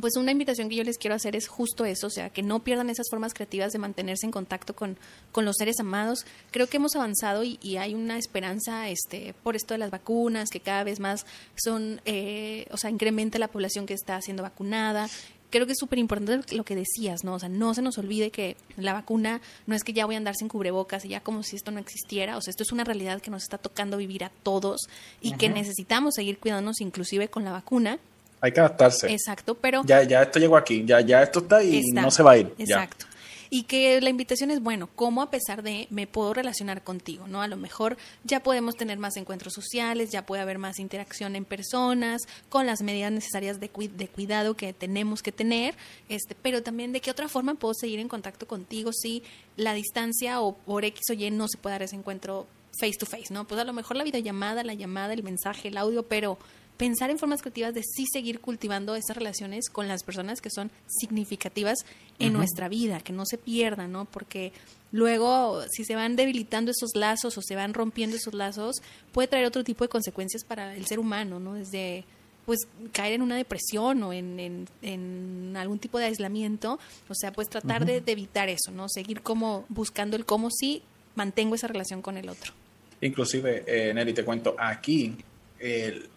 pues 0.00 0.16
una 0.16 0.32
invitación 0.32 0.68
que 0.68 0.76
yo 0.76 0.84
les 0.84 0.98
quiero 0.98 1.16
hacer 1.16 1.36
es 1.36 1.48
justo 1.48 1.84
eso, 1.84 2.08
o 2.08 2.10
sea, 2.10 2.28
que 2.30 2.42
no 2.42 2.62
pierdan 2.62 2.90
esas 2.90 3.06
formas 3.10 3.32
creativas 3.32 3.72
de 3.72 3.78
mantenerse 3.78 4.26
en 4.26 4.32
contacto 4.32 4.76
con, 4.76 4.98
con 5.32 5.44
los 5.44 5.56
seres 5.56 5.80
amados. 5.80 6.26
Creo 6.50 6.66
que 6.66 6.76
hemos 6.76 6.96
avanzado 6.96 7.42
y, 7.44 7.58
hay 7.76 7.94
una 7.94 8.16
esperanza 8.18 8.88
este, 8.88 9.34
por 9.42 9.56
esto 9.56 9.74
de 9.74 9.78
las 9.78 9.90
vacunas, 9.90 10.50
que 10.50 10.60
cada 10.60 10.84
vez 10.84 11.00
más 11.00 11.26
son, 11.56 12.00
eh, 12.04 12.66
o 12.70 12.76
sea, 12.76 12.90
incrementa 12.90 13.38
la 13.38 13.48
población 13.48 13.86
que 13.86 13.94
está 13.94 14.20
siendo 14.20 14.42
vacunada. 14.42 15.08
Creo 15.50 15.66
que 15.66 15.72
es 15.72 15.78
súper 15.78 15.98
importante 15.98 16.56
lo 16.56 16.64
que 16.64 16.74
decías, 16.74 17.22
¿no? 17.22 17.34
O 17.34 17.38
sea, 17.38 17.48
no 17.48 17.72
se 17.72 17.82
nos 17.82 17.98
olvide 17.98 18.30
que 18.30 18.56
la 18.76 18.92
vacuna 18.92 19.40
no 19.66 19.74
es 19.74 19.84
que 19.84 19.92
ya 19.92 20.04
voy 20.04 20.16
a 20.16 20.18
andar 20.18 20.34
sin 20.36 20.48
cubrebocas 20.48 21.04
y 21.04 21.08
ya 21.08 21.20
como 21.20 21.42
si 21.42 21.56
esto 21.56 21.70
no 21.70 21.80
existiera. 21.80 22.36
O 22.36 22.40
sea, 22.40 22.50
esto 22.50 22.62
es 22.62 22.72
una 22.72 22.84
realidad 22.84 23.20
que 23.20 23.30
nos 23.30 23.44
está 23.44 23.56
tocando 23.56 23.96
vivir 23.96 24.24
a 24.24 24.30
todos 24.42 24.88
y 25.20 25.32
que 25.36 25.48
necesitamos 25.48 26.14
seguir 26.14 26.38
cuidándonos 26.38 26.80
inclusive 26.80 27.28
con 27.28 27.44
la 27.44 27.52
vacuna 27.52 27.98
hay 28.40 28.52
que 28.52 28.60
adaptarse. 28.60 29.10
Exacto, 29.10 29.54
pero... 29.54 29.82
Ya, 29.84 30.02
ya 30.02 30.22
esto 30.22 30.38
llegó 30.38 30.56
aquí, 30.56 30.84
ya, 30.84 31.00
ya 31.00 31.22
esto 31.22 31.40
está 31.40 31.62
y 31.62 31.82
no 31.92 32.10
se 32.10 32.22
va 32.22 32.32
a 32.32 32.38
ir. 32.38 32.54
Exacto. 32.58 33.06
Y 33.48 33.64
que 33.64 34.00
la 34.00 34.10
invitación 34.10 34.50
es, 34.50 34.60
bueno, 34.60 34.88
¿cómo 34.94 35.22
a 35.22 35.30
pesar 35.30 35.62
de 35.62 35.86
me 35.90 36.06
puedo 36.06 36.34
relacionar 36.34 36.82
contigo? 36.82 37.26
¿no? 37.28 37.42
A 37.42 37.48
lo 37.48 37.56
mejor 37.56 37.96
ya 38.24 38.42
podemos 38.42 38.74
tener 38.74 38.98
más 38.98 39.16
encuentros 39.16 39.54
sociales, 39.54 40.10
ya 40.10 40.26
puede 40.26 40.42
haber 40.42 40.58
más 40.58 40.78
interacción 40.78 41.36
en 41.36 41.44
personas, 41.44 42.22
con 42.48 42.66
las 42.66 42.82
medidas 42.82 43.12
necesarias 43.12 43.60
de, 43.60 43.70
de 43.94 44.08
cuidado 44.08 44.54
que 44.54 44.72
tenemos 44.72 45.22
que 45.22 45.32
tener, 45.32 45.74
este, 46.08 46.34
pero 46.34 46.62
también 46.62 46.92
de 46.92 47.00
qué 47.00 47.10
otra 47.10 47.28
forma 47.28 47.54
puedo 47.54 47.74
seguir 47.74 48.00
en 48.00 48.08
contacto 48.08 48.46
contigo 48.46 48.92
si 48.92 49.22
la 49.56 49.74
distancia 49.74 50.40
o 50.40 50.56
por 50.56 50.84
X 50.84 51.02
o 51.10 51.12
Y 51.12 51.30
no 51.30 51.46
se 51.48 51.58
puede 51.58 51.74
dar 51.74 51.82
ese 51.82 51.96
encuentro 51.96 52.46
face 52.78 52.98
to 52.98 53.06
face, 53.06 53.32
¿no? 53.32 53.46
Pues 53.46 53.60
a 53.60 53.64
lo 53.64 53.72
mejor 53.72 53.96
la 53.96 54.04
videollamada, 54.04 54.62
la 54.62 54.74
llamada, 54.74 55.14
el 55.14 55.22
mensaje, 55.22 55.68
el 55.68 55.78
audio, 55.78 56.02
pero 56.02 56.38
pensar 56.76 57.10
en 57.10 57.18
formas 57.18 57.40
creativas 57.40 57.74
de 57.74 57.82
sí 57.82 58.04
seguir 58.12 58.40
cultivando 58.40 58.94
esas 58.94 59.16
relaciones 59.16 59.68
con 59.70 59.88
las 59.88 60.02
personas 60.02 60.40
que 60.40 60.50
son 60.50 60.70
significativas 60.86 61.78
en 62.18 62.32
nuestra 62.32 62.68
vida, 62.68 63.00
que 63.00 63.12
no 63.12 63.24
se 63.26 63.38
pierdan, 63.38 63.92
¿no? 63.92 64.04
Porque 64.04 64.52
luego, 64.92 65.62
si 65.70 65.84
se 65.84 65.94
van 65.94 66.16
debilitando 66.16 66.70
esos 66.70 66.90
lazos 66.94 67.36
o 67.38 67.42
se 67.42 67.56
van 67.56 67.74
rompiendo 67.74 68.16
esos 68.16 68.34
lazos, 68.34 68.76
puede 69.12 69.28
traer 69.28 69.46
otro 69.46 69.64
tipo 69.64 69.84
de 69.84 69.88
consecuencias 69.88 70.44
para 70.44 70.74
el 70.74 70.86
ser 70.86 70.98
humano, 70.98 71.40
¿no? 71.40 71.54
Desde 71.54 72.04
pues 72.44 72.60
caer 72.92 73.14
en 73.14 73.22
una 73.22 73.36
depresión 73.36 74.02
o 74.04 74.12
en, 74.12 74.68
en, 74.80 75.56
algún 75.56 75.80
tipo 75.80 75.98
de 75.98 76.04
aislamiento, 76.04 76.78
o 77.08 77.14
sea, 77.14 77.32
pues 77.32 77.48
tratar 77.48 77.84
de, 77.84 78.02
evitar 78.06 78.48
eso, 78.48 78.70
¿no? 78.70 78.88
Seguir 78.88 79.20
como 79.22 79.64
buscando 79.68 80.16
el 80.16 80.24
cómo 80.24 80.50
sí 80.52 80.82
mantengo 81.16 81.56
esa 81.56 81.66
relación 81.66 82.02
con 82.02 82.16
el 82.16 82.28
otro. 82.28 82.52
Inclusive, 83.00 83.64
eh, 83.66 83.92
Nelly, 83.92 84.12
te 84.12 84.24
cuento, 84.24 84.54
aquí 84.58 85.16
el, 85.58 86.08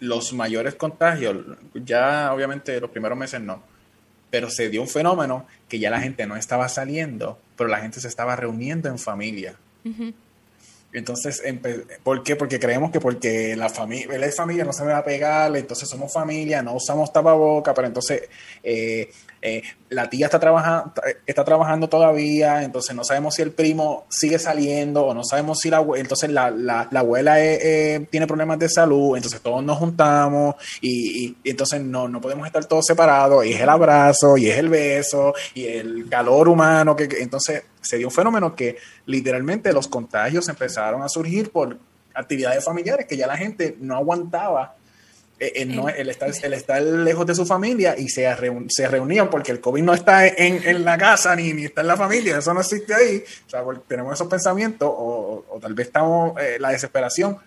los 0.00 0.32
mayores 0.32 0.74
contagios, 0.74 1.36
ya 1.74 2.32
obviamente 2.32 2.80
los 2.80 2.90
primeros 2.90 3.16
meses 3.16 3.40
no, 3.40 3.62
pero 4.30 4.50
se 4.50 4.68
dio 4.68 4.82
un 4.82 4.88
fenómeno 4.88 5.46
que 5.68 5.78
ya 5.78 5.90
la 5.90 6.00
gente 6.00 6.26
no 6.26 6.36
estaba 6.36 6.68
saliendo, 6.68 7.38
pero 7.56 7.68
la 7.68 7.78
gente 7.78 8.00
se 8.00 8.08
estaba 8.08 8.36
reuniendo 8.36 8.88
en 8.88 8.98
familia. 8.98 9.54
Entonces, 10.94 11.42
¿por 12.04 12.22
qué? 12.22 12.36
Porque 12.36 12.60
creemos 12.60 12.92
que 12.92 13.00
porque 13.00 13.56
la 13.56 13.68
familia, 13.68 14.14
él 14.14 14.32
familia, 14.32 14.64
no 14.64 14.72
se 14.72 14.84
me 14.84 14.92
va 14.92 14.98
a 14.98 15.04
pegar, 15.04 15.54
entonces 15.56 15.88
somos 15.88 16.12
familia, 16.12 16.62
no 16.62 16.74
usamos 16.74 17.12
tapaboca, 17.12 17.74
pero 17.74 17.88
entonces 17.88 18.22
eh, 18.62 19.10
eh, 19.42 19.62
la 19.88 20.08
tía 20.08 20.26
está, 20.26 20.38
trabajando 20.38 20.92
está 21.26 21.44
trabajando 21.44 21.88
todavía, 21.88 22.62
entonces 22.62 22.94
no 22.94 23.02
sabemos 23.02 23.34
si 23.34 23.42
el 23.42 23.50
primo 23.50 24.06
sigue 24.08 24.38
saliendo 24.38 25.04
o 25.04 25.14
no 25.14 25.24
sabemos 25.24 25.58
si 25.58 25.68
la 25.68 25.84
entonces 25.96 26.30
la, 26.30 26.50
la, 26.50 26.86
la 26.90 27.00
abuela 27.00 27.42
eh, 27.42 28.06
tiene 28.08 28.28
problemas 28.28 28.60
de 28.60 28.68
salud, 28.68 29.16
entonces 29.16 29.40
todos 29.40 29.64
nos 29.64 29.76
juntamos 29.76 30.54
y, 30.80 31.36
entonces 31.42 31.82
no, 31.82 32.08
no 32.08 32.20
podemos 32.20 32.46
estar 32.46 32.64
todos 32.66 32.86
separados 32.86 33.44
y 33.44 33.52
es 33.52 33.60
el 33.60 33.68
abrazo 33.68 34.36
y 34.36 34.48
es 34.48 34.58
el 34.58 34.68
beso 34.68 35.34
y 35.54 35.66
el 35.66 36.08
calor 36.08 36.48
humano, 36.48 36.94
que, 36.94 37.08
entonces 37.20 37.64
se 37.84 37.98
dio 37.98 38.08
un 38.08 38.12
fenómeno 38.12 38.54
que 38.54 38.76
literalmente 39.06 39.72
los 39.72 39.88
contagios 39.88 40.48
empezaron 40.48 41.02
a 41.02 41.08
surgir 41.08 41.50
por 41.50 41.78
actividades 42.14 42.64
familiares 42.64 43.06
que 43.06 43.16
ya 43.16 43.26
la 43.26 43.36
gente 43.36 43.76
no 43.80 43.96
aguantaba 43.96 44.76
eh, 45.40 45.66
no, 45.66 45.88
él, 45.88 46.08
está, 46.08 46.80
lejos 46.80 47.26
de 47.26 47.34
su 47.34 47.44
familia 47.44 47.96
y 47.98 48.08
se, 48.08 48.24
se 48.68 48.88
reunían 48.88 49.28
porque 49.28 49.50
el 49.50 49.60
COVID 49.60 49.82
no 49.82 49.92
está 49.92 50.28
en, 50.28 50.84
la 50.84 50.96
casa 50.96 51.34
ni, 51.34 51.52
ni, 51.52 51.64
está 51.64 51.80
en 51.80 51.88
la 51.88 51.96
familia, 51.96 52.38
eso 52.38 52.54
no 52.54 52.60
existe 52.60 52.94
ahí. 52.94 53.24
O 53.46 53.50
sea, 53.50 53.64
tenemos 53.88 54.14
esos 54.14 54.28
pensamientos 54.28 54.88
o, 54.90 55.58
tal 55.60 55.74
vez 55.74 55.88
estamos 55.88 56.38
en 56.38 56.44
eh, 56.44 56.58
la 56.60 56.70
desesperación 56.70 57.38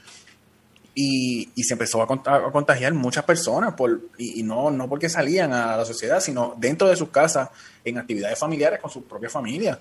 y, 0.93 1.49
y, 1.55 1.63
se 1.63 1.75
empezó 1.75 2.01
a, 2.01 2.51
contagiar 2.51 2.93
muchas 2.93 3.23
personas 3.23 3.73
por, 3.73 4.01
y, 4.17 4.43
no, 4.43 4.69
no 4.69 4.89
porque 4.89 5.07
salían 5.07 5.53
a 5.53 5.77
la 5.77 5.85
sociedad, 5.85 6.19
sino 6.19 6.55
dentro 6.57 6.89
de 6.89 6.95
sus 6.97 7.09
casas 7.09 7.49
en 7.85 7.99
actividades 7.99 8.37
familiares 8.37 8.81
con 8.81 8.91
su 8.91 9.05
propia 9.05 9.29
familia. 9.29 9.79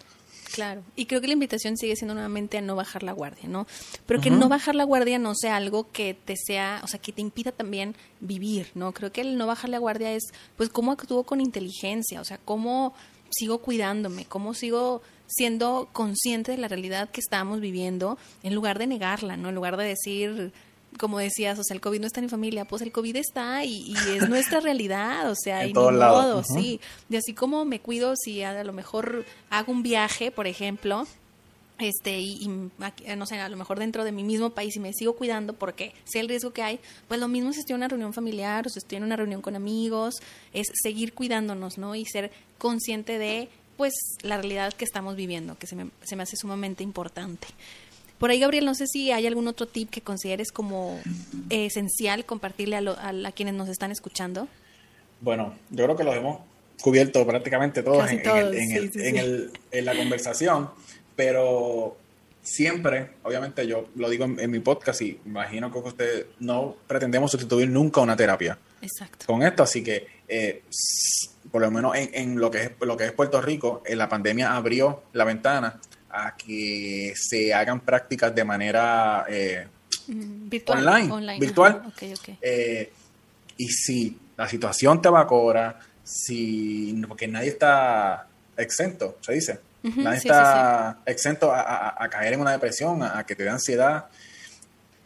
Claro, 0.57 0.83
y 0.97 1.05
creo 1.05 1.21
que 1.21 1.27
la 1.27 1.35
invitación 1.35 1.77
sigue 1.77 1.97
siendo 1.97 2.15
nuevamente 2.15 2.57
a 2.57 2.63
no 2.63 2.77
bajar 2.77 3.03
la 3.03 3.13
guardia, 3.13 3.47
¿no? 3.47 3.67
Pero 4.07 4.23
que 4.23 4.31
no 4.31 4.49
bajar 4.49 4.75
la 4.75 4.85
guardia 4.85 5.19
no 5.19 5.35
sea 5.35 5.55
algo 5.55 5.93
que 5.93 6.15
te 6.15 6.35
sea, 6.35 6.81
o 6.83 6.87
sea, 6.87 6.99
que 6.99 7.13
te 7.13 7.21
impida 7.21 7.53
también 7.53 7.95
vivir, 8.21 8.69
¿no? 8.75 8.93
Creo 8.93 9.13
que 9.13 9.21
el 9.21 9.37
no 9.37 9.47
bajar 9.47 9.69
la 9.69 9.77
guardia 9.77 10.15
es, 10.15 10.23
pues, 10.57 10.71
cómo 10.71 10.93
actúo 10.93 11.25
con 11.25 11.43
inteligencia, 11.43 12.23
o 12.23 12.25
sea, 12.25 12.39
cómo 12.39 12.95
sigo 13.29 13.59
cuidándome, 13.59 14.25
cómo 14.25 14.55
sigo 14.55 15.03
siendo 15.27 15.91
consciente 15.93 16.53
de 16.53 16.59
la 16.59 16.69
realidad 16.69 17.11
que 17.11 17.21
estamos 17.21 17.61
viviendo, 17.61 18.17
en 18.43 18.55
lugar 18.55 18.79
de 18.79 18.87
negarla, 18.87 19.37
¿no? 19.37 19.51
En 19.51 19.55
lugar 19.55 19.77
de 19.77 19.85
decir, 19.85 20.55
como 20.99 21.19
decías, 21.19 21.59
o 21.59 21.65
sea, 21.65 21.75
el 21.75 21.81
COVID 21.81 22.01
no 22.01 22.07
está 22.07 22.21
en 22.21 22.27
mi 22.27 22.31
familia, 22.31 22.65
pues 22.65 22.83
el 22.83 22.93
COVID 22.93 23.17
está 23.17 23.65
y, 23.65 23.95
es 24.15 24.29
nuestra 24.29 24.61
realidad, 24.61 25.31
o 25.31 25.35
sea, 25.35 25.67
y 25.67 25.73
ni 25.73 25.75
modo, 25.75 26.43
sí. 26.45 26.81
Y 27.09 27.17
así 27.17 27.35
como 27.35 27.65
me 27.65 27.81
cuido 27.81 28.15
si 28.17 28.43
a, 28.43 28.63
lo 28.65 28.73
mejor 28.73 29.25
hago 29.51 29.73
un 29.73 29.83
viaje, 29.83 30.31
por 30.31 30.47
ejemplo, 30.47 31.07
este 31.79 32.19
y, 32.19 32.49
no 33.17 33.27
sé, 33.27 33.39
a 33.39 33.49
lo 33.49 33.57
mejor 33.57 33.79
dentro 33.79 34.05
de 34.05 34.13
mi 34.13 34.25
mismo 34.25 34.51
país 34.51 34.77
y 34.77 34.81
me 34.81 34.93
sigo 34.95 35.15
cuidando 35.15 35.53
porque 35.53 35.93
sé 36.05 36.21
el 36.21 36.29
riesgo 36.29 36.53
que 36.53 36.63
hay, 36.63 36.81
pues 37.09 37.21
lo 37.21 37.29
mismo 37.29 37.53
si 37.53 37.61
estoy 37.61 37.75
en 37.75 37.81
una 37.81 37.89
reunión 37.89 38.13
familiar 38.13 38.67
o 38.67 38.71
si 38.71 38.79
estoy 38.79 38.97
en 38.97 39.05
una 39.05 39.17
reunión 39.17 39.43
con 39.43 39.57
amigos, 39.57 40.15
es 40.53 40.69
seguir 40.83 41.13
cuidándonos, 41.13 41.77
¿no? 41.77 41.95
Y 41.95 42.05
ser 42.07 42.31
consciente 42.59 43.19
de 43.19 43.49
pues 43.77 43.93
la 44.23 44.39
realidad 44.39 44.73
que 44.73 44.87
estamos 44.87 45.17
viviendo, 45.17 45.59
que 45.59 45.67
se 45.67 45.77
me, 45.77 45.91
se 46.03 46.17
me 46.17 46.23
hace 46.23 46.37
sumamente 46.37 46.83
importante. 46.83 47.49
Por 48.19 48.31
ahí, 48.31 48.41
Gabriel, 48.41 48.65
no 48.65 48.75
sé 48.75 48.87
si 48.87 49.13
hay 49.13 49.27
algún 49.27 49.47
otro 49.49 49.67
tip 49.67 49.91
que 49.91 50.01
consideres 50.01 50.51
como 50.51 50.99
esencial 51.51 52.25
compartirle 52.25 52.77
a, 52.77 53.33
quienes 53.33 53.55
nos 53.55 53.69
están 53.69 53.91
escuchando. 53.91 54.49
Bueno, 55.21 55.55
yo 55.71 55.85
creo 55.85 55.97
que 55.97 56.05
lo 56.05 56.15
hemos 56.15 56.41
cubierto 56.81 57.27
prácticamente 57.27 57.83
todos, 57.83 58.09
en, 58.11 59.85
la 59.85 59.97
conversación, 59.97 60.71
pero 61.15 61.97
siempre, 62.43 63.11
obviamente 63.23 63.67
yo 63.67 63.89
lo 63.97 64.09
digo 64.09 64.25
en, 64.25 64.51
mi 64.51 64.61
podcast 64.61 65.03
y 65.03 65.19
imagino 65.27 65.71
que 65.73 65.79
ustedes 65.79 66.27
no 66.39 66.77
pretendemos 66.87 67.31
sustituir 67.31 67.69
nunca 67.69 68.01
una 68.01 68.17
terapia. 68.17 68.59
Exacto. 68.81 69.27
Con 69.27 69.43
esto, 69.43 69.63
así 69.63 69.83
que 69.83 70.07
eh, 70.29 70.63
por 71.51 71.61
lo 71.61 71.71
menos 71.71 71.95
en, 71.97 72.39
lo 72.39 72.51
que 72.51 72.63
es 72.63 72.71
lo 72.81 72.97
que 72.97 73.07
es 73.07 73.13
Puerto 73.13 73.41
Rico, 73.41 73.83
en 73.87 73.99
la 73.99 74.09
pandemia 74.09 74.57
abrió 74.57 75.03
la 75.13 75.25
ventana 75.25 75.81
a 76.25 76.37
que 76.37 77.13
se 77.17 77.53
hagan 77.53 77.81
prácticas 77.81 78.35
de 78.35 78.45
manera 78.45 79.25
eh, 79.29 79.67
mm, 80.09 80.49
virtual, 80.49 80.89
online, 81.11 81.39
virtual. 81.39 81.83
Eh, 82.41 82.93
y 83.57 83.69
si 83.69 84.19
la 84.37 84.49
situación 84.49 85.01
te 85.01 85.09
va 85.09 85.21
a 85.21 85.27
cobrar, 85.27 85.79
si, 86.03 87.03
porque 87.09 87.27
nadie 87.27 87.49
está 87.49 88.27
exento, 88.57 89.19
se 89.21 89.33
dice. 89.33 89.61
nadie 89.83 90.19
está 90.19 90.99
exento 91.07 91.53
a, 91.53 92.09
caer 92.11 92.35
en 92.35 92.41
una 92.41 92.53
depresión, 92.53 93.03
a, 93.03 93.25
que 93.25 93.35
te 93.35 93.45
dé 93.45 93.51
ansiedad. 93.51 94.07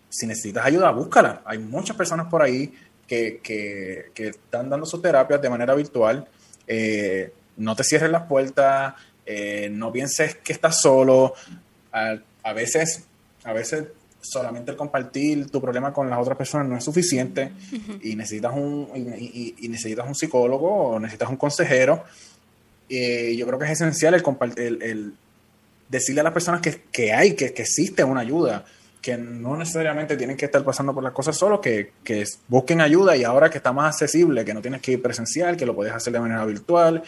Si 0.08 0.26
necesitas 0.26 0.66
ayuda, 0.66 0.90
búscala. 0.90 1.42
Hay 1.44 1.58
muchas 1.58 1.96
personas 1.96 2.26
por 2.26 2.42
ahí 2.42 2.74
que, 3.06 3.40
que, 3.42 4.28
están 4.28 4.68
dando 4.68 4.86
sus 4.86 5.02
terapias 5.02 5.40
de 5.40 5.50
manera 5.50 5.74
virtual. 5.74 6.26
Eh, 6.66 7.32
no 7.56 7.74
te 7.76 7.84
cierres 7.84 8.10
las 8.10 8.22
puertas, 8.22 8.94
eh, 9.32 9.70
no 9.70 9.92
pienses 9.92 10.34
que 10.36 10.52
estás 10.52 10.80
solo. 10.80 11.34
A, 11.92 12.52
veces, 12.52 13.04
a 13.44 13.52
veces 13.52 13.84
solamente 14.20 14.72
el 14.72 14.76
compartir 14.76 15.48
tu 15.50 15.60
problema 15.60 15.92
con 15.92 16.10
las 16.10 16.18
otras 16.18 16.36
personas 16.36 16.66
no 16.66 16.76
es 16.76 16.84
suficiente 16.84 17.52
y 18.02 18.16
necesitas 18.16 18.52
un 18.54 18.88
y, 18.94 19.68
necesitas 19.68 20.06
un 20.06 20.16
psicólogo 20.16 20.68
o 20.68 20.98
necesitas 20.98 21.28
un 21.28 21.36
consejero. 21.36 22.02
y 22.88 23.36
yo 23.36 23.46
creo 23.46 23.58
que 23.58 23.66
es 23.66 23.70
esencial 23.70 24.14
el, 24.14 24.22
compartir, 24.22 24.78
el, 24.82 25.14
decirle 25.88 26.22
a 26.22 26.24
las 26.24 26.32
personas 26.32 26.60
que, 26.60 27.12
hay, 27.12 27.34
que, 27.34 27.46
existe 27.46 28.02
una 28.02 28.22
ayuda, 28.22 28.64
que 29.00 29.16
no 29.16 29.56
necesariamente 29.56 30.16
tienen 30.16 30.36
que 30.36 30.46
estar 30.46 30.64
pasando 30.64 30.92
por 30.92 31.04
las 31.04 31.12
cosas 31.12 31.36
solo, 31.36 31.60
que, 31.60 31.92
que 32.02 32.24
busquen 32.48 32.80
ayuda 32.80 33.16
y 33.16 33.22
ahora 33.22 33.48
que 33.48 33.58
está 33.58 33.72
más 33.72 33.94
accesible, 33.94 34.44
que 34.44 34.54
no 34.54 34.60
tienes 34.60 34.80
que 34.80 34.92
ir 34.92 35.02
presencial, 35.02 35.56
que 35.56 35.66
lo 35.66 35.76
puedes 35.76 35.92
hacer 35.92 36.12
de 36.12 36.18
manera 36.18 36.44
virtual. 36.44 37.04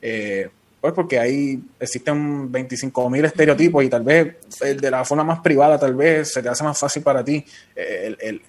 Eh, 0.00 0.48
pues 0.80 0.92
porque 0.92 1.18
ahí 1.18 1.60
existen 1.80 2.50
25 2.52 3.10
mil 3.10 3.24
estereotipos 3.24 3.84
y 3.84 3.88
tal 3.88 4.02
vez 4.02 4.36
de 4.60 4.90
la 4.90 5.04
forma 5.04 5.24
más 5.24 5.40
privada 5.40 5.78
tal 5.78 5.94
vez 5.94 6.32
se 6.32 6.42
te 6.42 6.48
hace 6.48 6.62
más 6.62 6.78
fácil 6.78 7.02
para 7.02 7.24
ti 7.24 7.44
el, 7.74 8.40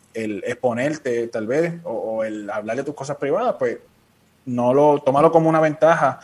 exponerte 0.45 1.27
tal 1.27 1.47
vez 1.47 1.73
o, 1.83 2.23
el 2.23 2.49
hablar 2.49 2.77
de 2.77 2.83
tus 2.83 2.95
cosas 2.95 3.17
privadas, 3.17 3.55
pues 3.57 3.77
no 4.45 4.73
lo, 4.73 4.99
tómalo 4.99 5.31
como 5.31 5.49
una 5.49 5.59
ventaja 5.59 6.19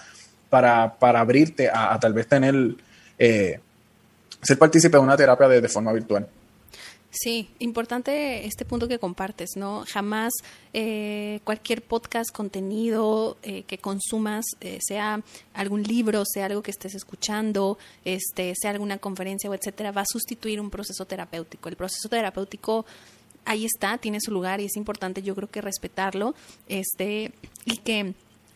para, 0.50 0.96
para 0.96 1.20
abrirte 1.20 1.70
a, 1.72 1.98
tal 2.00 2.14
vez 2.14 2.28
tener, 2.28 2.76
eh, 3.18 3.60
ser 4.42 4.58
partícipe 4.58 4.98
de 4.98 5.04
una 5.04 5.18
terapia 5.18 5.48
de 5.48 5.70
forma 5.70 5.94
virtual. 5.94 6.28
Sí, 7.18 7.48
importante 7.60 8.46
este 8.46 8.66
punto 8.66 8.90
que 8.90 9.00
compartes, 9.00 9.52
¿no? 9.56 9.86
Jamás 9.88 10.34
eh, 10.74 11.40
cualquier 11.46 11.82
podcast, 11.82 12.30
contenido 12.30 13.38
eh, 13.42 13.64
que 13.64 13.78
consumas, 13.78 14.44
eh, 14.60 14.80
sea 14.86 15.24
algún 15.54 15.84
libro, 15.84 16.24
sea 16.26 16.48
algo 16.48 16.62
que 16.62 16.72
estés 16.72 16.94
escuchando, 16.94 17.78
este, 18.04 18.54
sea 18.60 18.72
alguna 18.72 18.98
conferencia 18.98 19.50
o 19.50 19.54
etcétera, 19.54 19.94
va 19.94 20.02
a 20.02 20.06
sustituir 20.06 20.60
un 20.60 20.70
proceso 20.70 21.06
terapéutico. 21.06 21.70
El 21.70 21.78
proceso 21.78 22.10
terapéutico 22.10 22.86
ahí 23.46 23.64
está, 23.64 23.98
tiene 23.98 24.20
su 24.20 24.32
lugar 24.32 24.60
y 24.60 24.66
es 24.66 24.76
importante, 24.76 25.22
yo 25.22 25.36
creo 25.36 25.50
que 25.50 25.62
respetarlo, 25.62 26.36
este, 26.68 27.32
y 27.64 27.78
que 27.78 28.14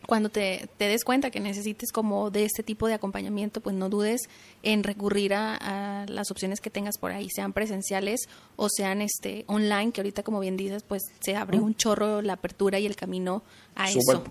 cuando 0.10 0.30
te, 0.30 0.68
des 0.80 1.03
cuenta 1.03 1.30
que 1.30 1.39
necesites 1.39 1.91
como 1.91 2.32
de 2.32 2.43
este 2.43 2.64
tipo 2.64 2.88
de 2.88 2.95
acompañamiento, 2.95 3.62
pues 3.62 3.76
no 3.76 3.89
dudes 3.89 4.22
en 4.64 4.84
recurrir 4.84 5.36
a, 5.36 6.03
las 6.07 6.32
opciones 6.32 6.62
que 6.62 6.72
tengas 6.72 6.97
por 6.97 7.12
ahí, 7.12 7.30
sean 7.30 7.53
presenciales 7.53 8.22
o 8.55 8.70
sean 8.70 9.03
este 9.03 9.43
online, 9.45 9.91
que 9.91 10.01
ahorita 10.01 10.24
como 10.24 10.39
bien 10.39 10.57
dices, 10.57 10.82
pues 10.82 11.03
se 11.20 11.36
abre 11.36 11.60
un 11.60 11.76
chorro 11.76 12.24
la 12.24 12.34
apertura 12.34 12.80
y 12.80 12.88
el 12.88 12.95
camino 12.95 13.43
a 13.76 13.88
eso. 13.91 14.24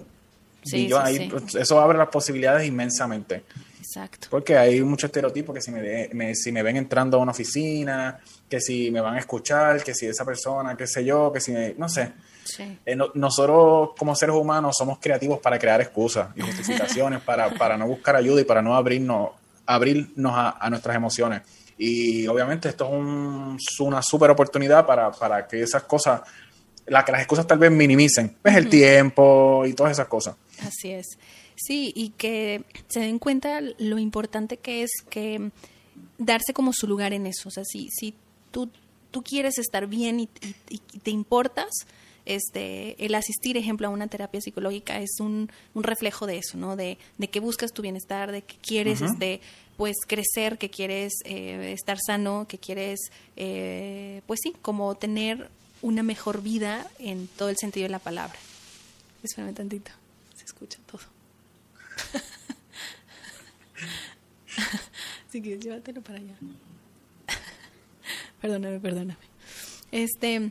Sí, 0.64 0.91
pues, 1.31 1.55
Eso 1.55 1.81
abre 1.81 1.97
las 1.97 2.09
posibilidades 2.09 2.66
inmensamente. 2.66 3.45
Exacto. 3.79 4.26
Porque 4.33 4.59
hay 4.59 4.83
muchos 4.83 5.07
estereotipos 5.09 5.55
que 5.55 5.61
si 5.61 5.70
me, 5.70 6.35
si 6.35 6.51
me 6.51 6.64
ven 6.64 6.76
entrando 6.76 7.18
a 7.18 7.20
una 7.20 7.31
oficina, 7.31 8.18
que 8.51 8.61
si 8.61 8.91
me 8.91 9.01
van 9.01 9.14
a 9.14 9.20
escuchar, 9.20 9.85
que 9.85 9.95
si 9.95 10.07
esa 10.07 10.24
persona, 10.24 10.76
qué 10.76 10.89
sé 10.89 11.05
yo, 11.05 11.33
que 11.33 11.41
si 11.41 11.53
me, 11.53 11.74
no 11.79 11.89
sé. 11.89 12.11
Eh, 12.59 12.97
nosotros 13.15 13.91
como 13.99 14.15
seres 14.15 14.35
humanos 14.35 14.77
somos 14.79 14.99
creativos 14.99 15.39
para 15.41 15.59
crear 15.59 15.81
excusas 15.81 16.29
y 16.37 16.41
justificaciones, 16.41 17.21
para, 17.23 17.51
para 17.51 17.77
no 17.77 17.87
buscar 17.87 18.17
ayuda 18.17 18.41
y 18.41 18.45
para 18.45 18.63
no 18.63 18.77
abrirnos, 18.77 19.31
abrirnos 19.67 20.33
a, 20.35 20.71
nuestras 20.71 20.97
emociones. 20.97 21.43
Y 21.77 22.27
obviamente 22.27 22.69
esto 22.69 22.87
es 23.57 23.81
una 23.81 24.03
súper 24.03 24.31
oportunidad 24.31 24.85
para, 24.87 25.11
para, 25.13 25.47
que 25.47 25.63
esas 25.63 25.85
cosas, 25.85 26.23
la 26.87 27.05
que 27.05 27.13
las 27.13 27.21
excusas 27.21 27.47
tal 27.47 27.59
vez 27.59 27.71
minimicen, 27.71 28.37
pues 28.43 28.57
el 28.57 28.69
tiempo 28.69 29.65
y 29.67 29.75
todas 29.75 29.93
esas 29.93 30.09
cosas. 30.09 30.37
Así 30.61 30.91
es. 30.91 31.07
Sí, 31.55 31.93
y 31.95 32.11
que 32.11 32.65
se 32.89 33.01
den 33.01 33.19
cuenta 33.19 33.61
lo 33.79 33.99
importante 33.99 34.59
que 34.59 34.83
es 34.83 34.91
que 35.11 35.51
darse 36.17 36.53
como 36.53 36.73
su 36.73 36.87
lugar 36.87 37.13
en 37.13 37.27
eso. 37.27 37.49
O 37.49 37.53
sea, 37.53 37.65
si, 37.65 37.89
si 37.91 38.15
tú, 38.51 38.71
tú 39.11 39.23
quieres 39.23 39.59
estar 39.59 39.87
bien 39.87 40.21
y, 40.21 40.29
y 40.69 40.79
te 40.79 41.11
importas, 41.11 41.69
este, 42.29 43.05
el 43.05 43.14
asistir, 43.14 43.57
ejemplo, 43.57 43.89
a 43.89 43.91
una 43.91 44.07
terapia 44.07 44.41
psicológica 44.41 45.01
es 45.01 45.18
un, 45.18 45.51
un 45.72 45.83
reflejo 45.83 46.26
de 46.26 46.39
eso, 46.39 46.59
¿no? 46.59 46.76
De, 46.76 46.99
de, 47.16 47.29
que 47.29 47.41
buscas 47.41 47.72
tu 47.72 47.81
bienestar, 47.81 48.31
de 48.31 48.43
que 48.43 48.57
quieres, 48.57 49.01
este, 49.01 49.41
pues, 49.79 49.97
crecer, 50.07 50.59
que 50.59 50.68
quieres 50.68 51.14
eh, 51.24 51.72
estar 51.72 51.99
sano, 51.99 52.47
que 52.47 52.59
quieres, 52.59 53.01
eh, 53.37 54.20
pues 54.26 54.41
sí, 54.43 54.55
como 54.61 54.95
tener 54.95 55.49
una 55.81 56.03
mejor 56.03 56.43
vida 56.43 56.87
en 56.99 57.29
todo 57.29 57.49
el 57.49 57.57
sentido 57.57 57.85
de 57.85 57.91
la 57.91 57.99
palabra. 57.99 58.39
Espérame 59.22 59.55
tantito, 59.55 59.91
se 60.37 60.45
escucha 60.45 60.79
todo. 60.87 61.01
Así 65.29 65.41
que 65.41 65.59
llévatelo 65.59 66.03
para 66.03 66.18
allá. 66.18 66.35
perdóname, 68.43 68.81
perdóname. 68.81 69.16
Este, 69.91 70.51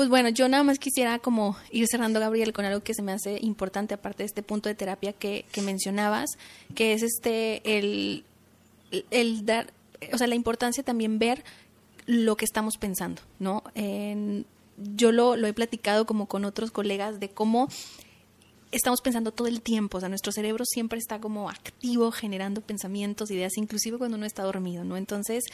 pues 0.00 0.08
bueno, 0.08 0.30
yo 0.30 0.48
nada 0.48 0.64
más 0.64 0.78
quisiera 0.78 1.18
como 1.18 1.58
ir 1.70 1.86
cerrando, 1.86 2.20
Gabriel, 2.20 2.54
con 2.54 2.64
algo 2.64 2.80
que 2.80 2.94
se 2.94 3.02
me 3.02 3.12
hace 3.12 3.38
importante, 3.42 3.92
aparte 3.92 4.22
de 4.22 4.28
este 4.28 4.42
punto 4.42 4.70
de 4.70 4.74
terapia 4.74 5.12
que, 5.12 5.44
que 5.52 5.60
mencionabas, 5.60 6.38
que 6.74 6.94
es 6.94 7.02
este, 7.02 7.60
el, 7.78 8.24
el 9.10 9.44
dar, 9.44 9.74
o 10.10 10.16
sea, 10.16 10.26
la 10.26 10.36
importancia 10.36 10.82
también 10.82 11.18
ver 11.18 11.44
lo 12.06 12.38
que 12.38 12.46
estamos 12.46 12.78
pensando, 12.78 13.20
¿no? 13.40 13.62
Yo 14.78 15.12
lo, 15.12 15.36
lo 15.36 15.46
he 15.46 15.52
platicado 15.52 16.06
como 16.06 16.24
con 16.24 16.46
otros 16.46 16.70
colegas 16.70 17.20
de 17.20 17.28
cómo 17.28 17.68
estamos 18.72 19.02
pensando 19.02 19.32
todo 19.32 19.48
el 19.48 19.60
tiempo, 19.60 19.98
o 19.98 20.00
sea, 20.00 20.08
nuestro 20.08 20.32
cerebro 20.32 20.64
siempre 20.64 20.98
está 20.98 21.20
como 21.20 21.50
activo, 21.50 22.10
generando 22.10 22.62
pensamientos, 22.62 23.30
ideas, 23.30 23.58
inclusive 23.58 23.98
cuando 23.98 24.16
uno 24.16 24.24
está 24.24 24.44
dormido, 24.44 24.82
¿no? 24.82 24.96
Entonces, 24.96 25.44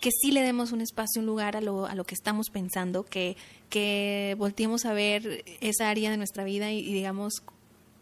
que 0.00 0.10
sí 0.10 0.30
le 0.30 0.42
demos 0.42 0.72
un 0.72 0.80
espacio, 0.80 1.20
un 1.20 1.26
lugar 1.26 1.56
a 1.56 1.60
lo, 1.60 1.86
a 1.86 1.94
lo 1.94 2.04
que 2.04 2.14
estamos 2.14 2.50
pensando, 2.50 3.04
que, 3.04 3.36
que 3.70 4.34
volteemos 4.38 4.84
a 4.84 4.92
ver 4.92 5.44
esa 5.60 5.88
área 5.88 6.10
de 6.10 6.16
nuestra 6.16 6.44
vida 6.44 6.70
y, 6.70 6.80
y 6.80 6.92
digamos, 6.92 7.42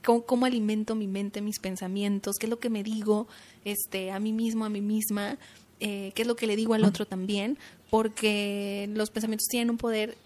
cómo, 0.04 0.22
cómo, 0.24 0.46
alimento 0.46 0.94
mi 0.94 1.06
mente, 1.06 1.40
mis 1.40 1.60
pensamientos, 1.60 2.36
qué 2.38 2.46
es 2.46 2.50
lo 2.50 2.58
que 2.58 2.70
me 2.70 2.82
digo 2.82 3.26
este, 3.64 4.10
a 4.10 4.18
mí 4.18 4.32
mismo, 4.32 4.64
a 4.64 4.68
mí 4.68 4.80
misma, 4.80 5.38
eh, 5.80 6.12
qué 6.14 6.22
es 6.22 6.28
lo 6.28 6.36
que 6.36 6.46
le 6.46 6.56
digo 6.56 6.74
al 6.74 6.84
otro 6.84 7.06
también, 7.06 7.58
porque 7.90 8.88
los 8.92 9.10
pensamientos 9.10 9.46
tienen 9.48 9.70
un 9.70 9.78
poder 9.78 10.16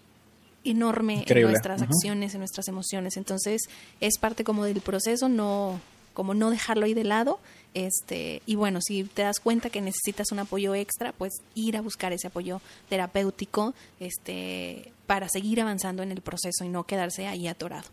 enorme 0.63 1.15
Increíble. 1.15 1.41
en 1.41 1.51
nuestras 1.51 1.81
acciones, 1.81 2.33
en 2.33 2.39
nuestras 2.39 2.67
emociones. 2.67 3.15
Entonces, 3.17 3.61
es 4.01 4.17
parte 4.19 4.43
como 4.43 4.65
del 4.65 4.81
proceso, 4.81 5.29
no 5.29 5.79
como 6.13 6.33
no 6.33 6.49
dejarlo 6.49 6.85
ahí 6.85 6.93
de 6.93 7.05
lado, 7.05 7.39
este, 7.73 8.41
y 8.45 8.55
bueno, 8.55 8.79
si 8.81 9.03
te 9.03 9.21
das 9.21 9.39
cuenta 9.39 9.69
que 9.69 9.81
necesitas 9.81 10.31
un 10.31 10.39
apoyo 10.39 10.75
extra, 10.75 11.11
pues 11.11 11.33
ir 11.55 11.77
a 11.77 11.81
buscar 11.81 12.13
ese 12.13 12.27
apoyo 12.27 12.61
terapéutico, 12.89 13.73
este, 13.99 14.91
para 15.05 15.29
seguir 15.29 15.61
avanzando 15.61 16.03
en 16.03 16.11
el 16.11 16.21
proceso 16.21 16.63
y 16.63 16.69
no 16.69 16.83
quedarse 16.83 17.27
ahí 17.27 17.47
atorado. 17.47 17.87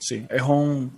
Sí, 0.00 0.26
es 0.30 0.42
un 0.42 0.92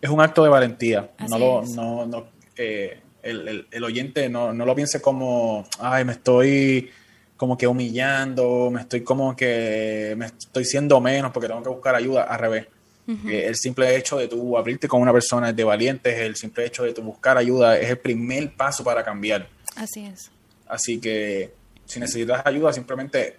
es 0.00 0.08
un 0.08 0.20
acto 0.20 0.42
de 0.42 0.48
valentía. 0.48 1.10
Así 1.18 1.30
no 1.32 1.38
lo, 1.38 1.62
no, 1.62 2.06
no, 2.06 2.26
eh, 2.56 3.00
el, 3.22 3.48
el, 3.48 3.66
el, 3.70 3.84
oyente 3.84 4.28
no, 4.28 4.52
no 4.52 4.64
lo 4.64 4.74
piense 4.74 5.02
como, 5.02 5.66
ay, 5.78 6.04
me 6.04 6.12
estoy 6.12 6.90
como 7.36 7.56
que 7.56 7.66
humillando, 7.66 8.70
me 8.70 8.82
estoy 8.82 9.02
como 9.02 9.34
que 9.34 10.14
me 10.16 10.26
estoy 10.26 10.64
siendo 10.64 11.00
menos 11.00 11.32
porque 11.32 11.48
tengo 11.48 11.62
que 11.62 11.70
buscar 11.70 11.94
ayuda, 11.94 12.24
al 12.24 12.38
revés. 12.38 12.66
Uh 13.10 13.26
-huh. 13.26 13.30
El 13.30 13.56
simple 13.56 13.96
hecho 13.96 14.18
de 14.18 14.28
tú 14.28 14.56
abrirte 14.56 14.88
con 14.88 15.00
una 15.00 15.12
persona 15.12 15.50
es 15.50 15.56
de 15.56 15.64
valientes, 15.64 16.18
el 16.18 16.36
simple 16.36 16.66
hecho 16.66 16.84
de 16.84 16.92
tú 16.92 17.02
buscar 17.02 17.36
ayuda 17.36 17.78
es 17.78 17.90
el 17.90 17.98
primer 17.98 18.54
paso 18.54 18.84
para 18.84 19.02
cambiar. 19.04 19.48
Así 19.76 20.06
es. 20.06 20.30
Así 20.68 21.00
que 21.00 21.52
si 21.86 21.98
necesitas 21.98 22.42
ayuda, 22.44 22.72
simplemente 22.72 23.36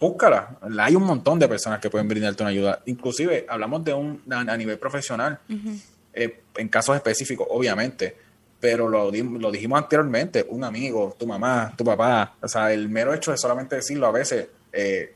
búscala. 0.00 0.58
Hay 0.78 0.96
un 0.96 1.04
montón 1.04 1.38
de 1.38 1.46
personas 1.48 1.78
que 1.80 1.90
pueden 1.90 2.08
brindarte 2.08 2.42
una 2.42 2.50
ayuda. 2.50 2.82
Inclusive, 2.86 3.46
hablamos 3.48 3.84
de 3.84 3.94
un 3.94 4.22
a, 4.30 4.56
nivel 4.56 4.78
profesional, 4.78 5.38
uh 5.48 5.52
-huh. 5.52 5.80
eh, 6.12 6.40
en 6.56 6.68
casos 6.68 6.96
específicos, 6.96 7.46
obviamente, 7.50 8.16
pero 8.58 8.88
lo, 8.88 9.10
lo, 9.12 9.50
dijimos 9.50 9.78
anteriormente, 9.78 10.46
un 10.48 10.64
amigo, 10.64 11.14
tu 11.18 11.26
mamá, 11.26 11.74
tu 11.76 11.84
papá, 11.84 12.36
o 12.40 12.48
sea, 12.48 12.72
el 12.72 12.88
mero 12.88 13.12
hecho 13.12 13.30
de 13.30 13.36
solamente 13.36 13.76
decirlo 13.76 14.06
a 14.06 14.10
veces 14.10 14.48
eh, 14.72 15.14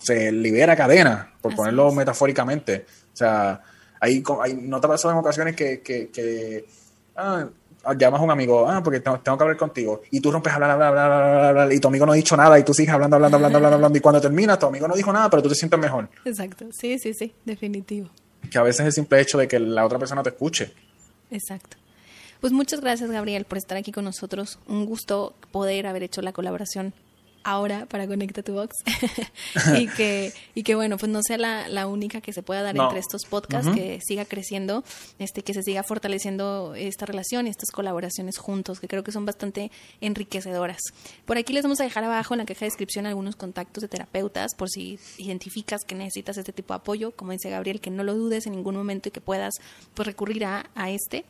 se 0.00 0.32
libera 0.32 0.76
cadena, 0.76 1.32
por 1.40 1.52
Así 1.52 1.56
ponerlo 1.56 1.88
es. 1.88 1.94
metafóricamente. 1.94 2.86
O 3.12 3.16
sea, 3.16 3.60
hay, 4.00 4.22
hay, 4.42 4.54
no 4.54 4.80
te 4.80 4.88
pasó 4.88 5.10
en 5.10 5.16
ocasiones 5.16 5.56
que, 5.56 5.80
que, 5.80 6.10
que 6.10 6.66
ah, 7.16 7.48
llamas 7.96 8.20
a 8.20 8.24
un 8.24 8.30
amigo, 8.30 8.68
ah, 8.68 8.82
porque 8.82 9.00
tengo, 9.00 9.20
tengo, 9.20 9.36
que 9.36 9.44
hablar 9.44 9.56
contigo, 9.56 10.02
y 10.10 10.20
tú 10.20 10.30
rompes 10.30 10.52
a 10.52 10.56
hablar, 10.56 10.70
hablar, 10.70 10.88
hablar, 10.88 11.44
hablar, 11.44 11.72
y 11.72 11.80
tu 11.80 11.88
amigo 11.88 12.06
no 12.06 12.12
ha 12.12 12.16
dicho 12.16 12.36
nada, 12.36 12.58
y 12.58 12.64
tú 12.64 12.72
sigues 12.72 12.92
hablando, 12.92 13.16
hablando, 13.16 13.36
hablando, 13.36 13.58
hablando, 13.58 13.76
hablando, 13.76 13.98
y 13.98 14.00
cuando 14.00 14.20
terminas, 14.20 14.58
tu 14.58 14.66
amigo 14.66 14.88
no 14.88 14.94
dijo 14.94 15.12
nada, 15.12 15.28
pero 15.30 15.42
tú 15.42 15.48
te 15.48 15.54
sientes 15.54 15.78
mejor. 15.78 16.08
Exacto, 16.24 16.66
sí, 16.72 16.98
sí, 16.98 17.12
sí, 17.14 17.34
definitivo. 17.44 18.10
Que 18.50 18.58
a 18.58 18.62
veces 18.62 18.86
el 18.86 18.92
simple 18.92 19.20
hecho 19.20 19.38
de 19.38 19.48
que 19.48 19.58
la 19.58 19.84
otra 19.84 19.98
persona 19.98 20.22
te 20.22 20.30
escuche. 20.30 20.72
Exacto. 21.30 21.76
Pues 22.40 22.52
muchas 22.52 22.80
gracias, 22.80 23.10
Gabriel, 23.10 23.46
por 23.46 23.56
estar 23.56 23.78
aquí 23.78 23.90
con 23.90 24.04
nosotros. 24.04 24.58
Un 24.66 24.84
gusto 24.84 25.34
poder 25.50 25.86
haber 25.86 26.02
hecho 26.02 26.20
la 26.20 26.32
colaboración 26.32 26.92
ahora 27.44 27.86
para 27.86 28.06
Conecta 28.06 28.42
tu 28.42 28.54
Box 28.54 28.76
y 29.78 29.86
que 29.88 30.32
y 30.54 30.62
que 30.62 30.74
bueno 30.74 30.96
pues 30.96 31.10
no 31.10 31.20
sea 31.22 31.38
la, 31.38 31.68
la 31.68 31.86
única 31.86 32.20
que 32.20 32.32
se 32.32 32.42
pueda 32.42 32.62
dar 32.62 32.74
no. 32.74 32.84
entre 32.84 32.98
estos 32.98 33.24
podcasts 33.24 33.68
uh 33.68 33.70
-huh. 33.70 33.74
que 33.74 34.00
siga 34.02 34.24
creciendo 34.24 34.82
este 35.18 35.42
que 35.42 35.54
se 35.54 35.62
siga 35.62 35.82
fortaleciendo 35.82 36.74
esta 36.74 37.06
relación 37.06 37.46
y 37.46 37.50
estas 37.50 37.70
colaboraciones 37.70 38.38
juntos 38.38 38.80
que 38.80 38.88
creo 38.88 39.04
que 39.04 39.12
son 39.12 39.24
bastante 39.24 39.70
enriquecedoras 40.00 40.80
por 41.24 41.36
aquí 41.38 41.52
les 41.52 41.62
vamos 41.62 41.80
a 41.80 41.84
dejar 41.84 42.04
abajo 42.04 42.34
en 42.34 42.38
la 42.38 42.46
caja 42.46 42.60
de 42.60 42.66
descripción 42.66 43.06
algunos 43.06 43.36
contactos 43.36 43.82
de 43.82 43.88
terapeutas 43.88 44.54
por 44.56 44.68
si 44.68 44.98
identificas 45.18 45.84
que 45.86 45.94
necesitas 45.94 46.36
este 46.36 46.52
tipo 46.52 46.74
de 46.74 46.78
apoyo 46.78 47.12
como 47.12 47.32
dice 47.32 47.50
Gabriel 47.50 47.80
que 47.80 47.90
no 47.90 48.02
lo 48.02 48.14
dudes 48.14 48.46
en 48.46 48.52
ningún 48.52 48.76
momento 48.76 49.08
y 49.08 49.12
que 49.12 49.20
puedas 49.20 49.54
pues 49.94 50.06
recurrir 50.06 50.44
a, 50.44 50.70
a 50.74 50.90
este 50.90 51.24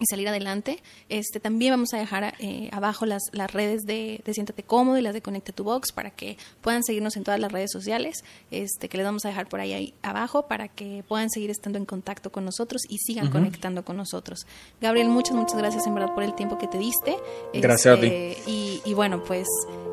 y 0.00 0.06
salir 0.06 0.28
adelante. 0.28 0.82
Este, 1.08 1.40
también 1.40 1.72
vamos 1.72 1.94
a 1.94 1.98
dejar 1.98 2.34
eh, 2.38 2.68
abajo 2.72 3.06
las, 3.06 3.22
las 3.32 3.52
redes 3.52 3.82
de, 3.82 4.20
de, 4.24 4.34
Siéntate 4.34 4.62
Cómodo 4.62 4.98
y 4.98 5.02
las 5.02 5.14
de 5.14 5.22
Conecta 5.22 5.52
tu 5.52 5.64
Box 5.64 5.92
para 5.92 6.10
que 6.10 6.36
puedan 6.60 6.82
seguirnos 6.82 7.16
en 7.16 7.24
todas 7.24 7.38
las 7.40 7.52
redes 7.52 7.70
sociales, 7.72 8.24
este, 8.50 8.88
que 8.88 8.96
les 8.96 9.06
vamos 9.06 9.24
a 9.24 9.28
dejar 9.28 9.48
por 9.48 9.60
ahí, 9.60 9.72
ahí 9.72 9.94
abajo 10.02 10.46
para 10.48 10.68
que 10.68 11.04
puedan 11.06 11.30
seguir 11.30 11.50
estando 11.50 11.78
en 11.78 11.84
contacto 11.84 12.32
con 12.32 12.44
nosotros 12.44 12.82
y 12.88 12.98
sigan 12.98 13.26
uh 13.26 13.28
-huh. 13.28 13.32
conectando 13.32 13.84
con 13.84 13.96
nosotros. 13.96 14.46
Gabriel, 14.80 15.08
muchas, 15.08 15.36
muchas 15.36 15.56
gracias 15.56 15.86
en 15.86 15.94
verdad 15.94 16.14
por 16.14 16.24
el 16.24 16.34
tiempo 16.34 16.58
que 16.58 16.66
te 16.66 16.78
diste. 16.78 17.16
Gracias 17.52 17.94
este, 17.94 18.32
a 18.32 18.44
ti. 18.44 18.50
Y, 18.50 18.82
y 18.84 18.94
bueno, 18.94 19.22
pues 19.22 19.46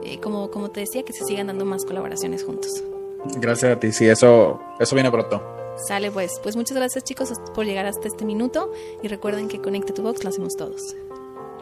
eh, 0.04 0.20
como, 0.20 0.50
como 0.50 0.72
te 0.72 0.82
decía, 0.82 1.04
que 1.04 1.14
se 1.14 1.26
sigan 1.26 1.48
dando 1.48 1.66
más 1.66 1.86
colaboraciones 1.86 2.44
juntos. 2.44 2.72
Gracias 3.38 3.76
a 3.76 3.80
ti, 3.80 3.92
sí, 3.92 4.08
eso, 4.08 4.60
eso 4.80 4.96
viene 4.96 5.12
pronto. 5.12 5.71
Sale 5.88 6.12
pues. 6.12 6.40
Pues 6.42 6.56
muchas 6.56 6.78
gracias 6.78 7.04
chicos 7.04 7.32
por 7.54 7.66
llegar 7.66 7.86
hasta 7.86 8.08
este 8.08 8.26
minuto 8.26 8.72
y 9.02 9.08
recuerden 9.08 9.48
que 9.48 9.62
Conecte 9.62 9.94
tu 9.94 10.04
Box 10.04 10.24
lo 10.24 10.30
hacemos 10.30 10.56
todos. 10.56 10.96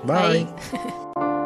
Bye. 0.03 0.45
Bye. 0.45 1.29